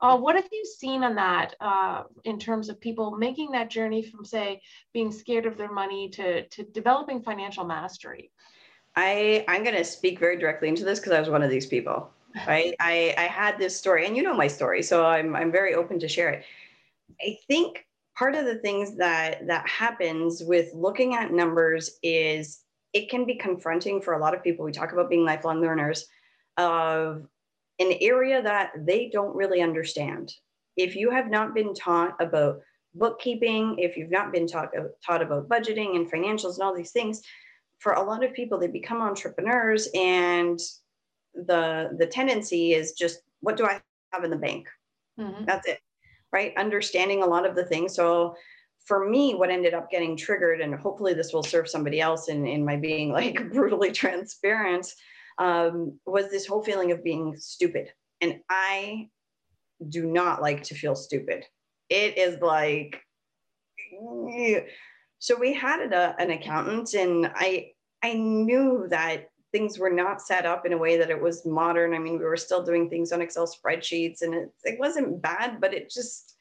Uh, 0.01 0.17
what 0.17 0.35
have 0.35 0.47
you 0.51 0.65
seen 0.65 1.03
on 1.03 1.15
that 1.15 1.55
uh, 1.59 2.03
in 2.23 2.39
terms 2.39 2.69
of 2.69 2.79
people 2.79 3.17
making 3.17 3.51
that 3.51 3.69
journey 3.69 4.01
from, 4.01 4.25
say, 4.25 4.61
being 4.93 5.11
scared 5.11 5.45
of 5.45 5.57
their 5.57 5.71
money 5.71 6.09
to, 6.09 6.47
to 6.47 6.63
developing 6.63 7.21
financial 7.21 7.65
mastery? 7.65 8.31
I, 8.95 9.45
I'm 9.47 9.63
going 9.63 9.75
to 9.75 9.83
speak 9.83 10.19
very 10.19 10.37
directly 10.37 10.67
into 10.67 10.83
this 10.83 10.99
because 10.99 11.13
I 11.13 11.19
was 11.19 11.29
one 11.29 11.43
of 11.43 11.49
these 11.49 11.65
people. 11.65 12.11
Right? 12.45 12.75
I, 12.79 13.15
I 13.17 13.23
had 13.23 13.57
this 13.57 13.75
story, 13.75 14.05
and 14.05 14.15
you 14.15 14.21
know 14.21 14.33
my 14.33 14.45
story, 14.45 14.83
so 14.83 15.03
I'm, 15.03 15.35
I'm 15.35 15.51
very 15.51 15.73
open 15.73 15.97
to 15.99 16.07
share 16.07 16.29
it. 16.29 16.43
I 17.19 17.39
think 17.47 17.87
part 18.15 18.35
of 18.35 18.45
the 18.45 18.55
things 18.55 18.95
that 18.97 19.47
that 19.47 19.67
happens 19.67 20.43
with 20.43 20.73
looking 20.73 21.15
at 21.15 21.31
numbers 21.31 21.97
is 22.03 22.63
it 22.93 23.09
can 23.09 23.25
be 23.25 23.35
confronting 23.35 24.01
for 24.01 24.13
a 24.13 24.19
lot 24.19 24.33
of 24.33 24.43
people 24.43 24.65
we 24.65 24.71
talk 24.71 24.91
about 24.91 25.09
being 25.09 25.23
lifelong 25.23 25.61
learners 25.61 26.07
of 26.57 27.27
an 27.79 27.93
area 28.01 28.41
that 28.41 28.71
they 28.85 29.09
don't 29.09 29.35
really 29.35 29.61
understand 29.61 30.33
if 30.75 30.95
you 30.95 31.09
have 31.09 31.29
not 31.29 31.53
been 31.53 31.73
taught 31.73 32.15
about 32.19 32.59
bookkeeping 32.95 33.75
if 33.77 33.95
you've 33.95 34.09
not 34.09 34.31
been 34.31 34.47
taught, 34.47 34.69
taught 35.05 35.21
about 35.21 35.47
budgeting 35.47 35.95
and 35.95 36.11
financials 36.11 36.55
and 36.55 36.63
all 36.63 36.75
these 36.75 36.91
things 36.91 37.21
for 37.79 37.93
a 37.93 38.03
lot 38.03 38.23
of 38.23 38.33
people 38.33 38.57
they 38.57 38.67
become 38.67 39.01
entrepreneurs 39.01 39.87
and 39.93 40.59
the 41.33 41.95
the 41.99 42.07
tendency 42.07 42.73
is 42.73 42.93
just 42.93 43.19
what 43.41 43.57
do 43.57 43.65
i 43.65 43.79
have 44.11 44.23
in 44.23 44.31
the 44.31 44.35
bank 44.35 44.67
mm-hmm. 45.19 45.45
that's 45.45 45.67
it 45.67 45.79
right? 46.31 46.53
Understanding 46.57 47.23
a 47.23 47.25
lot 47.25 47.45
of 47.45 47.55
the 47.55 47.65
things. 47.65 47.95
So 47.95 48.35
for 48.85 49.09
me, 49.09 49.35
what 49.35 49.49
ended 49.49 49.73
up 49.73 49.89
getting 49.89 50.15
triggered, 50.15 50.61
and 50.61 50.73
hopefully 50.75 51.13
this 51.13 51.33
will 51.33 51.43
serve 51.43 51.67
somebody 51.67 51.99
else 51.99 52.29
in, 52.29 52.45
in 52.45 52.63
my 52.63 52.75
being 52.75 53.11
like 53.11 53.49
brutally 53.51 53.91
transparent, 53.91 54.87
um, 55.37 55.99
was 56.05 56.29
this 56.29 56.45
whole 56.45 56.63
feeling 56.63 56.91
of 56.91 57.03
being 57.03 57.35
stupid. 57.37 57.89
And 58.21 58.39
I 58.49 59.09
do 59.89 60.05
not 60.05 60.41
like 60.41 60.63
to 60.63 60.75
feel 60.75 60.95
stupid. 60.95 61.45
It 61.89 62.17
is 62.17 62.41
like, 62.41 63.01
so 65.19 65.37
we 65.39 65.53
had 65.53 65.91
a, 65.93 66.15
an 66.19 66.31
accountant, 66.31 66.93
and 66.93 67.31
I 67.35 67.71
I 68.03 68.13
knew 68.13 68.87
that 68.89 69.29
things 69.51 69.79
were 69.79 69.89
not 69.89 70.21
set 70.21 70.45
up 70.45 70.65
in 70.65 70.73
a 70.73 70.77
way 70.77 70.97
that 70.97 71.09
it 71.09 71.21
was 71.21 71.45
modern. 71.45 71.93
I 71.93 71.99
mean, 71.99 72.19
we 72.19 72.25
were 72.25 72.37
still 72.37 72.63
doing 72.63 72.89
things 72.89 73.11
on 73.11 73.21
Excel 73.21 73.47
spreadsheets 73.47 74.21
and 74.21 74.33
it, 74.33 74.49
it 74.63 74.79
wasn't 74.79 75.21
bad, 75.21 75.61
but 75.61 75.73
it 75.73 75.89
just, 75.89 76.35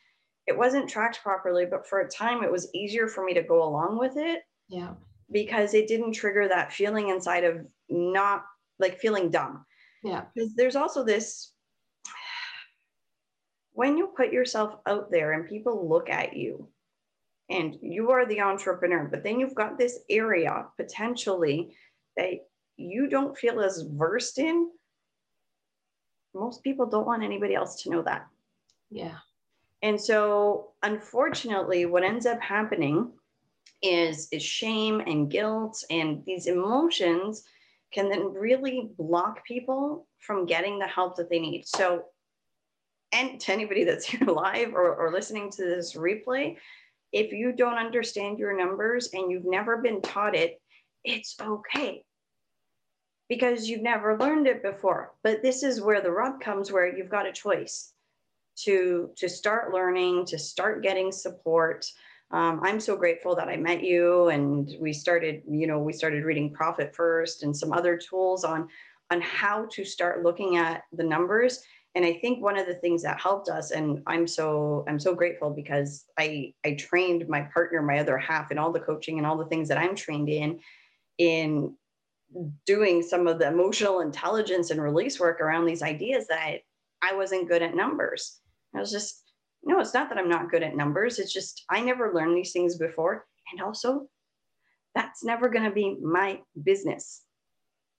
it 0.46 0.56
wasn't 0.56 0.88
tracked 0.88 1.22
properly. 1.22 1.66
But 1.66 1.86
for 1.86 2.00
a 2.00 2.08
time, 2.08 2.42
it 2.42 2.50
was 2.50 2.68
easier 2.74 3.08
for 3.08 3.24
me 3.24 3.32
to 3.34 3.42
go 3.42 3.62
along 3.62 3.98
with 3.98 4.16
it. 4.16 4.42
Yeah. 4.68 4.94
Because 5.30 5.74
it 5.74 5.88
didn't 5.88 6.12
trigger 6.12 6.48
that 6.48 6.72
feeling 6.72 7.08
inside 7.08 7.44
of 7.44 7.64
not 7.88 8.44
like 8.78 9.00
feeling 9.00 9.30
dumb. 9.30 9.64
Yeah. 10.02 10.24
Because 10.34 10.54
there's 10.54 10.76
also 10.76 11.04
this 11.04 11.52
when 13.76 13.98
you 13.98 14.10
put 14.16 14.32
yourself 14.32 14.76
out 14.86 15.10
there 15.10 15.32
and 15.32 15.46
people 15.46 15.86
look 15.86 16.08
at 16.08 16.34
you 16.34 16.66
and 17.50 17.76
you 17.82 18.10
are 18.10 18.24
the 18.24 18.40
entrepreneur, 18.40 19.06
but 19.10 19.22
then 19.22 19.38
you've 19.38 19.54
got 19.54 19.78
this 19.78 19.98
area 20.08 20.64
potentially 20.78 21.76
that 22.16 22.46
you 22.78 23.06
don't 23.06 23.36
feel 23.36 23.60
as 23.60 23.84
versed 23.92 24.38
in, 24.38 24.70
most 26.34 26.62
people 26.64 26.86
don't 26.86 27.06
want 27.06 27.22
anybody 27.22 27.54
else 27.54 27.82
to 27.82 27.90
know 27.90 28.02
that. 28.02 28.26
Yeah. 28.90 29.18
And 29.82 30.00
so 30.00 30.72
unfortunately, 30.82 31.84
what 31.84 32.02
ends 32.02 32.24
up 32.24 32.40
happening 32.40 33.12
is, 33.82 34.28
is 34.32 34.42
shame 34.42 35.00
and 35.00 35.30
guilt 35.30 35.84
and 35.90 36.22
these 36.24 36.46
emotions 36.46 37.44
can 37.92 38.08
then 38.08 38.32
really 38.32 38.90
block 38.98 39.44
people 39.44 40.06
from 40.18 40.46
getting 40.46 40.78
the 40.78 40.86
help 40.86 41.16
that 41.16 41.30
they 41.30 41.38
need. 41.38 41.66
So, 41.66 42.04
and 43.12 43.40
to 43.40 43.52
anybody 43.52 43.84
that's 43.84 44.04
here 44.06 44.26
live 44.26 44.74
or, 44.74 44.94
or 44.94 45.12
listening 45.12 45.50
to 45.52 45.64
this 45.64 45.94
replay, 45.94 46.56
if 47.12 47.32
you 47.32 47.52
don't 47.52 47.78
understand 47.78 48.38
your 48.38 48.56
numbers 48.56 49.10
and 49.12 49.30
you've 49.30 49.46
never 49.46 49.78
been 49.78 50.02
taught 50.02 50.34
it, 50.34 50.60
it's 51.04 51.36
okay 51.40 52.02
because 53.28 53.68
you've 53.68 53.82
never 53.82 54.16
learned 54.18 54.46
it 54.46 54.62
before. 54.62 55.12
But 55.22 55.42
this 55.42 55.62
is 55.62 55.80
where 55.80 56.00
the 56.00 56.10
rub 56.10 56.40
comes 56.40 56.70
where 56.70 56.96
you've 56.96 57.10
got 57.10 57.26
a 57.26 57.32
choice 57.32 57.92
to 58.64 59.10
to 59.16 59.28
start 59.28 59.72
learning, 59.72 60.26
to 60.26 60.38
start 60.38 60.82
getting 60.82 61.12
support. 61.12 61.86
Um, 62.32 62.60
I'm 62.62 62.80
so 62.80 62.96
grateful 62.96 63.36
that 63.36 63.48
I 63.48 63.56
met 63.56 63.84
you 63.84 64.28
and 64.28 64.74
we 64.80 64.92
started, 64.92 65.42
you 65.48 65.66
know, 65.66 65.78
we 65.78 65.92
started 65.92 66.24
reading 66.24 66.52
Profit 66.52 66.94
First 66.94 67.42
and 67.44 67.56
some 67.56 67.72
other 67.72 67.96
tools 67.96 68.44
on 68.44 68.68
on 69.12 69.20
how 69.20 69.66
to 69.70 69.84
start 69.84 70.24
looking 70.24 70.56
at 70.56 70.82
the 70.92 71.04
numbers. 71.04 71.62
And 71.94 72.04
I 72.04 72.14
think 72.14 72.42
one 72.42 72.58
of 72.58 72.66
the 72.66 72.74
things 72.74 73.02
that 73.04 73.20
helped 73.20 73.48
us, 73.48 73.70
and 73.70 74.02
I'm 74.06 74.26
so 74.26 74.84
I'm 74.88 74.98
so 74.98 75.14
grateful 75.14 75.50
because 75.50 76.04
I 76.18 76.52
I 76.64 76.74
trained 76.74 77.28
my 77.28 77.42
partner, 77.54 77.80
my 77.80 78.00
other 78.00 78.18
half, 78.18 78.50
in 78.50 78.58
all 78.58 78.72
the 78.72 78.80
coaching 78.80 79.18
and 79.18 79.26
all 79.26 79.38
the 79.38 79.46
things 79.46 79.68
that 79.68 79.78
I'm 79.78 79.94
trained 79.94 80.28
in, 80.28 80.58
in 81.18 81.74
doing 82.66 83.02
some 83.02 83.26
of 83.26 83.38
the 83.38 83.46
emotional 83.46 84.00
intelligence 84.00 84.70
and 84.70 84.82
release 84.82 85.20
work 85.20 85.40
around 85.40 85.64
these 85.64 85.82
ideas 85.82 86.26
that 86.26 86.58
I 87.00 87.14
wasn't 87.14 87.48
good 87.48 87.62
at 87.62 87.74
numbers. 87.74 88.40
I 88.74 88.80
was 88.80 88.90
just, 88.90 89.22
no, 89.66 89.80
it's 89.80 89.92
not 89.92 90.08
that 90.08 90.18
I'm 90.18 90.28
not 90.28 90.50
good 90.50 90.62
at 90.62 90.76
numbers. 90.76 91.18
It's 91.18 91.32
just 91.32 91.64
I 91.68 91.80
never 91.80 92.14
learned 92.14 92.36
these 92.36 92.52
things 92.52 92.78
before. 92.78 93.26
And 93.52 93.60
also, 93.60 94.08
that's 94.94 95.24
never 95.24 95.48
going 95.48 95.64
to 95.64 95.72
be 95.74 95.96
my 96.00 96.40
business. 96.62 97.22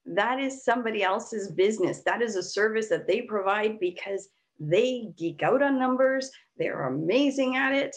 That 0.06 0.40
is 0.40 0.64
somebody 0.64 1.04
else's 1.04 1.52
business. 1.52 2.04
That 2.04 2.22
is 2.22 2.38
a 2.38 2.44
service 2.44 2.88
that 2.88 3.06
they 3.06 3.22
provide 3.22 3.80
because 3.82 4.30
they 4.60 5.10
geek 5.18 5.44
out 5.44 5.62
on 5.62 5.78
numbers. 5.78 6.32
They're 6.58 6.88
amazing 6.88 7.58
at 7.58 7.74
it. 7.74 7.96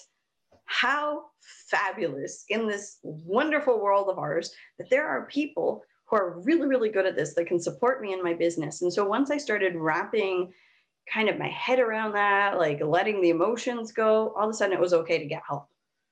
How 0.67 1.27
fabulous 1.69 2.45
in 2.49 2.67
this 2.67 2.99
wonderful 3.03 3.81
world 3.81 4.09
of 4.09 4.19
ours 4.19 4.53
that 4.79 4.91
there 4.91 5.07
are 5.07 5.27
people 5.27 5.83
who 6.07 6.17
are 6.17 6.41
really, 6.41 6.67
really 6.67 6.91
good 6.91 7.07
at 7.07 7.17
this 7.17 7.35
that 7.35 7.47
can 7.47 7.61
support 7.61 8.03
me 8.03 8.13
in 8.13 8.23
my 8.23 8.35
business. 8.35 8.83
And 8.83 8.93
so 8.93 9.05
once 9.05 9.31
I 9.31 9.37
started 9.39 9.77
wrapping 9.77 10.53
kind 11.13 11.29
of 11.29 11.39
my 11.39 11.49
head 11.49 11.79
around 11.79 12.13
that, 12.13 12.59
like 12.59 12.81
letting 12.83 13.21
the 13.21 13.31
emotions 13.31 13.93
go, 13.93 14.33
all 14.37 14.45
of 14.45 14.51
a 14.51 14.55
sudden 14.55 14.73
it 14.73 14.81
was 14.81 14.93
okay 14.93 15.19
to 15.19 15.27
get 15.27 15.43
help. 15.47 15.69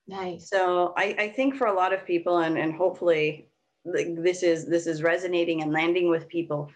Nice. 0.06 0.48
So 0.48 0.94
I, 0.96 1.14
I 1.18 1.28
think 1.28 1.54
for 1.54 1.66
a 1.66 1.74
lot 1.74 1.92
of 1.92 2.04
people, 2.04 2.38
and, 2.38 2.58
and 2.58 2.74
hopefully 2.74 3.48
this 3.84 4.42
is 4.42 4.66
this 4.66 4.86
is 4.86 5.02
resonating 5.02 5.62
and 5.62 5.72
landing 5.72 6.08
with 6.08 6.28
people, 6.28 6.70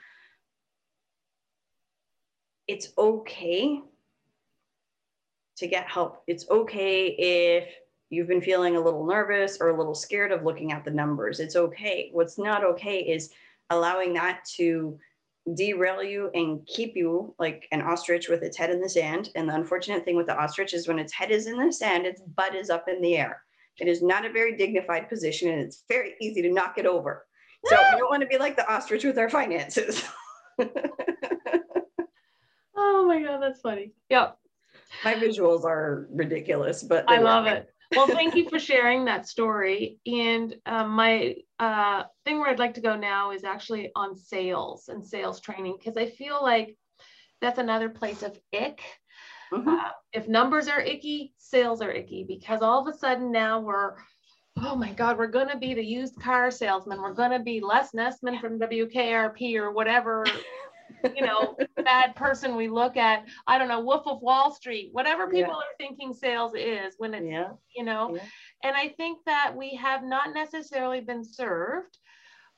it's 2.69 2.93
okay 2.97 3.81
to 5.57 5.67
get 5.67 5.89
help. 5.89 6.23
It's 6.27 6.49
okay 6.51 7.09
if 7.09 7.69
you've 8.11 8.29
been 8.29 8.43
feeling 8.43 8.77
a 8.77 8.81
little 8.81 9.07
nervous 9.07 9.59
or 9.61 9.71
a 9.71 9.77
little 9.77 9.95
scared 9.95 10.33
of 10.33 10.45
looking 10.45 10.73
at 10.73 10.85
the 10.85 10.91
numbers. 10.91 11.41
It's 11.41 11.57
okay. 11.57 12.11
What's 12.13 12.39
not 12.39 12.65
okay 12.65 13.01
is 13.01 13.31
allowing 13.71 14.13
that 14.15 14.45
to 14.57 14.99
derail 15.55 16.03
you 16.03 16.31
and 16.35 16.67
keep 16.67 16.97
you 16.97 17.35
like 17.39 17.67
an 17.73 17.83
ostrich 17.83 18.29
with 18.29 18.43
its 18.43 18.57
head 18.57 18.71
in 18.71 18.81
the 18.81 18.89
sand. 18.89 19.31
And 19.35 19.49
the 19.49 19.55
unfortunate 19.55 20.05
thing 20.05 20.17
with 20.17 20.27
the 20.27 20.37
ostrich 20.37 20.75
is 20.75 20.89
when 20.89 20.99
its 20.99 21.13
head 21.13 21.31
is 21.31 21.47
in 21.47 21.59
the 21.59 21.73
sand, 21.73 22.07
its 22.07 22.21
butt 22.21 22.55
is 22.55 22.71
up 22.71 22.89
in 22.89 23.01
the 23.01 23.17
air. 23.17 23.43
It 23.79 23.89
is 23.89 24.03
not 24.03 24.25
a 24.25 24.33
very 24.33 24.57
dignified 24.57 25.09
position 25.09 25.51
and 25.51 25.61
it's 25.61 25.85
very 25.89 26.15
easy 26.21 26.43
to 26.43 26.53
knock 26.53 26.79
it 26.79 26.87
over. 26.87 27.27
So 27.67 27.77
ah! 27.79 27.91
we 27.93 27.99
don't 27.99 28.11
want 28.11 28.23
to 28.23 28.29
be 28.29 28.39
like 28.39 28.57
the 28.57 28.71
ostrich 28.71 29.05
with 29.05 29.19
our 29.19 29.29
finances. 29.29 30.05
oh 32.77 33.05
my 33.07 33.23
God, 33.23 33.41
that's 33.41 33.61
funny. 33.61 33.93
Yep. 34.11 34.39
My 35.05 35.15
visuals 35.15 35.65
are 35.65 36.07
ridiculous, 36.11 36.83
but 36.83 37.09
I 37.09 37.19
love 37.19 37.47
it 37.47 37.69
well, 37.97 38.07
thank 38.07 38.35
you 38.35 38.49
for 38.49 38.59
sharing 38.59 39.05
that 39.05 39.29
story. 39.29 39.99
And 40.07 40.55
um, 40.67 40.91
my 40.91 41.37
uh, 41.59 42.05
thing 42.25 42.39
where 42.39 42.51
I'd 42.51 42.59
like 42.59 42.75
to 42.75 42.81
go 42.81 42.97
now 42.97 43.33
is 43.33 43.45
actually 43.45 43.91
on 43.95 44.17
sales 44.17 44.89
and 44.89 45.07
sales 45.07 45.41
training 45.41 45.77
because 45.79 45.97
I 45.97 46.07
feel 46.07 46.43
like 46.43 46.77
that's 47.41 47.59
another 47.59 47.89
place 47.89 48.23
of 48.23 48.39
ick. 48.53 48.81
Mm-hmm. 49.53 49.69
Uh, 49.69 49.91
if 50.13 50.29
numbers 50.29 50.69
are 50.69 50.81
icky, 50.81 51.35
sales 51.39 51.83
are 51.83 51.91
icky 51.91 52.25
because 52.27 52.63
all 52.63 52.87
of 52.87 52.93
a 52.93 52.97
sudden 52.97 53.31
now 53.31 53.61
we're, 53.61 53.97
oh 54.59 54.77
my 54.77 54.93
God, 54.93 55.19
we're 55.19 55.27
going 55.27 55.49
to 55.49 55.59
be 55.59 55.75
the 55.75 55.85
used 55.85 56.21
car 56.21 56.51
salesman. 56.51 57.01
We're 57.01 57.15
going 57.15 57.33
to 57.33 57.41
be 57.41 57.61
Les 57.61 57.91
Nessman 57.93 58.41
from 58.41 58.59
WKRP 58.59 59.57
or 59.57 59.73
whatever 59.73 60.25
you 61.17 61.25
know, 61.25 61.57
bad 61.85 62.15
person 62.17 62.57
we 62.57 62.69
look 62.69 62.97
at. 62.97 63.27
I 63.47 63.59
don't 63.59 63.69
know, 63.69 63.81
Wolf 63.81 64.07
of 64.07 64.23
Wall 64.23 64.55
Street, 64.55 64.91
whatever 64.93 65.27
people 65.27 65.53
yeah. 65.53 65.57
are 65.57 65.77
thinking 65.79 66.15
sales 66.15 66.55
is 66.55 66.95
when 66.99 67.15
it's, 67.15 67.27
yeah. 67.27 67.51
you 67.77 67.85
know. 67.85 68.15
Yeah. 68.15 68.23
And 68.65 68.77
I 68.77 68.89
think 68.89 69.19
that 69.27 69.55
we 69.57 69.75
have 69.77 70.05
not 70.05 70.35
necessarily 70.35 71.01
been 71.01 71.25
served 71.25 71.99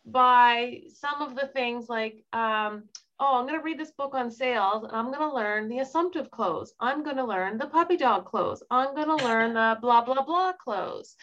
by 0.06 0.80
some 0.94 1.22
of 1.22 1.34
the 1.34 1.46
things 1.48 1.88
like, 1.88 2.24
um, 2.32 2.84
oh, 3.20 3.38
I'm 3.38 3.46
going 3.46 3.58
to 3.58 3.64
read 3.64 3.78
this 3.78 3.92
book 3.92 4.14
on 4.14 4.30
sales 4.30 4.84
and 4.84 4.92
I'm 4.92 5.06
going 5.06 5.28
to 5.28 5.34
learn 5.34 5.68
the 5.68 5.78
assumptive 5.78 6.30
close. 6.30 6.74
I'm 6.80 7.04
going 7.04 7.16
to 7.16 7.24
learn 7.24 7.58
the 7.58 7.66
puppy 7.66 7.96
dog 7.96 8.26
close. 8.26 8.62
I'm 8.70 8.94
going 8.94 9.16
to 9.16 9.24
learn 9.24 9.54
the 9.54 9.78
blah, 9.80 10.04
blah, 10.04 10.22
blah 10.22 10.52
close. 10.52 11.16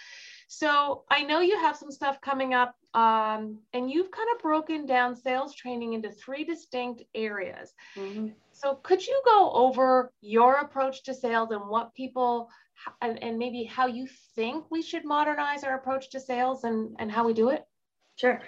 So 0.53 1.05
I 1.09 1.23
know 1.23 1.39
you 1.39 1.57
have 1.57 1.77
some 1.77 1.89
stuff 1.89 2.19
coming 2.19 2.53
up 2.53 2.75
um, 2.93 3.57
and 3.71 3.89
you've 3.89 4.11
kind 4.11 4.27
of 4.35 4.41
broken 4.41 4.85
down 4.85 5.15
sales 5.15 5.55
training 5.55 5.93
into 5.93 6.11
three 6.11 6.43
distinct 6.43 7.03
areas. 7.15 7.71
Mm-hmm. 7.95 8.27
So 8.51 8.75
could 8.83 9.07
you 9.07 9.21
go 9.23 9.53
over 9.53 10.11
your 10.19 10.55
approach 10.55 11.03
to 11.03 11.13
sales 11.13 11.51
and 11.51 11.69
what 11.69 11.95
people 11.95 12.49
and, 13.01 13.23
and 13.23 13.39
maybe 13.39 13.63
how 13.63 13.87
you 13.87 14.09
think 14.35 14.69
we 14.69 14.81
should 14.81 15.05
modernize 15.05 15.63
our 15.63 15.75
approach 15.75 16.09
to 16.09 16.19
sales 16.19 16.65
and, 16.65 16.97
and 16.99 17.09
how 17.09 17.25
we 17.25 17.33
do 17.33 17.47
it? 17.47 17.63
Sure. 18.17 18.41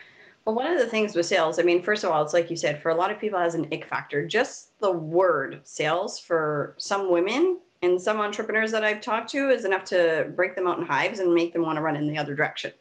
Well, 0.43 0.55
one 0.55 0.69
of 0.69 0.79
the 0.79 0.87
things 0.87 1.15
with 1.15 1.25
sales, 1.25 1.57
I 1.57 1.63
mean, 1.63 1.81
first 1.81 2.03
of 2.03 2.11
all, 2.11 2.21
it's 2.21 2.33
like 2.33 2.49
you 2.49 2.57
said, 2.57 2.81
for 2.81 2.89
a 2.91 2.95
lot 2.95 3.11
of 3.11 3.19
people 3.19 3.39
has 3.39 3.55
an 3.55 3.69
ick 3.71 3.85
factor. 3.85 4.27
Just 4.27 4.77
the 4.81 4.91
word 4.91 5.61
sales 5.63 6.19
for 6.19 6.75
some 6.77 7.09
women 7.09 7.61
and 7.83 8.01
some 8.01 8.19
entrepreneurs 8.19 8.71
that 8.71 8.83
I've 8.83 9.01
talked 9.01 9.29
to 9.31 9.49
is 9.49 9.65
enough 9.65 9.83
to 9.85 10.31
break 10.35 10.55
them 10.55 10.67
out 10.67 10.79
in 10.79 10.85
hives 10.85 11.19
and 11.19 11.33
make 11.33 11.53
them 11.53 11.63
want 11.63 11.75
to 11.75 11.81
run 11.81 11.95
in 11.95 12.07
the 12.07 12.17
other 12.17 12.33
direction. 12.33 12.71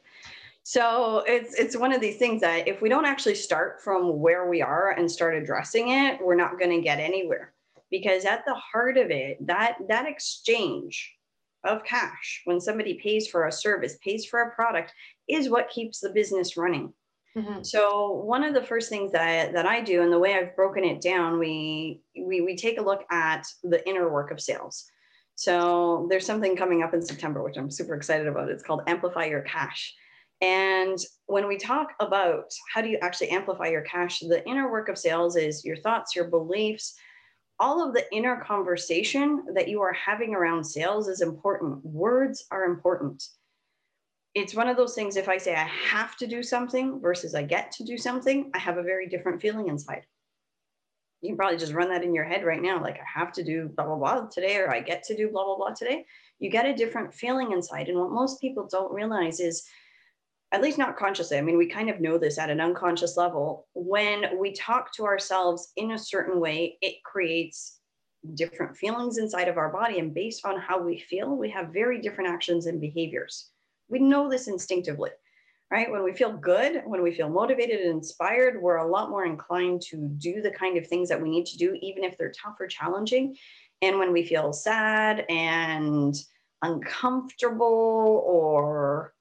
So 0.62 1.24
it's 1.26 1.54
it's 1.54 1.76
one 1.76 1.92
of 1.92 2.00
these 2.00 2.18
things 2.18 2.40
that 2.40 2.68
if 2.68 2.80
we 2.80 2.88
don't 2.88 3.04
actually 3.04 3.34
start 3.34 3.82
from 3.82 4.20
where 4.20 4.48
we 4.48 4.62
are 4.62 4.92
and 4.92 5.10
start 5.10 5.34
addressing 5.34 5.88
it, 5.88 6.24
we're 6.24 6.36
not 6.36 6.58
going 6.58 6.70
to 6.70 6.80
get 6.80 7.00
anywhere. 7.00 7.52
Because 7.90 8.24
at 8.24 8.44
the 8.46 8.54
heart 8.54 8.96
of 8.96 9.10
it, 9.10 9.44
that 9.46 9.76
that 9.88 10.06
exchange 10.06 11.12
of 11.64 11.84
cash 11.84 12.42
when 12.44 12.60
somebody 12.60 12.94
pays 12.94 13.26
for 13.28 13.46
a 13.46 13.52
service, 13.52 13.98
pays 14.04 14.24
for 14.24 14.40
a 14.40 14.54
product, 14.54 14.92
is 15.28 15.50
what 15.50 15.68
keeps 15.68 16.00
the 16.00 16.10
business 16.10 16.56
running. 16.56 16.92
Mm-hmm. 17.36 17.62
So 17.62 18.10
one 18.10 18.44
of 18.44 18.54
the 18.54 18.62
first 18.62 18.88
things 18.88 19.10
that, 19.12 19.52
that 19.54 19.66
I 19.66 19.80
do 19.80 20.02
and 20.02 20.12
the 20.12 20.18
way 20.18 20.34
I've 20.34 20.54
broken 20.54 20.84
it 20.84 21.00
down, 21.00 21.38
we, 21.38 22.02
we 22.16 22.40
we 22.42 22.56
take 22.56 22.78
a 22.78 22.82
look 22.82 23.04
at 23.10 23.46
the 23.64 23.86
inner 23.88 24.12
work 24.12 24.30
of 24.30 24.40
sales. 24.40 24.90
So 25.42 26.06
there's 26.08 26.24
something 26.24 26.54
coming 26.54 26.84
up 26.84 26.94
in 26.94 27.02
September, 27.02 27.42
which 27.42 27.56
I'm 27.56 27.68
super 27.68 27.96
excited 27.96 28.28
about. 28.28 28.48
It's 28.48 28.62
called 28.62 28.82
Amplify 28.86 29.24
Your 29.24 29.40
Cash. 29.40 29.92
And 30.40 30.96
when 31.26 31.48
we 31.48 31.56
talk 31.56 31.88
about 31.98 32.44
how 32.72 32.80
do 32.80 32.88
you 32.88 32.96
actually 33.02 33.30
amplify 33.30 33.66
your 33.66 33.80
cash, 33.80 34.20
the 34.20 34.46
inner 34.48 34.70
work 34.70 34.88
of 34.88 34.96
sales 34.96 35.34
is 35.34 35.64
your 35.64 35.78
thoughts, 35.78 36.14
your 36.14 36.26
beliefs, 36.26 36.94
all 37.58 37.84
of 37.84 37.92
the 37.92 38.04
inner 38.14 38.36
conversation 38.46 39.42
that 39.56 39.66
you 39.66 39.82
are 39.82 39.92
having 39.92 40.32
around 40.32 40.62
sales 40.62 41.08
is 41.08 41.22
important. 41.22 41.84
Words 41.84 42.44
are 42.52 42.62
important 42.62 43.24
it's 44.34 44.54
one 44.54 44.68
of 44.68 44.76
those 44.76 44.94
things 44.94 45.16
if 45.16 45.28
I 45.28 45.36
say 45.36 45.54
I 45.54 45.64
have 45.64 46.16
to 46.16 46.26
do 46.26 46.42
something 46.42 47.00
versus 47.00 47.34
I 47.34 47.42
get 47.42 47.70
to 47.72 47.84
do 47.84 47.98
something, 47.98 48.50
I 48.54 48.58
have 48.58 48.78
a 48.78 48.82
very 48.82 49.06
different 49.06 49.42
feeling 49.42 49.68
inside. 49.68 50.06
You 51.22 51.30
can 51.30 51.36
probably 51.36 51.56
just 51.56 51.72
run 51.72 51.88
that 51.90 52.02
in 52.02 52.14
your 52.14 52.24
head 52.24 52.44
right 52.44 52.60
now, 52.60 52.82
like 52.82 52.96
I 52.96 53.20
have 53.20 53.32
to 53.34 53.44
do 53.44 53.68
blah, 53.68 53.86
blah, 53.86 53.96
blah 53.96 54.26
today, 54.26 54.56
or 54.58 54.70
I 54.70 54.80
get 54.80 55.04
to 55.04 55.16
do 55.16 55.30
blah, 55.30 55.44
blah, 55.44 55.56
blah 55.56 55.70
today. 55.70 56.04
You 56.40 56.50
get 56.50 56.66
a 56.66 56.74
different 56.74 57.14
feeling 57.14 57.52
inside. 57.52 57.88
And 57.88 57.98
what 57.98 58.10
most 58.10 58.40
people 58.40 58.68
don't 58.70 58.92
realize 58.92 59.38
is, 59.38 59.64
at 60.50 60.60
least 60.60 60.76
not 60.76 60.98
consciously, 60.98 61.38
I 61.38 61.40
mean, 61.40 61.56
we 61.56 61.66
kind 61.66 61.88
of 61.88 62.00
know 62.00 62.18
this 62.18 62.38
at 62.38 62.50
an 62.50 62.60
unconscious 62.60 63.16
level. 63.16 63.68
When 63.74 64.38
we 64.38 64.52
talk 64.52 64.92
to 64.94 65.04
ourselves 65.04 65.72
in 65.76 65.92
a 65.92 65.98
certain 65.98 66.40
way, 66.40 66.76
it 66.82 67.02
creates 67.04 67.78
different 68.34 68.76
feelings 68.76 69.16
inside 69.16 69.48
of 69.48 69.56
our 69.56 69.72
body. 69.72 69.98
And 69.98 70.12
based 70.12 70.44
on 70.44 70.60
how 70.60 70.82
we 70.82 70.98
feel, 70.98 71.34
we 71.34 71.48
have 71.50 71.72
very 71.72 72.00
different 72.00 72.28
actions 72.28 72.66
and 72.66 72.80
behaviors. 72.80 73.50
We 73.88 74.00
know 74.00 74.28
this 74.28 74.46
instinctively, 74.46 75.10
right? 75.72 75.90
When 75.90 76.04
we 76.04 76.12
feel 76.12 76.34
good, 76.34 76.82
when 76.84 77.02
we 77.02 77.14
feel 77.14 77.30
motivated 77.30 77.80
and 77.80 77.92
inspired, 77.92 78.60
we're 78.60 78.76
a 78.76 78.86
lot 78.86 79.08
more 79.08 79.24
inclined 79.24 79.80
to 79.88 79.96
do 80.18 80.42
the 80.42 80.50
kind 80.50 80.76
of 80.76 80.86
things 80.86 81.08
that 81.08 81.20
we 81.20 81.30
need 81.30 81.46
to 81.46 81.56
do, 81.56 81.78
even 81.80 82.04
if 82.04 82.18
they're 82.18 82.30
tough 82.30 82.56
or 82.60 82.66
challenging. 82.66 83.34
And 83.80 83.98
when 83.98 84.12
we 84.12 84.26
feel 84.26 84.52
sad 84.52 85.24
and 85.30 86.14
uncomfortable 86.60 88.22
or 88.26 89.14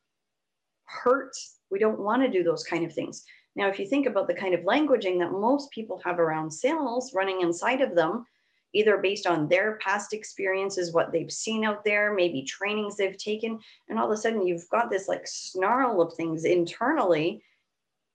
hurt, 0.84 1.32
we 1.72 1.80
don't 1.80 2.02
want 2.02 2.22
to 2.22 2.30
do 2.30 2.44
those 2.44 2.66
kind 2.66 2.86
of 2.86 2.94
things. 2.94 3.24
Now, 3.56 3.70
if 3.70 3.80
you 3.80 3.86
think 3.86 4.06
about 4.06 4.28
the 4.28 4.34
kind 4.34 4.54
of 4.54 4.66
languaging 4.66 5.20
that 5.20 5.32
most 5.32 5.72
people 5.72 6.02
have 6.04 6.20
around 6.20 6.52
sales 6.52 7.14
running 7.14 7.40
inside 7.40 7.80
of 7.80 7.96
them, 7.96 8.26
either 8.74 8.98
based 8.98 9.28
on 9.28 9.48
their 9.48 9.78
past 9.78 10.14
experiences, 10.14 10.94
what 10.94 11.12
they've 11.12 11.32
seen 11.32 11.66
out 11.66 11.84
there, 11.84 12.14
maybe 12.14 12.44
trainings 12.44 12.96
they've 12.96 13.18
taken. 13.18 13.60
And 13.90 14.00
all 14.00 14.06
of 14.06 14.12
a 14.12 14.18
sudden, 14.18 14.46
you've 14.46 14.70
got 14.70 14.90
this 14.90 15.08
like 15.08 15.26
snarl 15.26 16.02
of 16.02 16.14
things 16.14 16.46
internally. 16.46 17.44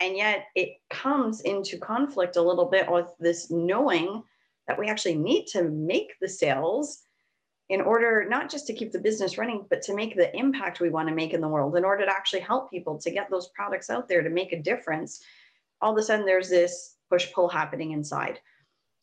And 0.01 0.17
yet 0.17 0.47
it 0.55 0.77
comes 0.91 1.41
into 1.43 1.79
conflict 1.79 2.37
a 2.37 2.43
little 2.43 2.67
bit 2.67 2.91
with 2.91 3.13
this 3.19 3.51
knowing 3.51 4.23
that 4.67 4.79
we 4.79 4.89
actually 4.89 5.17
need 5.17 5.47
to 5.49 5.63
make 5.65 6.13
the 6.21 6.29
sales 6.29 7.03
in 7.69 7.81
order 7.81 8.27
not 8.29 8.49
just 8.49 8.67
to 8.67 8.75
keep 8.75 8.93
the 8.93 8.99
business 8.99 9.39
running, 9.39 9.67
but 9.69 9.83
to 9.83 9.95
make 9.95 10.15
the 10.15 10.35
impact 10.37 10.81
we 10.81 10.91
want 10.91 11.09
to 11.09 11.15
make 11.15 11.33
in 11.33 11.41
the 11.41 11.49
world, 11.49 11.77
in 11.77 11.85
order 11.85 12.05
to 12.05 12.13
actually 12.13 12.41
help 12.41 12.71
people 12.71 12.97
to 12.99 13.11
get 13.11 13.29
those 13.29 13.49
products 13.49 13.91
out 13.91 14.09
there 14.09 14.23
to 14.23 14.31
make 14.31 14.53
a 14.53 14.63
difference. 14.63 15.21
All 15.81 15.93
of 15.93 15.99
a 15.99 16.03
sudden, 16.03 16.27
there's 16.27 16.49
this 16.49 16.97
push 17.11 17.33
pull 17.33 17.49
happening 17.49 17.91
inside. 17.91 18.41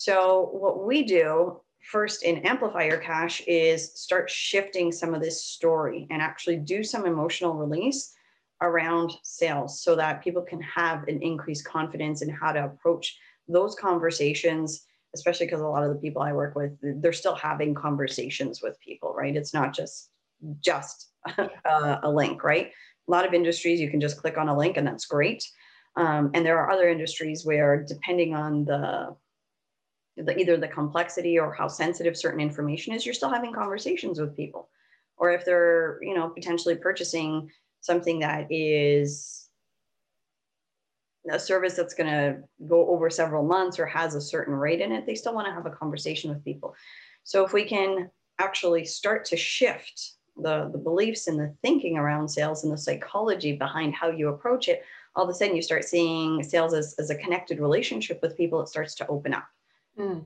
So 0.03 0.49
what 0.51 0.85
we 0.85 1.03
do 1.03 1.61
first 1.79 2.23
in 2.23 2.39
Amplify 2.39 2.87
Your 2.87 2.97
Cash 2.97 3.41
is 3.47 3.93
start 3.97 4.29
shifting 4.29 4.91
some 4.91 5.13
of 5.13 5.21
this 5.21 5.45
story 5.45 6.07
and 6.11 6.21
actually 6.21 6.57
do 6.57 6.83
some 6.83 7.05
emotional 7.05 7.53
release 7.53 8.13
around 8.61 9.13
sales 9.23 9.81
so 9.81 9.95
that 9.95 10.21
people 10.21 10.41
can 10.41 10.59
have 10.61 11.07
an 11.07 11.21
increased 11.21 11.63
confidence 11.63 12.21
in 12.21 12.27
how 12.27 12.51
to 12.51 12.65
approach 12.65 13.17
those 13.47 13.75
conversations 13.75 14.85
especially 15.15 15.45
because 15.45 15.61
a 15.61 15.65
lot 15.65 15.83
of 15.83 15.89
the 15.89 16.01
people 16.01 16.21
i 16.21 16.33
work 16.33 16.53
with 16.55 16.71
they're 17.01 17.13
still 17.13 17.35
having 17.35 17.73
conversations 17.73 18.61
with 18.61 18.77
people 18.81 19.13
right? 19.13 19.37
It's 19.37 19.53
not 19.53 19.73
just 19.73 20.09
just 20.59 21.11
a, 21.37 21.99
a 22.03 22.09
link 22.09 22.43
right? 22.43 22.71
A 23.07 23.11
lot 23.11 23.25
of 23.25 23.33
industries 23.33 23.79
you 23.79 23.89
can 23.89 24.01
just 24.01 24.17
click 24.17 24.37
on 24.37 24.49
a 24.49 24.57
link 24.57 24.75
and 24.75 24.85
that's 24.85 25.05
great. 25.05 25.45
Um, 25.95 26.31
and 26.33 26.45
there 26.45 26.59
are 26.59 26.71
other 26.71 26.89
industries 26.89 27.45
where 27.45 27.85
depending 27.87 28.33
on 28.33 28.65
the 28.65 29.15
the, 30.17 30.37
either 30.37 30.57
the 30.57 30.67
complexity 30.67 31.39
or 31.39 31.53
how 31.53 31.67
sensitive 31.67 32.15
certain 32.17 32.39
information 32.39 32.93
is, 32.93 33.05
you're 33.05 33.13
still 33.13 33.29
having 33.29 33.53
conversations 33.53 34.19
with 34.19 34.35
people. 34.35 34.69
Or 35.17 35.31
if 35.31 35.45
they're, 35.45 35.99
you 36.01 36.13
know, 36.13 36.29
potentially 36.29 36.75
purchasing 36.75 37.49
something 37.81 38.19
that 38.19 38.47
is 38.49 39.49
a 41.31 41.39
service 41.39 41.75
that's 41.75 41.93
going 41.93 42.09
to 42.09 42.37
go 42.67 42.87
over 42.89 43.09
several 43.09 43.43
months 43.43 43.79
or 43.79 43.85
has 43.85 44.15
a 44.15 44.21
certain 44.21 44.53
rate 44.53 44.81
in 44.81 44.91
it, 44.91 45.05
they 45.05 45.15
still 45.15 45.33
want 45.33 45.47
to 45.47 45.53
have 45.53 45.65
a 45.65 45.71
conversation 45.71 46.29
with 46.29 46.43
people. 46.43 46.75
So 47.23 47.45
if 47.45 47.53
we 47.53 47.63
can 47.63 48.09
actually 48.39 48.85
start 48.85 49.25
to 49.25 49.37
shift 49.37 50.13
the, 50.35 50.69
the 50.71 50.77
beliefs 50.77 51.27
and 51.27 51.39
the 51.39 51.55
thinking 51.61 51.97
around 51.97 52.27
sales 52.27 52.63
and 52.63 52.73
the 52.73 52.77
psychology 52.77 53.53
behind 53.53 53.93
how 53.93 54.09
you 54.09 54.29
approach 54.29 54.67
it, 54.67 54.83
all 55.15 55.23
of 55.23 55.29
a 55.29 55.33
sudden 55.33 55.55
you 55.55 55.61
start 55.61 55.85
seeing 55.85 56.43
sales 56.43 56.73
as, 56.73 56.95
as 56.97 57.09
a 57.09 57.15
connected 57.15 57.59
relationship 57.59 58.19
with 58.21 58.35
people, 58.35 58.61
it 58.61 58.67
starts 58.67 58.95
to 58.95 59.07
open 59.07 59.33
up. 59.33 59.45
Mm. 59.97 60.25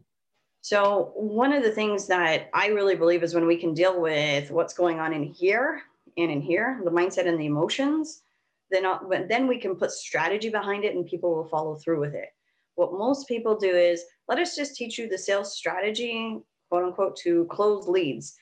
So, 0.62 1.12
one 1.16 1.54
of 1.54 1.64
the 1.64 1.72
things 1.72 2.08
that 2.08 2.50
I 2.54 2.68
really 2.68 2.96
believe 2.96 3.24
is 3.24 3.34
when 3.34 3.48
we 3.48 3.58
can 3.58 3.74
deal 3.74 4.02
with 4.02 4.52
what's 4.52 4.74
going 4.74 5.00
on 5.00 5.14
in 5.14 5.24
here 5.24 5.82
and 6.18 6.32
in 6.32 6.42
here, 6.42 6.82
the 6.84 6.92
mindset 6.92 7.28
and 7.28 7.40
the 7.40 7.46
emotions, 7.46 8.24
then, 8.70 8.86
uh, 8.86 9.00
then 9.30 9.48
we 9.48 9.60
can 9.60 9.76
put 9.76 9.92
strategy 9.92 10.50
behind 10.50 10.84
it 10.84 10.96
and 10.96 11.06
people 11.06 11.34
will 11.34 11.48
follow 11.48 11.76
through 11.76 12.02
with 12.02 12.14
it. 12.14 12.30
What 12.76 12.94
most 12.94 13.28
people 13.28 13.58
do 13.58 13.70
is 13.70 14.04
let 14.28 14.40
us 14.40 14.56
just 14.56 14.76
teach 14.76 14.98
you 14.98 15.08
the 15.08 15.18
sales 15.18 15.56
strategy, 15.56 16.38
quote 16.70 16.84
unquote, 16.84 17.16
to 17.18 17.46
close 17.46 17.88
leads. 17.88 18.36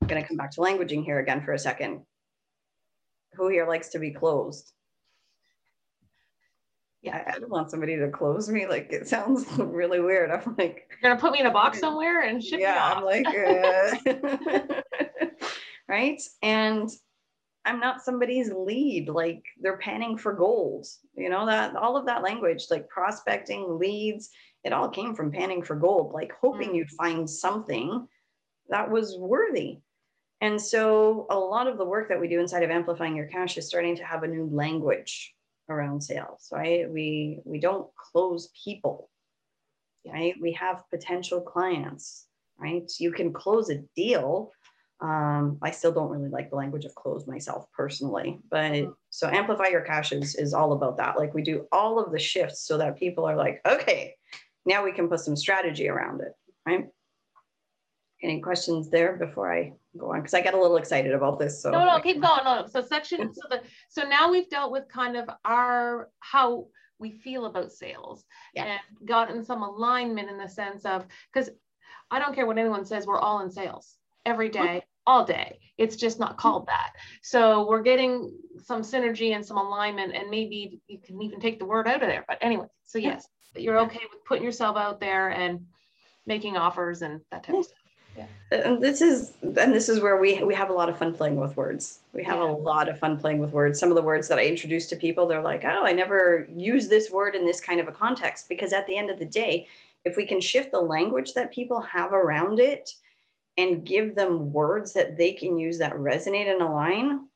I'm 0.00 0.08
going 0.08 0.20
to 0.20 0.26
come 0.26 0.36
back 0.36 0.50
to 0.52 0.60
languaging 0.60 1.04
here 1.04 1.20
again 1.20 1.42
for 1.42 1.52
a 1.52 1.58
second. 1.58 2.00
Who 3.34 3.48
here 3.48 3.66
likes 3.66 3.88
to 3.90 3.98
be 3.98 4.10
closed? 4.10 4.72
Yeah, 7.02 7.24
I 7.26 7.38
don't 7.38 7.50
want 7.50 7.70
somebody 7.70 7.96
to 7.96 8.08
close 8.08 8.48
me. 8.48 8.66
Like 8.66 8.92
it 8.92 9.08
sounds 9.08 9.44
really 9.58 10.00
weird. 10.00 10.30
I'm 10.30 10.54
like, 10.56 10.88
you're 10.88 11.10
gonna 11.10 11.20
put 11.20 11.32
me 11.32 11.40
in 11.40 11.46
a 11.46 11.50
box 11.50 11.80
somewhere 11.80 12.20
and 12.20 12.42
ship 12.42 12.58
me. 12.58 12.62
yeah, 12.62 12.94
I'm 12.94 13.04
like, 13.04 13.26
uh, 14.86 15.26
right? 15.88 16.22
And 16.42 16.88
I'm 17.64 17.80
not 17.80 18.02
somebody's 18.02 18.52
lead. 18.52 19.08
Like 19.08 19.42
they're 19.60 19.78
panning 19.78 20.16
for 20.16 20.32
gold. 20.32 20.86
You 21.16 21.28
know 21.28 21.44
that 21.46 21.74
all 21.74 21.96
of 21.96 22.06
that 22.06 22.22
language, 22.22 22.66
like 22.70 22.88
prospecting, 22.88 23.78
leads, 23.78 24.30
it 24.62 24.72
all 24.72 24.88
came 24.88 25.14
from 25.14 25.32
panning 25.32 25.62
for 25.62 25.74
gold, 25.74 26.12
like 26.12 26.32
hoping 26.40 26.70
mm. 26.70 26.76
you'd 26.76 26.90
find 26.90 27.28
something 27.28 28.06
that 28.68 28.88
was 28.88 29.16
worthy. 29.18 29.78
And 30.40 30.60
so 30.60 31.26
a 31.30 31.38
lot 31.38 31.66
of 31.66 31.78
the 31.78 31.84
work 31.84 32.08
that 32.08 32.20
we 32.20 32.26
do 32.28 32.40
inside 32.40 32.62
of 32.62 32.70
amplifying 32.70 33.16
your 33.16 33.26
cash 33.26 33.56
is 33.58 33.66
starting 33.66 33.96
to 33.96 34.04
have 34.04 34.22
a 34.22 34.28
new 34.28 34.48
language 34.52 35.34
around 35.72 36.02
sales, 36.02 36.48
right? 36.52 36.90
We 36.90 37.40
we 37.44 37.60
don't 37.60 37.88
close 37.96 38.50
people. 38.64 39.10
right? 40.12 40.34
We 40.40 40.52
have 40.52 40.84
potential 40.90 41.40
clients, 41.40 42.26
right? 42.58 42.90
You 42.98 43.12
can 43.12 43.32
close 43.32 43.70
a 43.70 43.78
deal. 43.96 44.52
Um, 45.00 45.58
I 45.62 45.70
still 45.72 45.92
don't 45.92 46.10
really 46.10 46.28
like 46.30 46.50
the 46.50 46.56
language 46.56 46.84
of 46.84 46.94
close 46.94 47.26
myself 47.26 47.66
personally, 47.76 48.38
but 48.50 48.86
so 49.10 49.28
amplify 49.28 49.68
your 49.68 49.80
cash 49.82 50.12
is, 50.12 50.36
is 50.36 50.54
all 50.54 50.72
about 50.74 50.96
that. 50.98 51.18
Like 51.18 51.34
we 51.34 51.42
do 51.42 51.66
all 51.72 51.98
of 51.98 52.12
the 52.12 52.20
shifts 52.20 52.66
so 52.66 52.78
that 52.78 52.98
people 52.98 53.24
are 53.24 53.36
like, 53.36 53.60
okay, 53.66 54.14
now 54.66 54.84
we 54.84 54.92
can 54.92 55.08
put 55.08 55.20
some 55.20 55.36
strategy 55.36 55.88
around 55.88 56.20
it, 56.22 56.32
right? 56.66 56.86
Any 58.22 58.40
questions 58.40 58.90
there 58.90 59.16
before 59.16 59.52
I 59.52 59.72
go 59.98 60.12
on? 60.12 60.20
Because 60.20 60.34
I 60.34 60.40
get 60.40 60.54
a 60.54 60.60
little 60.60 60.76
excited 60.76 61.12
about 61.12 61.38
this. 61.38 61.62
So 61.62 61.70
no, 61.70 61.84
no, 61.84 62.00
keep 62.00 62.20
going. 62.20 62.44
No, 62.44 62.66
so 62.68 62.82
section. 62.82 63.32
So 63.34 63.42
the 63.48 63.62
so 63.88 64.02
now 64.02 64.30
we've 64.30 64.48
dealt 64.48 64.72
with 64.72 64.88
kind 64.88 65.16
of 65.16 65.28
our 65.44 66.10
how 66.20 66.66
we 66.98 67.10
feel 67.10 67.46
about 67.46 67.72
sales 67.72 68.24
yeah. 68.54 68.64
and 68.64 69.08
gotten 69.08 69.44
some 69.44 69.62
alignment 69.62 70.30
in 70.30 70.38
the 70.38 70.48
sense 70.48 70.84
of 70.84 71.04
because 71.32 71.50
I 72.10 72.18
don't 72.18 72.34
care 72.34 72.46
what 72.46 72.58
anyone 72.58 72.84
says, 72.84 73.06
we're 73.06 73.18
all 73.18 73.40
in 73.40 73.50
sales 73.50 73.96
every 74.24 74.50
day, 74.50 74.82
all 75.06 75.24
day. 75.24 75.58
It's 75.78 75.96
just 75.96 76.20
not 76.20 76.32
mm-hmm. 76.32 76.38
called 76.38 76.66
that. 76.66 76.92
So 77.22 77.66
we're 77.68 77.82
getting 77.82 78.32
some 78.62 78.82
synergy 78.82 79.34
and 79.34 79.44
some 79.44 79.56
alignment, 79.56 80.14
and 80.14 80.30
maybe 80.30 80.80
you 80.86 80.98
can 80.98 81.20
even 81.22 81.40
take 81.40 81.58
the 81.58 81.64
word 81.64 81.88
out 81.88 82.02
of 82.02 82.08
there. 82.08 82.24
But 82.28 82.38
anyway, 82.40 82.66
so 82.84 82.98
yes, 82.98 83.26
you're 83.56 83.78
okay 83.80 84.00
with 84.12 84.24
putting 84.24 84.44
yourself 84.44 84.76
out 84.76 85.00
there 85.00 85.30
and 85.30 85.66
making 86.26 86.56
offers 86.56 87.02
and 87.02 87.20
that 87.30 87.44
type 87.44 87.56
of 87.56 87.64
stuff. 87.64 87.78
Yeah. 88.16 88.26
And 88.50 88.82
this 88.82 89.00
is 89.00 89.32
and 89.42 89.72
this 89.72 89.88
is 89.88 90.00
where 90.00 90.18
we 90.18 90.42
we 90.42 90.54
have 90.54 90.70
a 90.70 90.72
lot 90.72 90.88
of 90.88 90.98
fun 90.98 91.14
playing 91.14 91.36
with 91.36 91.56
words. 91.56 92.00
We 92.12 92.22
have 92.24 92.38
yeah. 92.38 92.50
a 92.50 92.52
lot 92.52 92.88
of 92.88 92.98
fun 92.98 93.18
playing 93.18 93.38
with 93.38 93.52
words. 93.52 93.78
Some 93.78 93.88
of 93.88 93.94
the 93.94 94.02
words 94.02 94.28
that 94.28 94.38
I 94.38 94.44
introduce 94.44 94.86
to 94.88 94.96
people, 94.96 95.26
they're 95.26 95.42
like, 95.42 95.64
"Oh, 95.64 95.84
I 95.84 95.92
never 95.92 96.46
use 96.54 96.88
this 96.88 97.10
word 97.10 97.34
in 97.34 97.46
this 97.46 97.60
kind 97.60 97.80
of 97.80 97.88
a 97.88 97.92
context." 97.92 98.48
Because 98.48 98.72
at 98.72 98.86
the 98.86 98.96
end 98.96 99.10
of 99.10 99.18
the 99.18 99.24
day, 99.24 99.66
if 100.04 100.16
we 100.16 100.26
can 100.26 100.40
shift 100.40 100.72
the 100.72 100.80
language 100.80 101.32
that 101.34 101.52
people 101.52 101.80
have 101.80 102.12
around 102.12 102.60
it 102.60 102.90
and 103.56 103.84
give 103.84 104.14
them 104.14 104.52
words 104.52 104.92
that 104.92 105.16
they 105.16 105.32
can 105.32 105.58
use 105.58 105.78
that 105.78 105.94
resonate 105.94 106.50
and 106.50 106.62
align, 106.62 107.28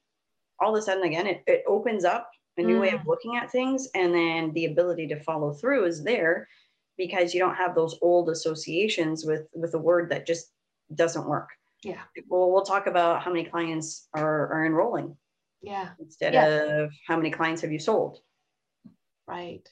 all 0.60 0.74
of 0.74 0.78
a 0.78 0.82
sudden 0.82 1.04
again 1.04 1.26
it, 1.26 1.42
it 1.46 1.64
opens 1.66 2.04
up 2.04 2.30
a 2.58 2.62
new 2.62 2.76
mm. 2.76 2.80
way 2.80 2.90
of 2.90 3.00
mm. 3.00 3.06
looking 3.06 3.36
at 3.36 3.50
things 3.50 3.88
and 3.94 4.14
then 4.14 4.52
the 4.52 4.66
ability 4.66 5.06
to 5.06 5.20
follow 5.20 5.52
through 5.52 5.84
is 5.84 6.02
there 6.02 6.48
because 6.96 7.34
you 7.34 7.40
don't 7.40 7.54
have 7.54 7.74
those 7.74 7.98
old 8.00 8.30
associations 8.30 9.24
with 9.24 9.48
with 9.52 9.74
a 9.74 9.78
word 9.78 10.08
that 10.08 10.26
just 10.26 10.52
doesn't 10.94 11.26
work. 11.26 11.50
Yeah. 11.82 12.00
Well, 12.28 12.50
we'll 12.50 12.64
talk 12.64 12.86
about 12.86 13.22
how 13.22 13.30
many 13.32 13.44
clients 13.44 14.08
are, 14.14 14.52
are 14.52 14.66
enrolling. 14.66 15.16
Yeah. 15.62 15.90
Instead 16.00 16.34
yeah. 16.34 16.46
of 16.46 16.92
how 17.06 17.16
many 17.16 17.30
clients 17.30 17.62
have 17.62 17.72
you 17.72 17.78
sold. 17.78 18.18
Right. 19.26 19.68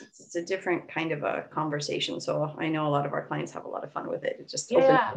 It's, 0.00 0.20
it's, 0.20 0.36
a 0.36 0.42
different 0.42 0.90
kind 0.92 1.12
of 1.12 1.22
a 1.22 1.44
conversation. 1.52 2.20
So 2.20 2.54
I 2.58 2.68
know 2.68 2.86
a 2.86 2.90
lot 2.90 3.06
of 3.06 3.12
our 3.12 3.26
clients 3.26 3.52
have 3.52 3.64
a 3.64 3.68
lot 3.68 3.84
of 3.84 3.92
fun 3.92 4.08
with 4.08 4.24
it. 4.24 4.36
It 4.40 4.48
just 4.48 4.70
yeah. 4.70 5.12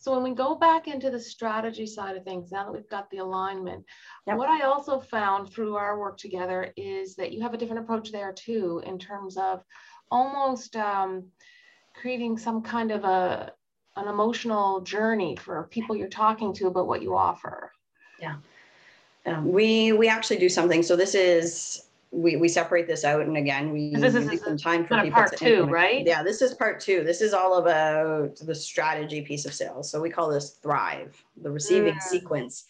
So 0.00 0.12
when 0.12 0.22
we 0.22 0.32
go 0.32 0.54
back 0.54 0.86
into 0.86 1.10
the 1.10 1.18
strategy 1.18 1.84
side 1.84 2.16
of 2.16 2.22
things, 2.22 2.52
now 2.52 2.64
that 2.64 2.72
we've 2.72 2.88
got 2.88 3.10
the 3.10 3.18
alignment, 3.18 3.84
yep. 4.26 4.36
what 4.36 4.48
I 4.48 4.62
also 4.62 5.00
found 5.00 5.50
through 5.50 5.74
our 5.74 5.98
work 5.98 6.18
together 6.18 6.72
is 6.76 7.16
that 7.16 7.32
you 7.32 7.42
have 7.42 7.52
a 7.52 7.56
different 7.56 7.82
approach 7.82 8.12
there 8.12 8.32
too, 8.32 8.80
in 8.86 8.98
terms 8.98 9.36
of 9.36 9.62
almost 10.10 10.76
um, 10.76 11.26
creating 12.00 12.38
some 12.38 12.62
kind 12.62 12.92
of 12.92 13.02
a 13.02 13.52
an 13.98 14.08
emotional 14.08 14.80
journey 14.80 15.36
for 15.36 15.64
people 15.70 15.96
you're 15.96 16.08
talking 16.08 16.52
to 16.54 16.68
about 16.68 16.86
what 16.86 17.02
you 17.02 17.16
offer. 17.16 17.72
Yeah. 18.20 18.36
Um, 19.26 19.52
we 19.52 19.92
we 19.92 20.08
actually 20.08 20.38
do 20.38 20.48
something. 20.48 20.82
So 20.82 20.96
this 20.96 21.14
is 21.14 21.84
we 22.10 22.36
we 22.36 22.48
separate 22.48 22.86
this 22.86 23.04
out, 23.04 23.22
and 23.22 23.36
again 23.36 23.72
we 23.72 23.94
this 23.94 24.14
is, 24.14 24.26
make 24.26 24.40
some 24.40 24.56
time 24.56 24.86
for 24.86 24.96
people. 25.02 25.12
Part 25.12 25.36
to 25.36 25.36
two, 25.36 25.64
right? 25.64 26.06
Yeah, 26.06 26.22
this 26.22 26.40
is 26.40 26.54
part 26.54 26.80
two. 26.80 27.04
This 27.04 27.20
is 27.20 27.34
all 27.34 27.58
about 27.58 28.36
the 28.36 28.54
strategy 28.54 29.20
piece 29.22 29.44
of 29.44 29.52
sales. 29.52 29.90
So 29.90 30.00
we 30.00 30.10
call 30.10 30.30
this 30.30 30.50
Thrive, 30.50 31.22
the 31.42 31.50
receiving 31.50 31.94
mm. 31.94 32.02
sequence. 32.02 32.64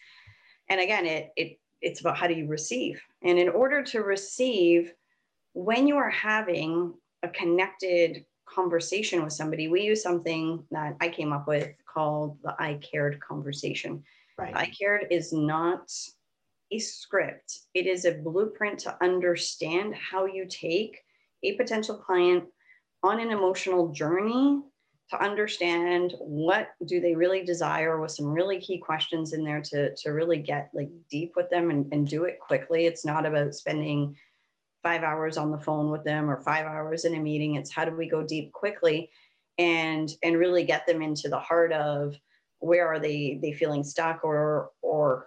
And 0.69 0.81
again, 0.81 1.07
it 1.07 1.33
it 1.37 1.59
it's 1.81 2.01
about 2.01 2.17
how 2.17 2.27
do 2.27 2.35
you 2.35 2.47
receive, 2.47 3.01
and 3.23 3.39
in 3.39 3.49
order 3.49 3.83
to 3.85 4.01
receive, 4.01 4.93
when 5.53 5.87
you 5.87 5.97
are 5.97 6.11
having 6.11 6.95
a 7.23 7.29
connected 7.29 8.25
conversation 8.55 9.23
with 9.23 9.33
somebody, 9.33 9.69
we 9.69 9.83
use 9.83 10.03
something 10.03 10.65
that 10.71 10.97
I 11.01 11.09
came 11.09 11.33
up 11.33 11.47
with 11.47 11.71
called 11.93 12.39
the 12.43 12.55
I 12.59 12.75
cared 12.75 13.21
conversation. 13.21 14.03
Right. 14.37 14.57
I 14.57 14.67
cared 14.67 15.07
is 15.11 15.33
not 15.33 15.91
a 16.71 16.79
script, 16.79 17.61
it 17.75 17.87
is 17.87 18.05
a 18.05 18.13
blueprint 18.13 18.79
to 18.81 18.97
understand 19.03 19.95
how 19.95 20.27
you 20.27 20.47
take 20.47 20.99
a 21.43 21.55
potential 21.57 21.97
client 21.97 22.45
on 23.03 23.21
an 23.21 23.31
emotional 23.31 23.89
journey 23.89 24.61
to 25.11 25.23
understand 25.23 26.15
what 26.19 26.69
do 26.87 27.01
they 27.01 27.15
really 27.15 27.43
desire 27.43 28.01
with 28.01 28.11
some 28.11 28.27
really 28.27 28.61
key 28.61 28.79
questions 28.79 29.33
in 29.33 29.43
there 29.43 29.63
to, 29.63 29.95
to 29.97 30.11
really 30.11 30.39
get 30.39 30.71
like 30.75 30.91
deep 31.11 31.33
with 31.35 31.49
them 31.49 31.71
and, 31.71 31.91
and 31.93 32.07
do 32.07 32.25
it 32.25 32.39
quickly. 32.39 32.85
It's 32.85 33.07
not 33.07 33.25
about 33.25 33.55
spending 33.55 34.15
five 34.83 35.03
hours 35.03 35.37
on 35.37 35.51
the 35.51 35.59
phone 35.59 35.91
with 35.91 36.05
them 36.05 36.31
or 36.31 36.41
five 36.41 36.67
hours 36.67 37.05
in 37.05 37.15
a 37.15 37.21
meeting. 37.21 37.57
It's 37.57 37.73
how 37.73 37.85
do 37.85 37.97
we 37.97 38.09
go 38.09 38.23
deep 38.23 38.53
quickly 38.53 39.11
and 39.59 40.11
and 40.23 40.39
really 40.39 40.65
get 40.65 40.87
them 40.87 41.03
into 41.03 41.29
the 41.29 41.39
heart 41.39 41.73
of 41.73 42.17
where 42.61 42.87
are 42.87 42.99
they 42.99 43.39
they 43.43 43.53
feeling 43.53 43.85
stuck 43.85 44.25
or 44.25 44.71
or 44.83 45.27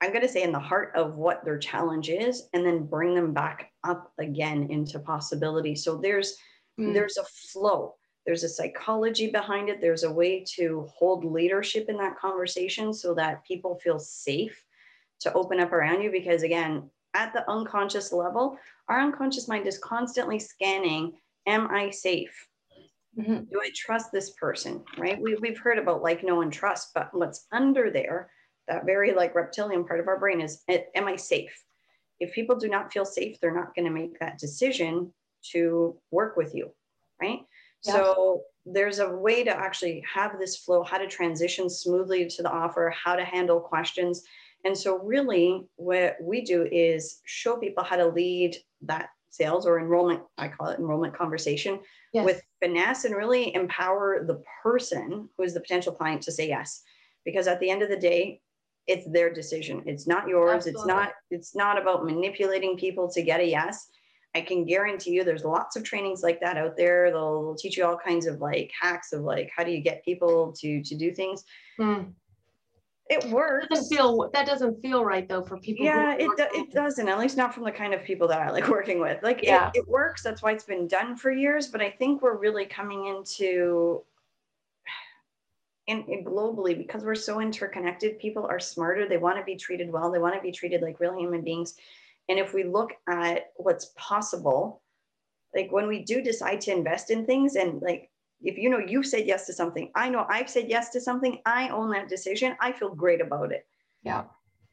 I'm 0.00 0.10
going 0.10 0.22
to 0.22 0.28
say 0.28 0.44
in 0.44 0.52
the 0.52 0.60
heart 0.60 0.92
of 0.94 1.16
what 1.16 1.44
their 1.44 1.58
challenge 1.58 2.08
is 2.08 2.48
and 2.52 2.64
then 2.64 2.86
bring 2.86 3.14
them 3.14 3.32
back 3.32 3.72
up 3.82 4.12
again 4.18 4.68
into 4.70 5.00
possibility. 5.00 5.74
So 5.74 5.96
there's 5.96 6.36
mm. 6.78 6.92
there's 6.94 7.16
a 7.16 7.24
flow. 7.24 7.94
There's 8.24 8.44
a 8.44 8.48
psychology 8.48 9.30
behind 9.30 9.68
it. 9.70 9.80
There's 9.80 10.04
a 10.04 10.12
way 10.12 10.44
to 10.56 10.86
hold 10.94 11.24
leadership 11.24 11.88
in 11.88 11.96
that 11.96 12.18
conversation 12.18 12.92
so 12.92 13.14
that 13.14 13.44
people 13.44 13.76
feel 13.76 13.98
safe 13.98 14.62
to 15.20 15.32
open 15.32 15.58
up 15.58 15.72
around 15.72 16.02
you 16.02 16.10
because 16.10 16.42
again, 16.42 16.90
at 17.14 17.32
the 17.32 17.48
unconscious 17.50 18.12
level, 18.12 18.58
our 18.88 19.00
unconscious 19.00 19.48
mind 19.48 19.66
is 19.66 19.78
constantly 19.78 20.38
scanning 20.38 21.12
Am 21.46 21.70
I 21.70 21.88
safe? 21.88 22.46
Mm-hmm. 23.18 23.44
Do 23.50 23.60
I 23.62 23.70
trust 23.74 24.12
this 24.12 24.32
person? 24.32 24.84
Right? 24.98 25.18
We, 25.18 25.34
we've 25.36 25.58
heard 25.58 25.78
about 25.78 26.02
like, 26.02 26.22
know 26.22 26.42
and 26.42 26.52
trust, 26.52 26.90
but 26.94 27.08
what's 27.12 27.46
under 27.52 27.90
there, 27.90 28.30
that 28.66 28.84
very 28.84 29.14
like 29.14 29.34
reptilian 29.34 29.86
part 29.86 30.00
of 30.00 30.08
our 30.08 30.18
brain 30.18 30.42
is 30.42 30.62
Am 30.68 31.08
I 31.08 31.16
safe? 31.16 31.64
If 32.20 32.32
people 32.32 32.56
do 32.56 32.68
not 32.68 32.92
feel 32.92 33.06
safe, 33.06 33.40
they're 33.40 33.54
not 33.54 33.74
going 33.74 33.86
to 33.86 33.90
make 33.90 34.18
that 34.18 34.38
decision 34.38 35.12
to 35.52 35.96
work 36.10 36.36
with 36.36 36.54
you. 36.54 36.70
Right? 37.20 37.40
Yeah. 37.84 37.92
So 37.92 38.42
there's 38.66 38.98
a 38.98 39.08
way 39.08 39.44
to 39.44 39.50
actually 39.50 40.04
have 40.12 40.38
this 40.38 40.58
flow, 40.58 40.82
how 40.82 40.98
to 40.98 41.06
transition 41.06 41.70
smoothly 41.70 42.26
to 42.26 42.42
the 42.42 42.50
offer, 42.50 42.90
how 42.90 43.16
to 43.16 43.24
handle 43.24 43.60
questions 43.60 44.22
and 44.68 44.76
so, 44.76 44.98
really, 44.98 45.64
what 45.76 46.18
we 46.20 46.42
do 46.42 46.68
is 46.70 47.22
show 47.24 47.56
people 47.56 47.82
how 47.82 47.96
to 47.96 48.06
lead 48.06 48.54
that 48.82 49.08
sales 49.30 49.64
or 49.64 49.80
enrollment, 49.80 50.20
I 50.36 50.48
call 50.48 50.68
it 50.68 50.78
enrollment 50.78 51.16
conversation 51.16 51.80
yes. 52.12 52.26
with 52.26 52.42
finesse 52.62 53.06
and 53.06 53.16
really 53.16 53.54
empower 53.54 54.26
the 54.26 54.42
person 54.62 55.26
who 55.34 55.42
is 55.42 55.54
the 55.54 55.60
potential 55.60 55.94
client 55.94 56.20
to 56.24 56.32
say 56.32 56.48
yes. 56.48 56.82
Because 57.24 57.46
at 57.46 57.60
the 57.60 57.70
end 57.70 57.80
of 57.80 57.88
the 57.88 57.96
day, 57.96 58.42
it's 58.86 59.10
their 59.10 59.32
decision. 59.32 59.82
It's 59.86 60.06
not 60.06 60.28
yours. 60.28 60.66
Absolutely. 60.66 60.80
It's 60.80 60.86
not, 60.86 61.12
it's 61.30 61.56
not 61.56 61.80
about 61.80 62.04
manipulating 62.04 62.76
people 62.76 63.10
to 63.12 63.22
get 63.22 63.40
a 63.40 63.46
yes. 63.46 63.88
I 64.34 64.42
can 64.42 64.66
guarantee 64.66 65.12
you 65.12 65.24
there's 65.24 65.44
lots 65.44 65.76
of 65.76 65.82
trainings 65.82 66.22
like 66.22 66.40
that 66.40 66.58
out 66.58 66.76
there. 66.76 67.10
They'll, 67.10 67.56
teach 67.58 67.78
you 67.78 67.86
all 67.86 67.96
kinds 67.96 68.26
of 68.26 68.42
like 68.42 68.70
hacks 68.78 69.14
of 69.14 69.22
like 69.22 69.50
how 69.56 69.64
do 69.64 69.70
you 69.70 69.80
get 69.80 70.04
people 70.04 70.52
to 70.60 70.82
to 70.82 70.94
do 70.94 71.14
things. 71.14 71.44
Mm 71.80 72.12
it 73.08 73.24
works. 73.30 73.66
It 73.66 73.74
doesn't 73.74 73.96
feel 73.96 74.30
that 74.32 74.46
doesn't 74.46 74.82
feel 74.82 75.04
right 75.04 75.28
though 75.28 75.42
for 75.42 75.58
people. 75.58 75.84
Yeah, 75.84 76.14
it 76.14 76.28
do, 76.36 76.46
it 76.52 76.72
doesn't. 76.72 77.08
At 77.08 77.18
least 77.18 77.36
not 77.36 77.54
from 77.54 77.64
the 77.64 77.70
kind 77.70 77.94
of 77.94 78.02
people 78.04 78.28
that 78.28 78.40
I 78.40 78.50
like 78.50 78.68
working 78.78 79.00
with. 79.00 79.22
Like 79.22 79.42
yeah. 79.42 79.70
it, 79.74 79.78
it 79.78 79.88
works. 79.88 80.22
That's 80.22 80.42
why 80.42 80.52
it's 80.52 80.64
been 80.64 80.86
done 80.86 81.16
for 81.16 81.30
years. 81.30 81.68
But 81.68 81.80
I 81.80 81.90
think 81.90 82.22
we're 82.22 82.36
really 82.36 82.66
coming 82.66 83.06
into 83.06 84.02
in, 85.86 86.04
in, 86.08 86.22
globally 86.22 86.76
because 86.76 87.02
we're 87.02 87.14
so 87.14 87.40
interconnected 87.40 88.18
people 88.18 88.44
are 88.44 88.60
smarter 88.60 89.08
they 89.08 89.16
want 89.16 89.38
to 89.38 89.44
be 89.44 89.56
treated 89.56 89.90
well 89.90 90.12
they 90.12 90.18
want 90.18 90.34
to 90.34 90.40
be 90.42 90.52
treated 90.52 90.82
like 90.82 91.00
real 91.00 91.18
human 91.18 91.40
beings 91.40 91.76
and 92.28 92.38
if 92.38 92.52
we 92.52 92.62
look 92.62 92.92
at 93.08 93.52
what's 93.56 93.92
possible 93.96 94.82
like 95.54 95.72
when 95.72 95.88
we 95.88 96.04
do 96.04 96.20
decide 96.20 96.60
to 96.60 96.72
invest 96.72 97.10
in 97.10 97.24
things 97.24 97.56
and 97.56 97.80
like 97.80 98.10
if 98.42 98.56
you 98.56 98.70
know 98.70 98.78
you've 98.78 99.06
said 99.06 99.26
yes 99.26 99.46
to 99.46 99.52
something, 99.52 99.90
I 99.94 100.08
know 100.08 100.26
I've 100.28 100.50
said 100.50 100.68
yes 100.68 100.90
to 100.90 101.00
something, 101.00 101.40
I 101.44 101.68
own 101.68 101.90
that 101.90 102.08
decision. 102.08 102.56
I 102.60 102.72
feel 102.72 102.94
great 102.94 103.20
about 103.20 103.52
it. 103.52 103.66
Yeah. 104.02 104.24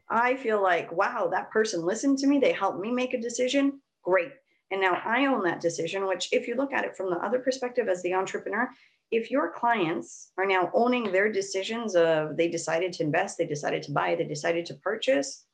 I 0.10 0.36
feel 0.36 0.62
like, 0.62 0.92
wow, 0.92 1.28
that 1.32 1.50
person 1.50 1.84
listened 1.84 2.20
to 2.20 2.28
me. 2.28 2.38
They 2.38 2.54
helped 2.54 2.80
me 2.80 2.92
make 2.92 3.14
a 3.14 3.22
decision. 3.22 3.82
Great. 4.04 4.32
And 4.72 4.82
now 4.82 5.02
I 5.04 5.26
own 5.26 5.44
that 5.46 5.62
decision, 5.62 6.08
which, 6.08 6.30
if 6.32 6.48
you 6.48 6.56
look 6.56 6.74
at 6.74 6.86
it 6.86 6.96
from 6.96 7.10
the 7.10 7.18
other 7.18 7.40
perspective 7.40 7.88
as 7.88 8.04
the 8.04 8.14
entrepreneur, 8.14 8.70
if 9.12 9.32
your 9.32 9.52
clients 9.52 10.32
are 10.38 10.46
now 10.46 10.70
owning 10.74 11.12
their 11.12 11.32
decisions 11.32 11.96
of 11.96 12.38
they 12.38 12.48
decided 12.48 12.94
to 12.94 13.04
invest, 13.04 13.38
they 13.38 13.46
decided 13.46 13.84
to 13.84 13.92
buy, 13.92 14.16
they 14.16 14.26
decided 14.26 14.66
to 14.68 14.74
purchase, 14.76 15.46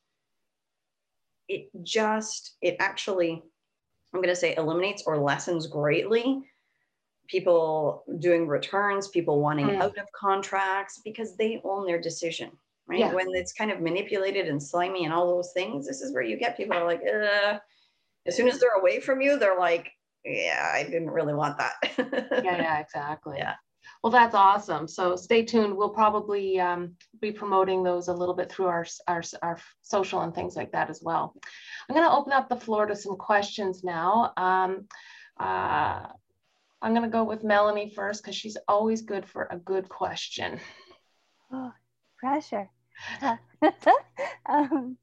it 1.48 1.68
just, 1.82 2.56
it 2.62 2.76
actually 2.78 3.42
I'm 4.14 4.20
going 4.20 4.28
to 4.28 4.36
say 4.36 4.54
eliminates 4.56 5.04
or 5.06 5.18
lessens 5.18 5.66
greatly 5.66 6.42
people 7.32 8.04
doing 8.18 8.46
returns, 8.46 9.08
people 9.08 9.40
wanting 9.40 9.68
mm. 9.68 9.80
out 9.80 9.96
of 9.96 10.06
contracts 10.12 11.00
because 11.02 11.34
they 11.36 11.60
own 11.64 11.86
their 11.86 12.00
decision, 12.00 12.50
right? 12.86 13.00
Yeah. 13.00 13.14
When 13.14 13.26
it's 13.30 13.54
kind 13.54 13.70
of 13.70 13.80
manipulated 13.80 14.48
and 14.48 14.62
slimy 14.62 15.06
and 15.06 15.14
all 15.14 15.34
those 15.34 15.52
things, 15.54 15.86
this 15.86 16.02
is 16.02 16.12
where 16.12 16.22
you 16.22 16.36
get 16.36 16.58
people 16.58 16.76
are 16.76 16.84
like, 16.84 17.00
uh, 17.00 17.58
as 18.26 18.36
soon 18.36 18.48
as 18.48 18.60
they're 18.60 18.78
away 18.78 19.00
from 19.00 19.22
you, 19.22 19.38
they're 19.38 19.58
like, 19.58 19.90
yeah, 20.26 20.70
I 20.72 20.84
didn't 20.84 21.10
really 21.10 21.34
want 21.34 21.56
that. 21.56 21.74
yeah, 22.44 22.56
yeah, 22.58 22.80
exactly. 22.86 23.38
Yeah. 23.38 23.54
Well, 24.02 24.12
that's 24.12 24.34
awesome. 24.34 24.86
So 24.86 25.16
stay 25.16 25.42
tuned. 25.44 25.74
We'll 25.74 25.88
probably 25.88 26.60
um, 26.60 26.96
be 27.20 27.32
promoting 27.32 27.82
those 27.82 28.08
a 28.08 28.12
little 28.12 28.34
bit 28.34 28.50
through 28.50 28.66
our, 28.66 28.84
our, 29.08 29.22
our 29.42 29.58
social 29.80 30.20
and 30.20 30.34
things 30.34 30.54
like 30.54 30.72
that 30.72 30.90
as 30.90 31.00
well. 31.02 31.34
I'm 31.88 31.96
going 31.96 32.06
to 32.06 32.14
open 32.14 32.32
up 32.32 32.48
the 32.48 32.56
floor 32.56 32.84
to 32.86 32.96
some 32.96 33.16
questions 33.16 33.82
now. 33.82 34.32
Um, 34.36 34.86
uh, 35.38 36.06
I'm 36.82 36.92
going 36.92 37.04
to 37.04 37.08
go 37.08 37.22
with 37.22 37.44
Melanie 37.44 37.92
first 37.94 38.22
because 38.22 38.34
she's 38.34 38.56
always 38.66 39.02
good 39.02 39.24
for 39.24 39.46
a 39.50 39.56
good 39.56 39.88
question. 39.88 40.58
Oh, 41.52 41.72
pressure. 42.18 42.68
um, 43.22 44.96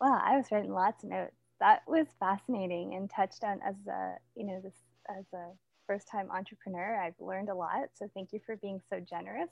well, 0.00 0.20
I 0.22 0.36
was 0.36 0.46
writing 0.50 0.72
lots 0.72 1.04
of 1.04 1.10
notes. 1.10 1.36
That 1.60 1.82
was 1.86 2.06
fascinating 2.18 2.94
and 2.94 3.08
touched 3.08 3.44
on 3.44 3.60
as 3.66 3.76
a, 3.86 4.16
you 4.34 4.46
know, 4.46 4.60
this 4.62 4.74
as 5.08 5.24
a 5.32 5.52
first 5.86 6.08
time 6.10 6.28
entrepreneur. 6.30 7.00
I've 7.00 7.14
learned 7.20 7.50
a 7.50 7.54
lot. 7.54 7.88
So 7.94 8.10
thank 8.12 8.32
you 8.32 8.40
for 8.44 8.56
being 8.56 8.80
so 8.90 8.98
generous 8.98 9.50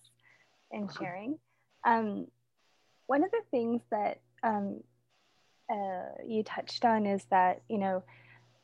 and 0.72 0.90
sharing. 0.98 1.38
Um, 1.86 2.26
one 3.06 3.22
of 3.22 3.30
the 3.30 3.42
things 3.52 3.82
that 3.92 4.20
um, 4.42 4.80
uh, 5.70 6.22
you 6.26 6.42
touched 6.42 6.84
on 6.84 7.06
is 7.06 7.24
that, 7.30 7.62
you 7.68 7.78
know, 7.78 8.02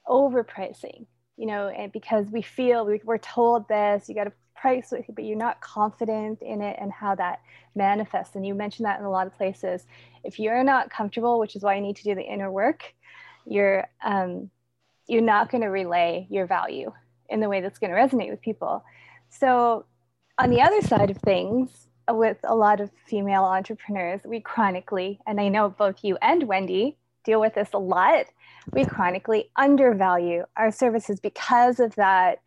overpricing 0.08 1.06
you 1.36 1.46
know, 1.46 1.68
and 1.68 1.90
because 1.92 2.26
we 2.26 2.42
feel 2.42 2.84
we, 2.84 3.00
we're 3.04 3.18
told 3.18 3.68
this, 3.68 4.08
you 4.08 4.14
got 4.14 4.24
to 4.24 4.32
price 4.54 4.92
it, 4.92 5.04
but 5.14 5.24
you're 5.24 5.36
not 5.36 5.60
confident 5.60 6.42
in 6.42 6.60
it 6.60 6.76
and 6.80 6.92
how 6.92 7.14
that 7.14 7.40
manifests. 7.74 8.36
And 8.36 8.46
you 8.46 8.54
mentioned 8.54 8.86
that 8.86 8.98
in 8.98 9.06
a 9.06 9.10
lot 9.10 9.26
of 9.26 9.34
places. 9.36 9.86
If 10.22 10.38
you're 10.38 10.62
not 10.62 10.90
comfortable, 10.90 11.38
which 11.38 11.56
is 11.56 11.62
why 11.62 11.76
you 11.76 11.80
need 11.80 11.96
to 11.96 12.04
do 12.04 12.14
the 12.14 12.22
inner 12.22 12.50
work, 12.50 12.94
you're 13.46 13.88
um, 14.02 14.50
you're 15.08 15.22
not 15.22 15.50
going 15.50 15.62
to 15.62 15.68
relay 15.68 16.26
your 16.30 16.46
value 16.46 16.92
in 17.28 17.40
the 17.40 17.48
way 17.48 17.60
that's 17.60 17.78
going 17.78 17.90
to 17.90 17.96
resonate 17.96 18.30
with 18.30 18.40
people. 18.40 18.84
So, 19.30 19.86
on 20.38 20.50
the 20.50 20.60
other 20.60 20.80
side 20.82 21.10
of 21.10 21.18
things, 21.18 21.88
with 22.08 22.38
a 22.44 22.54
lot 22.54 22.80
of 22.80 22.90
female 23.06 23.44
entrepreneurs, 23.44 24.20
we 24.24 24.40
chronically, 24.40 25.20
and 25.26 25.40
I 25.40 25.48
know 25.48 25.68
both 25.68 26.02
you 26.02 26.16
and 26.22 26.44
Wendy 26.44 26.96
deal 27.24 27.40
with 27.40 27.54
this 27.54 27.70
a 27.72 27.78
lot, 27.78 28.26
we 28.72 28.84
chronically 28.84 29.50
undervalue 29.56 30.44
our 30.56 30.70
services 30.70 31.20
because 31.20 31.80
of 31.80 31.94
that. 31.96 32.40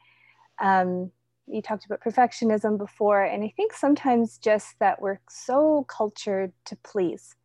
Um, 0.60 1.12
you 1.48 1.62
talked 1.62 1.86
about 1.86 2.02
perfectionism 2.02 2.78
before, 2.78 3.24
and 3.24 3.44
I 3.44 3.54
think 3.56 3.74
sometimes 3.74 4.38
just 4.38 4.80
that 4.80 5.02
we're 5.02 5.20
so 5.30 5.86
cultured 5.90 6.54
to 6.66 6.76
please 6.78 7.36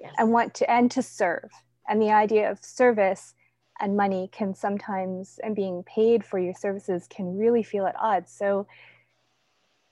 yes. 0.00 0.14
and 0.18 0.32
want 0.32 0.54
to 0.54 0.70
and 0.70 0.90
to 0.92 1.02
serve. 1.02 1.50
And 1.88 2.00
the 2.00 2.12
idea 2.12 2.50
of 2.50 2.64
service 2.64 3.34
and 3.80 3.96
money 3.96 4.28
can 4.32 4.54
sometimes, 4.54 5.38
and 5.42 5.54
being 5.54 5.82
paid 5.84 6.24
for 6.24 6.38
your 6.38 6.54
services 6.54 7.06
can 7.08 7.36
really 7.36 7.62
feel 7.62 7.86
at 7.86 7.96
odds. 7.98 8.32
So, 8.32 8.66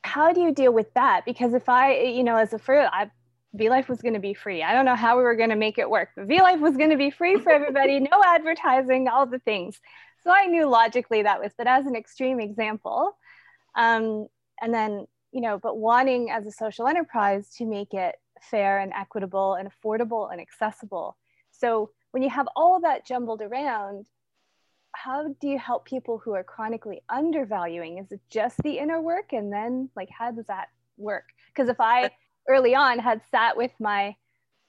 how 0.02 0.32
do 0.32 0.40
you 0.40 0.52
deal 0.52 0.72
with 0.72 0.92
that? 0.94 1.24
Because 1.24 1.52
if 1.52 1.68
I, 1.68 1.98
you 2.00 2.22
know, 2.22 2.36
as 2.36 2.52
a 2.52 2.58
first, 2.58 2.88
I 2.92 3.10
V-Life 3.56 3.88
was 3.88 4.00
going 4.02 4.14
to 4.14 4.20
be 4.20 4.34
free. 4.34 4.62
I 4.62 4.72
don't 4.72 4.84
know 4.84 4.94
how 4.94 5.16
we 5.16 5.22
were 5.22 5.34
going 5.34 5.50
to 5.50 5.56
make 5.56 5.78
it 5.78 5.88
work, 5.88 6.10
but 6.16 6.26
V-Life 6.26 6.60
was 6.60 6.76
going 6.76 6.90
to 6.90 6.96
be 6.96 7.10
free 7.10 7.38
for 7.38 7.50
everybody, 7.50 8.00
no 8.12 8.22
advertising, 8.24 9.08
all 9.08 9.26
the 9.26 9.38
things. 9.40 9.80
So 10.22 10.30
I 10.30 10.46
knew 10.46 10.66
logically 10.66 11.22
that 11.22 11.40
was, 11.40 11.52
but 11.56 11.66
as 11.66 11.86
an 11.86 11.94
extreme 11.94 12.40
example, 12.40 13.16
um, 13.76 14.26
and 14.60 14.72
then, 14.72 15.06
you 15.32 15.40
know, 15.40 15.58
but 15.58 15.76
wanting 15.76 16.30
as 16.30 16.46
a 16.46 16.50
social 16.50 16.86
enterprise 16.88 17.50
to 17.58 17.66
make 17.66 17.94
it 17.94 18.16
fair 18.40 18.78
and 18.78 18.92
equitable 18.92 19.54
and 19.54 19.68
affordable 19.70 20.30
and 20.30 20.40
accessible. 20.40 21.16
So 21.52 21.90
when 22.10 22.22
you 22.22 22.30
have 22.30 22.48
all 22.56 22.80
that 22.80 23.06
jumbled 23.06 23.42
around, 23.42 24.06
how 24.92 25.34
do 25.40 25.48
you 25.48 25.58
help 25.58 25.84
people 25.84 26.18
who 26.18 26.32
are 26.32 26.42
chronically 26.42 27.02
undervaluing? 27.08 27.98
Is 27.98 28.10
it 28.10 28.20
just 28.30 28.56
the 28.62 28.78
inner 28.78 29.00
work? 29.00 29.32
And 29.32 29.52
then 29.52 29.90
like, 29.94 30.08
how 30.10 30.30
does 30.30 30.46
that 30.46 30.68
work? 30.96 31.24
Because 31.48 31.68
if 31.68 31.80
I, 31.80 32.10
early 32.48 32.74
on 32.74 32.98
had 32.98 33.20
sat 33.30 33.56
with 33.56 33.72
my 33.80 34.16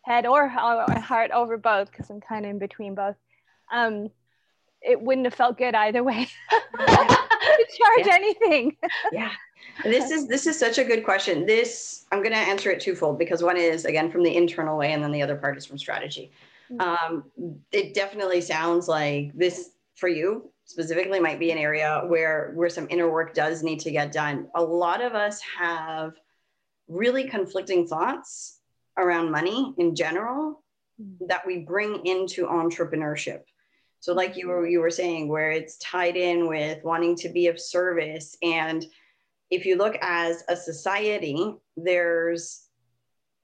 head 0.01 0.25
or 0.25 0.47
heart 0.47 1.31
over 1.31 1.57
both 1.57 1.91
because 1.91 2.09
I'm 2.09 2.21
kind 2.21 2.45
of 2.45 2.51
in 2.51 2.59
between 2.59 2.95
both. 2.95 3.15
Um, 3.71 4.09
it 4.81 5.01
wouldn't 5.01 5.25
have 5.25 5.33
felt 5.33 5.57
good 5.57 5.75
either 5.75 6.03
way 6.03 6.27
to 6.49 6.57
charge 6.79 8.05
yeah. 8.05 8.13
anything. 8.13 8.77
yeah. 9.11 9.31
This 9.83 10.11
is 10.11 10.27
this 10.27 10.47
is 10.47 10.57
such 10.57 10.77
a 10.77 10.83
good 10.83 11.03
question. 11.03 11.45
This 11.45 12.05
I'm 12.11 12.19
going 12.19 12.33
to 12.33 12.37
answer 12.37 12.71
it 12.71 12.79
twofold 12.79 13.19
because 13.19 13.43
one 13.43 13.57
is 13.57 13.85
again 13.85 14.11
from 14.11 14.23
the 14.23 14.35
internal 14.35 14.77
way 14.77 14.93
and 14.93 15.03
then 15.03 15.11
the 15.11 15.21
other 15.21 15.35
part 15.35 15.57
is 15.57 15.65
from 15.65 15.77
strategy. 15.77 16.31
Mm-hmm. 16.71 16.81
Um, 16.81 17.23
it 17.71 17.93
definitely 17.93 18.41
sounds 18.41 18.87
like 18.87 19.31
this 19.33 19.71
for 19.95 20.07
you 20.07 20.51
specifically 20.65 21.19
might 21.19 21.39
be 21.39 21.51
an 21.51 21.57
area 21.57 22.03
where 22.07 22.51
where 22.53 22.69
some 22.69 22.87
inner 22.89 23.09
work 23.09 23.33
does 23.33 23.63
need 23.63 23.79
to 23.79 23.91
get 23.91 24.11
done. 24.11 24.47
A 24.55 24.61
lot 24.61 25.01
of 25.01 25.15
us 25.15 25.41
have 25.41 26.13
really 26.87 27.27
conflicting 27.27 27.87
thoughts 27.87 28.59
around 28.97 29.31
money 29.31 29.73
in 29.77 29.95
general 29.95 30.63
mm. 31.01 31.27
that 31.27 31.45
we 31.45 31.59
bring 31.59 32.05
into 32.05 32.45
entrepreneurship. 32.45 33.41
So 33.99 34.13
like 34.13 34.37
you 34.37 34.47
were 34.47 34.67
you 34.67 34.79
were 34.79 34.91
saying 34.91 35.27
where 35.27 35.51
it's 35.51 35.77
tied 35.77 36.15
in 36.15 36.47
with 36.47 36.83
wanting 36.83 37.15
to 37.17 37.29
be 37.29 37.47
of 37.47 37.59
service 37.59 38.37
and 38.41 38.85
if 39.49 39.65
you 39.65 39.77
look 39.77 39.97
as 40.01 40.43
a 40.49 40.55
society 40.55 41.53
there's 41.75 42.67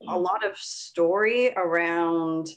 a 0.01 0.13
mm. 0.13 0.21
lot 0.21 0.45
of 0.45 0.57
story 0.57 1.53
around 1.55 2.47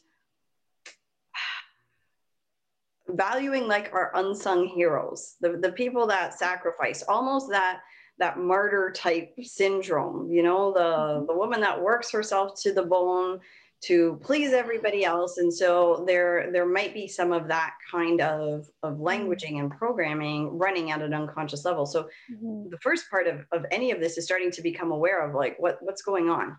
valuing 3.09 3.66
like 3.68 3.91
our 3.93 4.11
unsung 4.16 4.66
heroes 4.66 5.37
the, 5.41 5.59
the 5.62 5.72
people 5.72 6.07
that 6.07 6.39
sacrifice 6.39 7.03
almost 7.09 7.49
that 7.51 7.80
that 8.18 8.38
martyr 8.38 8.90
type 8.94 9.34
syndrome 9.42 10.30
you 10.30 10.42
know 10.42 10.72
the 10.72 10.80
mm-hmm. 10.80 11.26
the 11.26 11.34
woman 11.34 11.60
that 11.60 11.80
works 11.80 12.10
herself 12.10 12.60
to 12.60 12.72
the 12.72 12.82
bone 12.82 13.40
to 13.82 14.18
please 14.22 14.52
everybody 14.52 15.04
else. 15.04 15.38
And 15.38 15.52
so 15.52 16.04
there 16.06 16.50
there 16.52 16.66
might 16.66 16.94
be 16.94 17.06
some 17.06 17.32
of 17.32 17.48
that 17.48 17.74
kind 17.90 18.20
of 18.20 18.68
of 18.82 18.94
mm-hmm. 18.94 19.06
languaging 19.06 19.60
and 19.60 19.70
programming 19.70 20.58
running 20.58 20.90
at 20.90 21.02
an 21.02 21.14
unconscious 21.14 21.64
level. 21.64 21.86
So 21.86 22.08
mm-hmm. 22.32 22.70
the 22.70 22.78
first 22.78 23.10
part 23.10 23.26
of, 23.26 23.44
of 23.52 23.66
any 23.70 23.90
of 23.90 24.00
this 24.00 24.16
is 24.18 24.24
starting 24.24 24.50
to 24.52 24.62
become 24.62 24.90
aware 24.90 25.26
of 25.26 25.34
like 25.34 25.56
what 25.58 25.78
what's 25.80 26.02
going 26.02 26.28
on. 26.28 26.56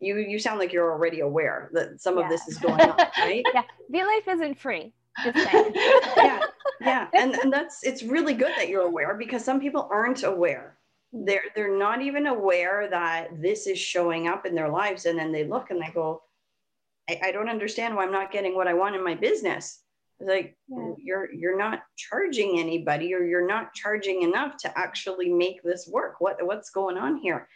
You 0.00 0.18
you 0.18 0.38
sound 0.38 0.58
like 0.58 0.72
you're 0.72 0.92
already 0.92 1.20
aware 1.20 1.70
that 1.72 2.00
some 2.00 2.18
yeah. 2.18 2.24
of 2.24 2.30
this 2.30 2.46
is 2.48 2.58
going 2.58 2.80
on 2.80 2.96
right? 3.18 3.44
Yeah. 3.52 3.62
V-life 3.90 4.28
isn't 4.28 4.58
free. 4.58 4.92
Yeah. 6.16 6.40
Yeah. 6.80 7.06
And, 7.14 7.34
and 7.36 7.52
that's 7.52 7.84
it's 7.84 8.02
really 8.02 8.34
good 8.34 8.52
that 8.56 8.68
you're 8.68 8.82
aware 8.82 9.14
because 9.14 9.44
some 9.44 9.60
people 9.60 9.88
aren't 9.92 10.22
aware 10.24 10.76
they're 11.14 11.44
they're 11.54 11.78
not 11.78 12.02
even 12.02 12.26
aware 12.26 12.88
that 12.90 13.40
this 13.40 13.68
is 13.68 13.78
showing 13.78 14.26
up 14.26 14.46
in 14.46 14.54
their 14.54 14.68
lives. 14.68 15.06
And 15.06 15.18
then 15.18 15.30
they 15.30 15.44
look 15.44 15.70
and 15.70 15.80
they 15.80 15.90
go 15.94 16.22
I, 17.08 17.20
I 17.26 17.32
don't 17.32 17.48
understand 17.48 17.94
why 17.94 18.04
i'm 18.04 18.12
not 18.12 18.32
getting 18.32 18.54
what 18.54 18.66
i 18.66 18.74
want 18.74 18.96
in 18.96 19.04
my 19.04 19.14
business. 19.14 19.80
It's 20.18 20.28
like 20.28 20.56
yeah. 20.68 20.92
you're 20.98 21.32
you're 21.32 21.58
not 21.58 21.82
charging 21.96 22.58
anybody 22.58 23.14
or 23.14 23.24
you're 23.24 23.46
not 23.46 23.74
charging 23.74 24.22
enough 24.22 24.56
to 24.58 24.78
actually 24.78 25.28
make 25.28 25.62
this 25.62 25.88
work. 25.88 26.16
What 26.20 26.44
what's 26.44 26.70
going 26.70 26.96
on 26.96 27.16
here? 27.18 27.48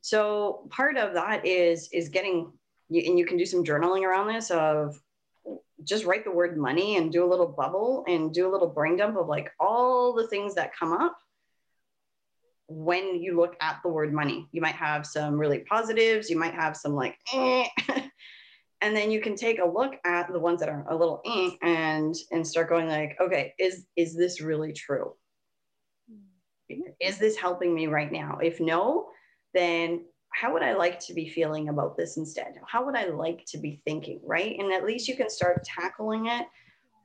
So 0.00 0.68
part 0.70 0.96
of 0.98 1.14
that 1.14 1.46
is 1.46 1.88
is 1.92 2.10
getting 2.10 2.52
and 2.90 3.18
you 3.18 3.26
can 3.26 3.38
do 3.38 3.46
some 3.46 3.64
journaling 3.64 4.02
around 4.02 4.28
this 4.28 4.50
of 4.50 5.00
just 5.84 6.04
write 6.04 6.24
the 6.24 6.30
word 6.30 6.58
money 6.58 6.96
and 6.96 7.12
do 7.12 7.24
a 7.24 7.28
little 7.28 7.46
bubble 7.46 8.04
and 8.08 8.34
do 8.34 8.48
a 8.48 8.52
little 8.52 8.68
brain 8.68 8.96
dump 8.96 9.16
of 9.16 9.28
like 9.28 9.50
all 9.60 10.12
the 10.12 10.26
things 10.26 10.54
that 10.54 10.76
come 10.76 10.92
up 10.92 11.16
when 12.68 13.20
you 13.20 13.36
look 13.36 13.56
at 13.60 13.80
the 13.82 13.88
word 13.88 14.12
money. 14.12 14.46
You 14.52 14.60
might 14.60 14.74
have 14.74 15.06
some 15.06 15.38
really 15.38 15.60
positives, 15.60 16.28
you 16.28 16.38
might 16.38 16.54
have 16.54 16.76
some 16.76 16.94
like, 16.94 17.16
eh. 17.32 17.66
and 18.80 18.94
then 18.94 19.10
you 19.10 19.20
can 19.20 19.34
take 19.34 19.58
a 19.58 19.66
look 19.66 19.94
at 20.04 20.30
the 20.30 20.38
ones 20.38 20.60
that 20.60 20.68
are 20.68 20.86
a 20.88 20.94
little 20.96 21.22
eh, 21.26 21.50
and 21.62 22.14
and 22.30 22.46
start 22.46 22.68
going 22.68 22.88
like, 22.88 23.16
okay, 23.20 23.54
is 23.58 23.86
is 23.96 24.16
this 24.16 24.40
really 24.40 24.72
true? 24.72 25.14
Is 27.00 27.16
this 27.16 27.36
helping 27.36 27.74
me 27.74 27.86
right 27.86 28.12
now? 28.12 28.38
If 28.42 28.60
no, 28.60 29.08
then 29.54 30.04
how 30.34 30.52
would 30.52 30.62
I 30.62 30.74
like 30.74 31.00
to 31.00 31.14
be 31.14 31.26
feeling 31.26 31.70
about 31.70 31.96
this 31.96 32.18
instead? 32.18 32.54
How 32.66 32.84
would 32.84 32.94
I 32.94 33.06
like 33.06 33.46
to 33.48 33.58
be 33.58 33.80
thinking, 33.86 34.20
right? 34.22 34.54
And 34.58 34.70
at 34.74 34.84
least 34.84 35.08
you 35.08 35.16
can 35.16 35.30
start 35.30 35.64
tackling 35.64 36.26
it 36.26 36.46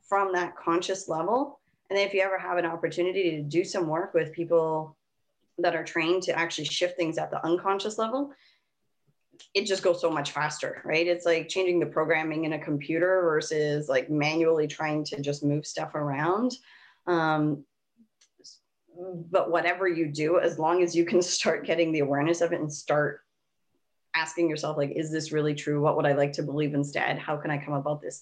from 0.10 0.34
that 0.34 0.58
conscious 0.58 1.08
level. 1.08 1.62
And 1.90 1.98
then 1.98 2.06
if 2.06 2.14
you 2.14 2.22
ever 2.22 2.38
have 2.38 2.58
an 2.58 2.66
opportunity 2.66 3.32
to 3.32 3.42
do 3.42 3.64
some 3.64 3.88
work 3.88 4.14
with 4.14 4.34
people 4.34 4.98
that 5.60 5.76
are 5.76 5.84
trained 5.84 6.24
to 6.24 6.38
actually 6.38 6.66
shift 6.66 6.98
things 6.98 7.18
at 7.18 7.32
the 7.32 7.46
unconscious 7.46 7.98
level, 7.98 8.34
it 9.54 9.66
just 9.66 9.84
goes 9.84 10.02
so 10.02 10.10
much 10.10 10.32
faster, 10.32 10.82
right? 10.86 11.08
It's 11.08 11.26
like 11.26 11.50
changing 11.50 11.80
the 11.80 11.86
programming 11.86 12.46
in 12.46 12.54
a 12.54 12.60
computer 12.60 13.22
versus 13.24 13.90
like 13.90 14.10
manually 14.10 14.68
trying 14.68 15.04
to 15.06 15.22
just 15.22 15.44
move 15.44 15.66
stuff 15.66 15.96
around. 15.96 16.56
Um, 17.08 17.66
but 19.32 19.50
whatever 19.52 19.88
you 19.88 20.08
do, 20.08 20.40
as 20.40 20.60
long 20.60 20.84
as 20.84 20.96
you 20.96 21.06
can 21.06 21.22
start 21.22 21.66
getting 21.66 21.92
the 21.92 22.00
awareness 22.00 22.42
of 22.42 22.54
it 22.54 22.62
and 22.62 22.72
start 22.72 23.22
asking 24.16 24.50
yourself, 24.50 24.78
like, 24.78 24.92
is 24.92 25.12
this 25.12 25.32
really 25.32 25.56
true? 25.56 25.82
What 25.82 25.98
would 25.98 26.06
I 26.06 26.14
like 26.14 26.34
to 26.34 26.44
believe 26.44 26.74
instead? 26.74 27.18
How 27.18 27.36
can 27.38 27.52
I 27.52 27.58
come 27.58 27.74
about 27.74 28.02
this? 28.02 28.22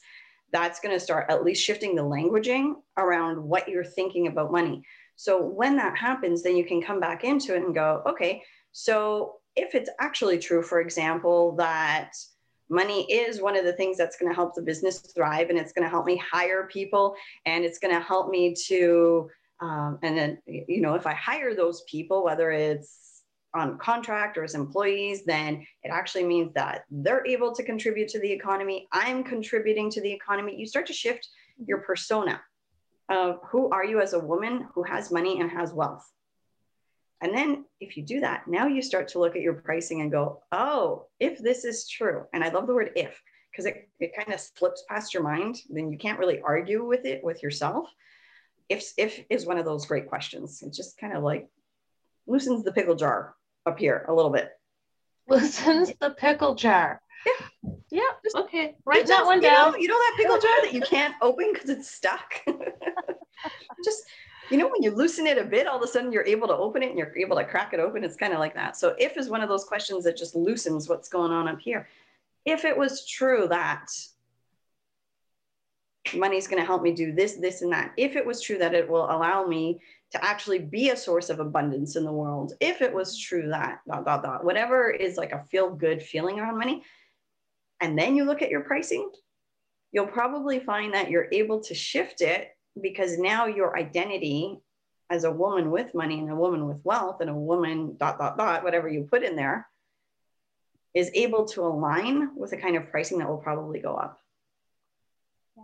That's 0.52 0.80
going 0.80 0.96
to 0.96 1.00
start 1.00 1.30
at 1.30 1.44
least 1.44 1.64
shifting 1.64 1.96
the 1.96 2.04
languaging 2.04 2.76
around 2.98 3.42
what 3.42 3.70
you're 3.70 3.86
thinking 3.86 4.28
about 4.28 4.52
money. 4.52 4.84
So 5.16 5.42
when 5.42 5.76
that 5.78 5.98
happens, 5.98 6.44
then 6.44 6.56
you 6.56 6.66
can 6.66 6.82
come 6.82 7.00
back 7.00 7.24
into 7.24 7.56
it 7.56 7.64
and 7.64 7.76
go, 7.76 8.02
okay, 8.08 8.42
so 8.72 9.36
if 9.56 9.76
it's 9.76 9.90
actually 10.00 10.40
true, 10.40 10.64
for 10.64 10.80
example, 10.80 11.56
that 11.58 12.14
money 12.70 13.04
is 13.12 13.42
one 13.42 13.58
of 13.58 13.66
the 13.66 13.74
things 13.74 13.98
that's 13.98 14.18
going 14.18 14.32
to 14.32 14.36
help 14.36 14.56
the 14.56 14.62
business 14.62 15.00
thrive 15.00 15.50
and 15.50 15.60
it's 15.60 15.74
going 15.74 15.84
to 15.84 15.90
help 15.90 16.06
me 16.06 16.22
hire 16.32 16.68
people 16.72 17.16
and 17.46 17.66
it's 17.66 17.80
going 17.80 17.94
to 17.94 18.00
help 18.00 18.30
me 18.30 18.56
to 18.68 19.30
um, 19.60 20.00
and 20.02 20.18
then 20.18 20.38
you 20.48 20.82
know 20.82 20.96
if 20.96 21.06
i 21.06 21.14
hire 21.14 21.54
those 21.54 21.84
people 21.88 22.24
whether 22.24 22.50
it's 22.50 23.12
on 23.54 23.78
contract 23.78 24.38
or 24.38 24.44
as 24.44 24.56
employees 24.56 25.24
then 25.26 25.66
it 25.84 25.90
actually 25.90 26.24
means 26.24 26.54
that 26.54 26.86
they're 26.90 27.26
able 27.26 27.54
to 27.54 27.64
contribute 27.64 28.08
to 28.10 28.20
the 28.20 28.32
economy. 28.32 28.88
I'm 28.92 29.24
contributing 29.24 29.90
to 29.92 30.02
the 30.02 30.12
economy. 30.12 30.56
You 30.56 30.66
start 30.66 30.86
to 30.88 30.94
shift 30.94 31.28
your 31.66 31.80
persona 31.80 32.42
of 33.12 33.40
who 33.50 33.70
are 33.70 33.86
you 33.86 34.02
as 34.02 34.14
a 34.14 34.20
woman 34.20 34.68
who 34.74 34.82
has 34.84 35.12
money 35.12 35.40
and 35.40 35.52
has 35.52 35.72
wealth 35.74 36.12
and 37.22 37.36
then 37.36 37.66
if 37.80 37.96
you 37.96 38.04
do 38.04 38.20
that, 38.22 38.48
now 38.48 38.66
you 38.66 38.82
start 38.82 39.08
to 39.10 39.20
look 39.20 39.36
at 39.36 39.44
your 39.44 39.54
pricing 39.54 40.02
and 40.02 40.12
go, 40.12 40.42
oh, 40.52 41.06
if 41.20 41.38
this 41.38 41.66
is 41.66 41.88
true, 41.88 42.26
and 42.34 42.44
I 42.44 42.50
love 42.50 42.66
the 42.66 42.74
word 42.74 42.92
if, 42.96 43.22
because 43.52 43.66
it, 43.68 43.88
it 44.00 44.16
kind 44.16 44.34
of 44.34 44.40
slips 44.40 44.84
past 44.90 45.14
your 45.14 45.22
mind, 45.22 45.62
then 45.70 45.92
you 45.92 46.00
can't 46.00 46.18
really 46.18 46.42
argue 46.42 46.84
with 46.84 47.06
it 47.06 47.24
with 47.24 47.44
yourself. 47.44 47.88
If, 48.70 48.92
if 48.98 49.24
is 49.30 49.46
one 49.46 49.60
of 49.60 49.66
those 49.66 49.86
great 49.86 50.08
questions. 50.08 50.64
It 50.64 50.74
just 50.74 50.98
kind 50.98 51.16
of 51.16 51.24
like 51.24 51.48
loosens 52.26 52.64
the 52.64 52.72
pickle 52.72 52.96
jar 52.96 53.36
up 53.66 53.78
here 53.78 54.06
a 54.08 54.14
little 54.14 54.32
bit. 54.32 54.50
Loosens 55.28 55.94
the 56.00 56.10
pickle 56.10 56.56
jar. 56.56 57.01
Yeah. 57.26 57.72
Yeah. 57.90 58.02
Just, 58.24 58.36
okay. 58.36 58.76
Write 58.86 59.08
that 59.08 59.26
one 59.26 59.42
down. 59.42 59.68
You 59.68 59.72
know, 59.72 59.78
you 59.78 59.88
know 59.88 59.96
that 59.96 60.14
pickle 60.18 60.40
jar 60.40 60.62
that 60.64 60.74
you 60.74 60.82
can't 60.90 61.16
open 61.22 61.52
because 61.54 61.70
it's 61.70 61.90
stuck? 61.90 62.34
just 63.84 64.04
you 64.52 64.58
know, 64.58 64.68
when 64.68 64.84
you 64.84 64.92
loosen 64.92 65.28
it 65.28 65.38
a 65.38 65.46
bit, 65.46 65.66
all 65.66 65.78
of 65.78 65.84
a 65.84 65.88
sudden 65.88 66.12
you're 66.12 66.26
able 66.26 66.48
to 66.48 66.56
open 66.56 66.84
it 66.84 66.90
and 66.90 67.00
you're 67.00 67.18
able 67.18 67.38
to 67.38 67.46
crack 67.46 67.74
it 67.74 67.80
open. 67.80 68.04
It's 68.04 68.18
kind 68.18 68.34
of 68.34 68.40
like 68.40 68.54
that. 68.56 68.76
So, 68.76 68.96
if 69.00 69.18
is 69.18 69.30
one 69.30 69.42
of 69.42 69.48
those 69.48 69.64
questions 69.64 70.04
that 70.04 70.18
just 70.18 70.36
loosens 70.36 70.90
what's 70.90 71.08
going 71.08 71.32
on 71.32 71.48
up 71.48 71.60
here. 71.60 71.88
If 72.44 72.66
it 72.66 72.78
was 72.78 73.08
true 73.08 73.48
that 73.50 73.90
money's 76.16 76.48
going 76.48 76.60
to 76.60 76.66
help 76.66 76.82
me 76.82 76.92
do 76.92 77.14
this, 77.14 77.36
this, 77.36 77.62
and 77.62 77.72
that, 77.72 77.94
if 77.96 78.16
it 78.16 78.26
was 78.26 78.42
true 78.42 78.58
that 78.58 78.74
it 78.74 78.90
will 78.90 79.06
allow 79.06 79.46
me 79.46 79.80
to 80.12 80.24
actually 80.24 80.60
be 80.60 80.90
a 80.90 80.98
source 80.98 81.30
of 81.30 81.40
abundance 81.40 81.96
in 81.96 82.04
the 82.04 82.12
world, 82.12 82.54
if 82.60 82.82
it 82.82 82.94
was 82.94 83.18
true 83.18 83.48
that, 83.50 83.80
dot, 83.88 84.04
dot, 84.06 84.24
dot, 84.24 84.44
whatever 84.44 84.90
is 84.90 85.18
like 85.18 85.32
a 85.32 85.46
feel 85.52 85.70
good 85.70 86.02
feeling 86.02 86.40
around 86.40 86.58
money, 86.58 86.84
and 87.82 87.98
then 87.98 88.16
you 88.16 88.24
look 88.24 88.42
at 88.42 88.50
your 88.50 88.62
pricing, 88.62 89.10
you'll 89.92 90.08
probably 90.08 90.60
find 90.60 90.94
that 90.94 91.10
you're 91.10 91.28
able 91.32 91.62
to 91.64 91.74
shift 91.74 92.22
it 92.22 92.50
because 92.82 93.18
now 93.18 93.48
your 93.48 93.78
identity 93.78 94.60
as 95.10 95.26
a 95.26 95.32
woman 95.32 95.72
with 95.72 95.94
money 95.94 96.20
and 96.20 96.32
a 96.32 96.36
woman 96.36 96.68
with 96.68 96.78
wealth 96.84 97.20
and 97.20 97.30
a 97.30 97.34
woman 97.34 97.98
dot 97.98 98.18
dot 98.18 98.38
dot 98.38 98.64
whatever 98.64 98.88
you 98.88 99.04
put 99.04 99.24
in 99.24 99.36
there 99.36 99.68
is 100.94 101.12
able 101.14 101.46
to 101.46 101.62
align 101.62 102.30
with 102.36 102.52
the 102.52 102.58
kind 102.58 102.78
of 102.78 102.90
pricing 102.90 103.18
that 103.18 103.28
will 103.28 103.38
probably 103.38 103.80
go 103.80 103.96
up. 103.96 104.20
Yeah 105.58 105.64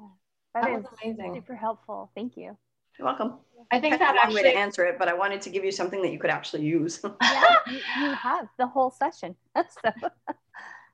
that, 0.54 0.64
that 0.64 0.80
is 0.80 0.86
amazing. 1.04 1.36
super 1.36 1.56
helpful. 1.56 2.12
Thank 2.16 2.36
you. 2.36 2.58
You're 2.98 3.06
welcome. 3.06 3.36
I 3.72 3.80
think 3.80 4.00
that 4.00 4.16
actually 4.16 4.44
way 4.44 4.52
to 4.52 4.58
answer 4.58 4.86
it 4.86 4.98
but 4.98 5.08
i 5.08 5.14
wanted 5.14 5.42
to 5.42 5.50
give 5.50 5.66
you 5.66 5.72
something 5.72 6.02
that 6.02 6.12
you 6.12 6.20
could 6.20 6.30
actually 6.30 6.66
use. 6.66 7.00
Yeah 7.04 7.56
you, 7.68 7.80
you 8.02 8.14
have 8.14 8.48
the 8.58 8.68
whole 8.68 8.92
session. 8.92 9.36
That's 9.56 9.76
so 9.86 9.92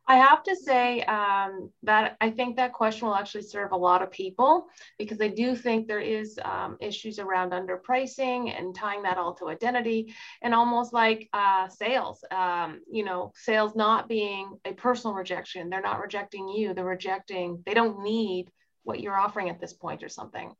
I 0.05 0.17
have 0.17 0.43
to 0.43 0.55
say 0.55 1.01
um, 1.03 1.71
that 1.83 2.17
I 2.19 2.29
think 2.29 2.57
that 2.57 2.73
question 2.73 3.07
will 3.07 3.15
actually 3.15 3.43
serve 3.43 3.71
a 3.71 3.77
lot 3.77 4.01
of 4.01 4.11
people 4.11 4.67
because 4.99 5.21
I 5.21 5.29
do 5.29 5.55
think 5.55 5.87
there 5.87 6.01
is 6.01 6.37
um, 6.43 6.77
issues 6.81 7.19
around 7.19 7.51
underpricing 7.51 8.57
and 8.57 8.75
tying 8.75 9.03
that 9.03 9.17
all 9.17 9.33
to 9.35 9.47
identity 9.47 10.13
and 10.41 10.53
almost 10.53 10.93
like 10.93 11.29
uh, 11.31 11.69
sales, 11.69 12.23
um, 12.31 12.81
you 12.91 13.05
know, 13.05 13.31
sales 13.35 13.75
not 13.75 14.09
being 14.09 14.57
a 14.65 14.73
personal 14.73 15.15
rejection. 15.15 15.69
They're 15.69 15.81
not 15.81 16.01
rejecting 16.01 16.49
you. 16.49 16.73
They're 16.73 16.83
rejecting, 16.83 17.63
they 17.65 17.73
don't 17.73 18.03
need 18.03 18.49
what 18.83 18.99
you're 18.99 19.17
offering 19.17 19.49
at 19.49 19.61
this 19.61 19.71
point 19.73 20.03
or 20.03 20.09
something. 20.09 20.51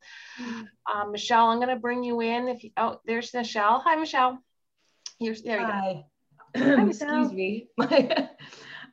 Mm-hmm. 0.41 0.61
Um, 0.95 1.11
Michelle, 1.11 1.47
I'm 1.47 1.57
going 1.57 1.67
to 1.67 1.75
bring 1.75 2.03
you 2.03 2.21
in. 2.21 2.47
If 2.47 2.63
you, 2.63 2.71
oh, 2.77 2.99
there's 3.05 3.33
Michelle. 3.33 3.79
Hi, 3.79 3.95
Michelle. 3.95 4.39
Here's, 5.19 5.41
there 5.41 5.59
you 5.59 5.65
Hi. 5.65 5.71
go. 5.71 6.03
Hi, 6.55 6.83
Excuse 6.87 7.33
me. 7.33 7.67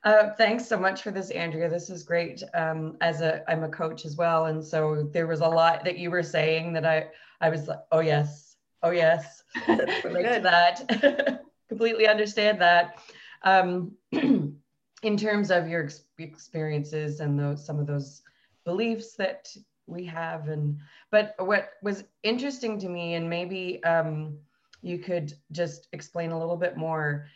Uh, 0.02 0.30
thanks 0.30 0.66
so 0.66 0.78
much 0.78 1.02
for 1.02 1.10
this, 1.10 1.30
Andrea. 1.30 1.68
This 1.68 1.90
is 1.90 2.02
great. 2.02 2.42
Um, 2.54 2.96
as 3.02 3.20
a, 3.20 3.42
I'm 3.50 3.64
a 3.64 3.68
coach 3.68 4.06
as 4.06 4.16
well, 4.16 4.46
and 4.46 4.64
so 4.64 5.08
there 5.12 5.26
was 5.26 5.40
a 5.40 5.48
lot 5.48 5.84
that 5.84 5.98
you 5.98 6.10
were 6.10 6.22
saying 6.22 6.72
that 6.72 6.86
I, 6.86 7.08
I 7.40 7.50
was 7.50 7.68
like, 7.68 7.80
oh 7.92 8.00
yes, 8.00 8.56
oh 8.82 8.90
yes, 8.90 9.42
relate 9.68 10.34
to 10.34 10.40
that. 10.42 11.42
Completely 11.68 12.08
understand 12.08 12.60
that. 12.62 12.98
Um, 13.42 13.92
in 14.12 15.16
terms 15.16 15.50
of 15.50 15.68
your 15.68 15.84
ex 15.84 16.02
experiences 16.18 17.20
and 17.20 17.38
those 17.38 17.64
some 17.64 17.78
of 17.78 17.86
those 17.86 18.22
beliefs 18.64 19.16
that 19.16 19.48
we 19.86 20.06
have, 20.06 20.48
and 20.48 20.78
but 21.10 21.34
what 21.38 21.72
was 21.82 22.04
interesting 22.22 22.78
to 22.78 22.88
me, 22.88 23.14
and 23.14 23.28
maybe 23.28 23.84
um, 23.84 24.38
you 24.80 24.98
could 24.98 25.34
just 25.52 25.88
explain 25.92 26.30
a 26.30 26.38
little 26.38 26.56
bit 26.56 26.78
more. 26.78 27.26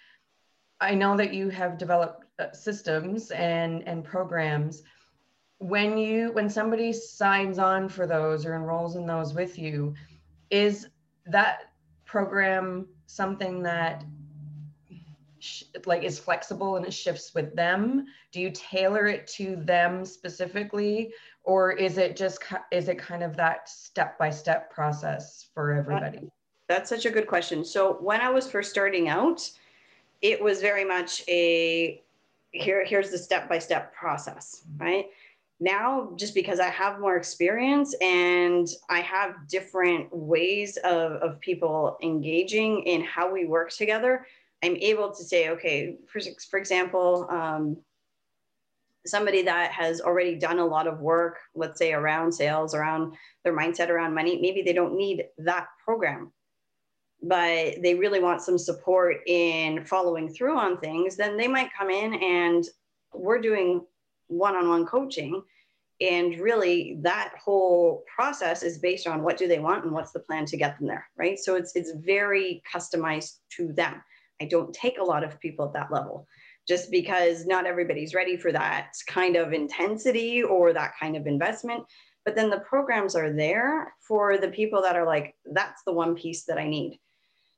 I 0.80 0.94
know 0.94 1.16
that 1.16 1.32
you 1.32 1.50
have 1.50 1.78
developed 1.78 2.23
Uh, 2.41 2.51
systems 2.51 3.30
and 3.30 3.87
and 3.87 4.03
programs 4.03 4.82
when 5.59 5.97
you 5.97 6.32
when 6.32 6.51
somebody 6.51 6.93
signs 6.93 7.61
on 7.61 7.89
for 7.89 8.09
those 8.09 8.45
or 8.45 8.57
enrolls 8.57 8.97
in 8.97 9.07
those 9.07 9.32
with 9.35 9.57
you 9.57 9.95
is 10.51 10.89
that 11.26 11.70
program 12.05 12.89
something 13.07 13.62
that 13.62 14.05
like 15.87 16.03
is 16.03 16.18
flexible 16.18 16.74
and 16.74 16.85
it 16.85 16.93
shifts 16.93 17.37
with 17.37 17.55
them? 17.55 18.05
Do 18.32 18.41
you 18.41 18.51
tailor 18.51 19.07
it 19.07 19.28
to 19.37 19.55
them 19.55 20.05
specifically 20.05 21.12
or 21.45 21.70
is 21.70 21.99
it 21.99 22.16
just 22.16 22.43
is 22.72 22.89
it 22.89 22.99
kind 22.99 23.22
of 23.22 23.37
that 23.37 23.68
step 23.68 24.18
by 24.18 24.30
step 24.30 24.72
process 24.72 25.47
for 25.55 25.70
everybody? 25.70 26.32
that's 26.66 26.89
such 26.89 27.07
a 27.07 27.11
good 27.11 27.28
question. 27.28 27.64
So 27.64 27.93
when 28.01 28.20
i 28.20 28.28
was 28.28 28.51
first 28.51 28.72
starting 28.72 29.09
out 29.09 29.49
it 30.20 30.43
was 30.43 30.61
very 30.61 30.85
much 30.85 31.22
a 31.28 32.03
here 32.55 32.84
here's 32.84 33.11
the 33.11 33.18
step 33.18 33.48
by 33.48 33.59
step 33.59 33.94
process 33.94 34.62
right? 34.78 35.07
Now 35.61 36.11
just 36.16 36.34
because 36.34 36.59
i 36.59 36.68
have 36.68 37.00
more 37.00 37.16
experience 37.16 37.94
and 38.00 38.68
i 38.90 39.00
have 39.00 39.34
different 39.48 40.09
ways 40.12 40.76
of, 40.78 41.12
of 41.12 41.40
people 41.40 41.96
engaging 42.02 42.82
in 42.82 43.02
how 43.02 43.32
we 43.32 43.44
work 43.44 43.70
together 43.70 44.26
i'm 44.64 44.76
able 44.76 45.12
to 45.12 45.22
say 45.22 45.50
okay 45.50 45.96
for, 46.09 46.20
for 46.50 46.59
example 46.59 47.28
um, 47.30 47.76
somebody 49.07 49.42
that 49.42 49.70
has 49.70 50.00
already 50.00 50.34
done 50.34 50.59
a 50.59 50.66
lot 50.66 50.88
of 50.88 51.00
work 51.00 51.38
let's 51.55 51.78
say 51.78 51.92
around 51.92 52.32
sales 52.32 52.74
around 52.74 53.14
their 53.44 53.57
mindset 53.57 53.90
around 53.90 54.12
money 54.12 54.40
maybe 54.40 54.61
they 54.61 54.72
don't 54.72 54.96
need 54.96 55.24
that 55.38 55.68
program 55.84 56.32
but 57.24 57.80
they 57.82 57.94
really 57.94 58.20
want 58.20 58.42
some 58.42 58.58
support 58.58 59.16
in 59.26 59.84
following 59.84 60.28
through 60.28 60.58
on 60.58 60.78
things, 60.78 61.16
then 61.16 61.36
they 61.36 61.48
might 61.48 61.72
come 61.76 61.90
in 61.90 62.14
and 62.22 62.64
we're 63.14 63.40
doing 63.40 63.84
one 64.26 64.54
on 64.54 64.68
one 64.68 64.84
coaching. 64.84 65.42
And 66.00 66.38
really, 66.38 66.98
that 67.02 67.32
whole 67.42 68.04
process 68.14 68.62
is 68.62 68.78
based 68.78 69.06
on 69.06 69.22
what 69.22 69.38
do 69.38 69.48
they 69.48 69.60
want 69.60 69.84
and 69.84 69.92
what's 69.92 70.12
the 70.12 70.20
plan 70.20 70.44
to 70.46 70.56
get 70.56 70.78
them 70.78 70.88
there, 70.88 71.08
right? 71.16 71.38
So 71.38 71.54
it's 71.54 71.74
it's 71.76 71.92
very 71.92 72.62
customized 72.72 73.38
to 73.56 73.72
them. 73.72 74.02
I 74.42 74.46
don't 74.46 74.74
take 74.74 74.98
a 74.98 75.04
lot 75.04 75.24
of 75.24 75.40
people 75.40 75.66
at 75.66 75.72
that 75.74 75.92
level 75.92 76.26
just 76.68 76.90
because 76.90 77.46
not 77.46 77.66
everybody's 77.66 78.14
ready 78.14 78.36
for 78.36 78.50
that 78.52 78.92
kind 79.06 79.36
of 79.36 79.52
intensity 79.52 80.42
or 80.42 80.72
that 80.72 80.92
kind 81.00 81.16
of 81.16 81.26
investment. 81.26 81.84
But 82.24 82.34
then 82.34 82.50
the 82.50 82.60
programs 82.60 83.14
are 83.14 83.32
there 83.32 83.94
for 84.00 84.38
the 84.38 84.48
people 84.48 84.82
that 84.82 84.96
are 84.96 85.06
like, 85.06 85.36
that's 85.52 85.82
the 85.84 85.92
one 85.92 86.14
piece 86.14 86.44
that 86.44 86.58
I 86.58 86.66
need. 86.66 86.98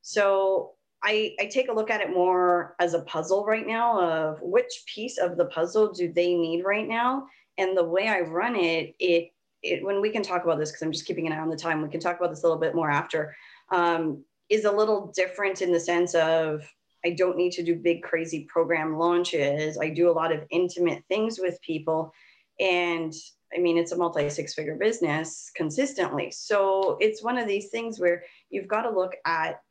So 0.06 0.74
I, 1.02 1.34
I 1.40 1.46
take 1.46 1.68
a 1.68 1.72
look 1.72 1.90
at 1.90 2.00
it 2.00 2.10
more 2.10 2.76
as 2.78 2.94
a 2.94 3.02
puzzle 3.02 3.44
right 3.44 3.66
now 3.66 4.00
of 4.00 4.40
which 4.40 4.84
piece 4.86 5.18
of 5.18 5.36
the 5.36 5.46
puzzle 5.46 5.92
do 5.92 6.12
they 6.12 6.36
need 6.36 6.62
right 6.62 6.86
now. 6.86 7.26
And 7.58 7.76
the 7.76 7.82
way 7.82 8.06
I 8.06 8.20
run 8.20 8.54
it, 8.54 8.94
it, 9.00 9.32
it 9.64 9.84
when 9.84 10.00
we 10.00 10.10
can 10.10 10.22
talk 10.22 10.44
about 10.44 10.60
this, 10.60 10.70
because 10.70 10.82
I'm 10.82 10.92
just 10.92 11.06
keeping 11.06 11.26
an 11.26 11.32
eye 11.32 11.40
on 11.40 11.50
the 11.50 11.56
time, 11.56 11.82
we 11.82 11.88
can 11.88 11.98
talk 11.98 12.20
about 12.20 12.30
this 12.30 12.44
a 12.44 12.46
little 12.46 12.60
bit 12.60 12.76
more 12.76 12.88
after, 12.88 13.34
um, 13.72 14.22
is 14.48 14.64
a 14.64 14.70
little 14.70 15.12
different 15.16 15.60
in 15.60 15.72
the 15.72 15.80
sense 15.80 16.14
of 16.14 16.62
I 17.04 17.10
don't 17.10 17.36
need 17.36 17.50
to 17.54 17.64
do 17.64 17.74
big, 17.74 18.04
crazy 18.04 18.46
program 18.48 18.98
launches. 18.98 19.76
I 19.76 19.90
do 19.90 20.08
a 20.08 20.12
lot 20.12 20.30
of 20.30 20.44
intimate 20.50 21.02
things 21.08 21.40
with 21.40 21.60
people. 21.62 22.12
And 22.60 23.12
I 23.52 23.58
mean, 23.58 23.76
it's 23.76 23.90
a 23.90 23.96
multi 23.96 24.30
six 24.30 24.54
figure 24.54 24.76
business 24.76 25.50
consistently. 25.56 26.30
So 26.30 26.96
it's 27.00 27.24
one 27.24 27.38
of 27.38 27.48
these 27.48 27.70
things 27.70 27.98
where 27.98 28.22
you've 28.50 28.68
got 28.68 28.82
to 28.82 28.90
look 28.90 29.16
at 29.24 29.62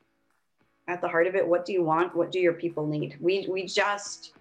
at 0.87 1.01
the 1.01 1.07
heart 1.07 1.27
of 1.27 1.35
it. 1.35 1.47
What 1.47 1.65
do 1.65 1.73
you 1.73 1.83
want? 1.83 2.15
What 2.15 2.31
do 2.31 2.39
your 2.39 2.53
people 2.53 2.85
need? 2.85 3.17
We 3.19 3.47
we 3.49 3.65
just 3.65 4.33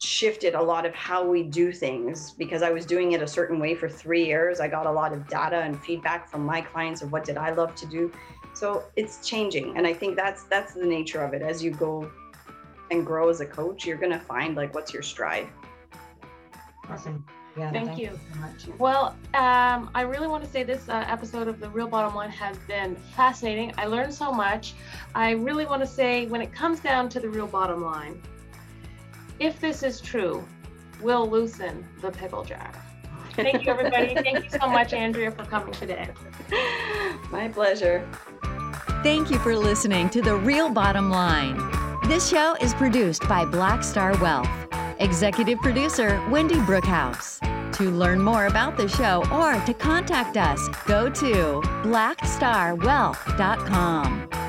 shifted 0.00 0.54
a 0.54 0.62
lot 0.62 0.86
of 0.86 0.94
how 0.94 1.26
we 1.26 1.42
do 1.42 1.72
things 1.72 2.32
because 2.38 2.62
I 2.62 2.70
was 2.70 2.86
doing 2.86 3.12
it 3.12 3.22
a 3.22 3.26
certain 3.26 3.58
way 3.58 3.74
for 3.74 3.88
three 3.88 4.24
years. 4.24 4.60
I 4.60 4.68
got 4.68 4.86
a 4.86 4.90
lot 4.90 5.12
of 5.12 5.28
data 5.28 5.56
and 5.56 5.80
feedback 5.82 6.28
from 6.28 6.44
my 6.44 6.60
clients 6.60 7.02
of 7.02 7.10
what 7.10 7.24
did 7.24 7.36
I 7.36 7.50
love 7.50 7.74
to 7.76 7.86
do. 7.86 8.12
So 8.54 8.84
it's 8.96 9.26
changing, 9.26 9.76
and 9.76 9.86
I 9.86 9.92
think 9.92 10.16
that's 10.16 10.44
that's 10.44 10.74
the 10.74 10.86
nature 10.86 11.22
of 11.22 11.34
it. 11.34 11.42
As 11.42 11.62
you 11.62 11.70
go 11.70 12.10
and 12.90 13.04
grow 13.04 13.28
as 13.28 13.40
a 13.40 13.46
coach, 13.46 13.86
you're 13.86 13.98
going 13.98 14.12
to 14.12 14.18
find 14.18 14.56
like 14.56 14.74
what's 14.74 14.92
your 14.92 15.02
stride. 15.02 15.48
Awesome. 16.88 17.24
Yeah, 17.58 17.72
thank, 17.72 17.98
you. 17.98 18.18
so 18.56 18.72
well, 18.78 19.16
um, 19.34 19.90
I 19.94 20.02
really 20.02 20.28
want 20.28 20.44
to 20.44 20.50
say 20.50 20.62
this 20.62 20.88
uh, 20.88 21.04
episode 21.08 21.48
of 21.48 21.58
The 21.58 21.68
Real 21.68 21.88
Bottom 21.88 22.14
Line 22.14 22.30
has 22.30 22.56
been 22.68 22.94
fascinating. 23.16 23.74
I 23.76 23.86
learned 23.86 24.14
so 24.14 24.32
much. 24.32 24.74
I 25.14 25.32
really 25.32 25.66
want 25.66 25.82
to 25.82 25.86
say, 25.86 26.26
when 26.26 26.40
it 26.40 26.52
comes 26.52 26.78
down 26.78 27.08
to 27.10 27.20
the 27.20 27.28
real 27.28 27.48
bottom 27.48 27.82
line, 27.82 28.22
if 29.40 29.60
this 29.60 29.82
is 29.82 30.00
true, 30.00 30.46
we'll 31.02 31.28
loosen 31.28 31.84
the 32.00 32.12
pickle 32.12 32.44
jar. 32.44 32.70
Thank 33.34 33.64
you, 33.64 33.72
everybody. 33.72 34.14
Thank 34.22 34.44
you 34.44 34.50
so 34.50 34.68
much, 34.68 34.92
Andrea, 34.92 35.30
for 35.30 35.44
coming 35.44 35.72
today. 35.72 36.08
My 37.30 37.48
pleasure. 37.48 38.08
Thank 39.02 39.30
you 39.30 39.38
for 39.38 39.56
listening 39.56 40.10
to 40.10 40.22
The 40.22 40.34
Real 40.36 40.70
Bottom 40.70 41.10
Line. 41.10 41.56
This 42.08 42.28
show 42.28 42.56
is 42.60 42.74
produced 42.74 43.28
by 43.28 43.44
Black 43.44 43.82
Star 43.84 44.16
Wealth. 44.18 44.67
Executive 44.98 45.60
producer 45.60 46.20
Wendy 46.30 46.56
Brookhouse. 46.56 47.38
To 47.74 47.84
learn 47.84 48.20
more 48.20 48.46
about 48.46 48.76
the 48.76 48.88
show 48.88 49.22
or 49.32 49.54
to 49.64 49.74
contact 49.74 50.36
us, 50.36 50.68
go 50.86 51.08
to 51.08 51.62
blackstarwealth.com. 51.84 54.47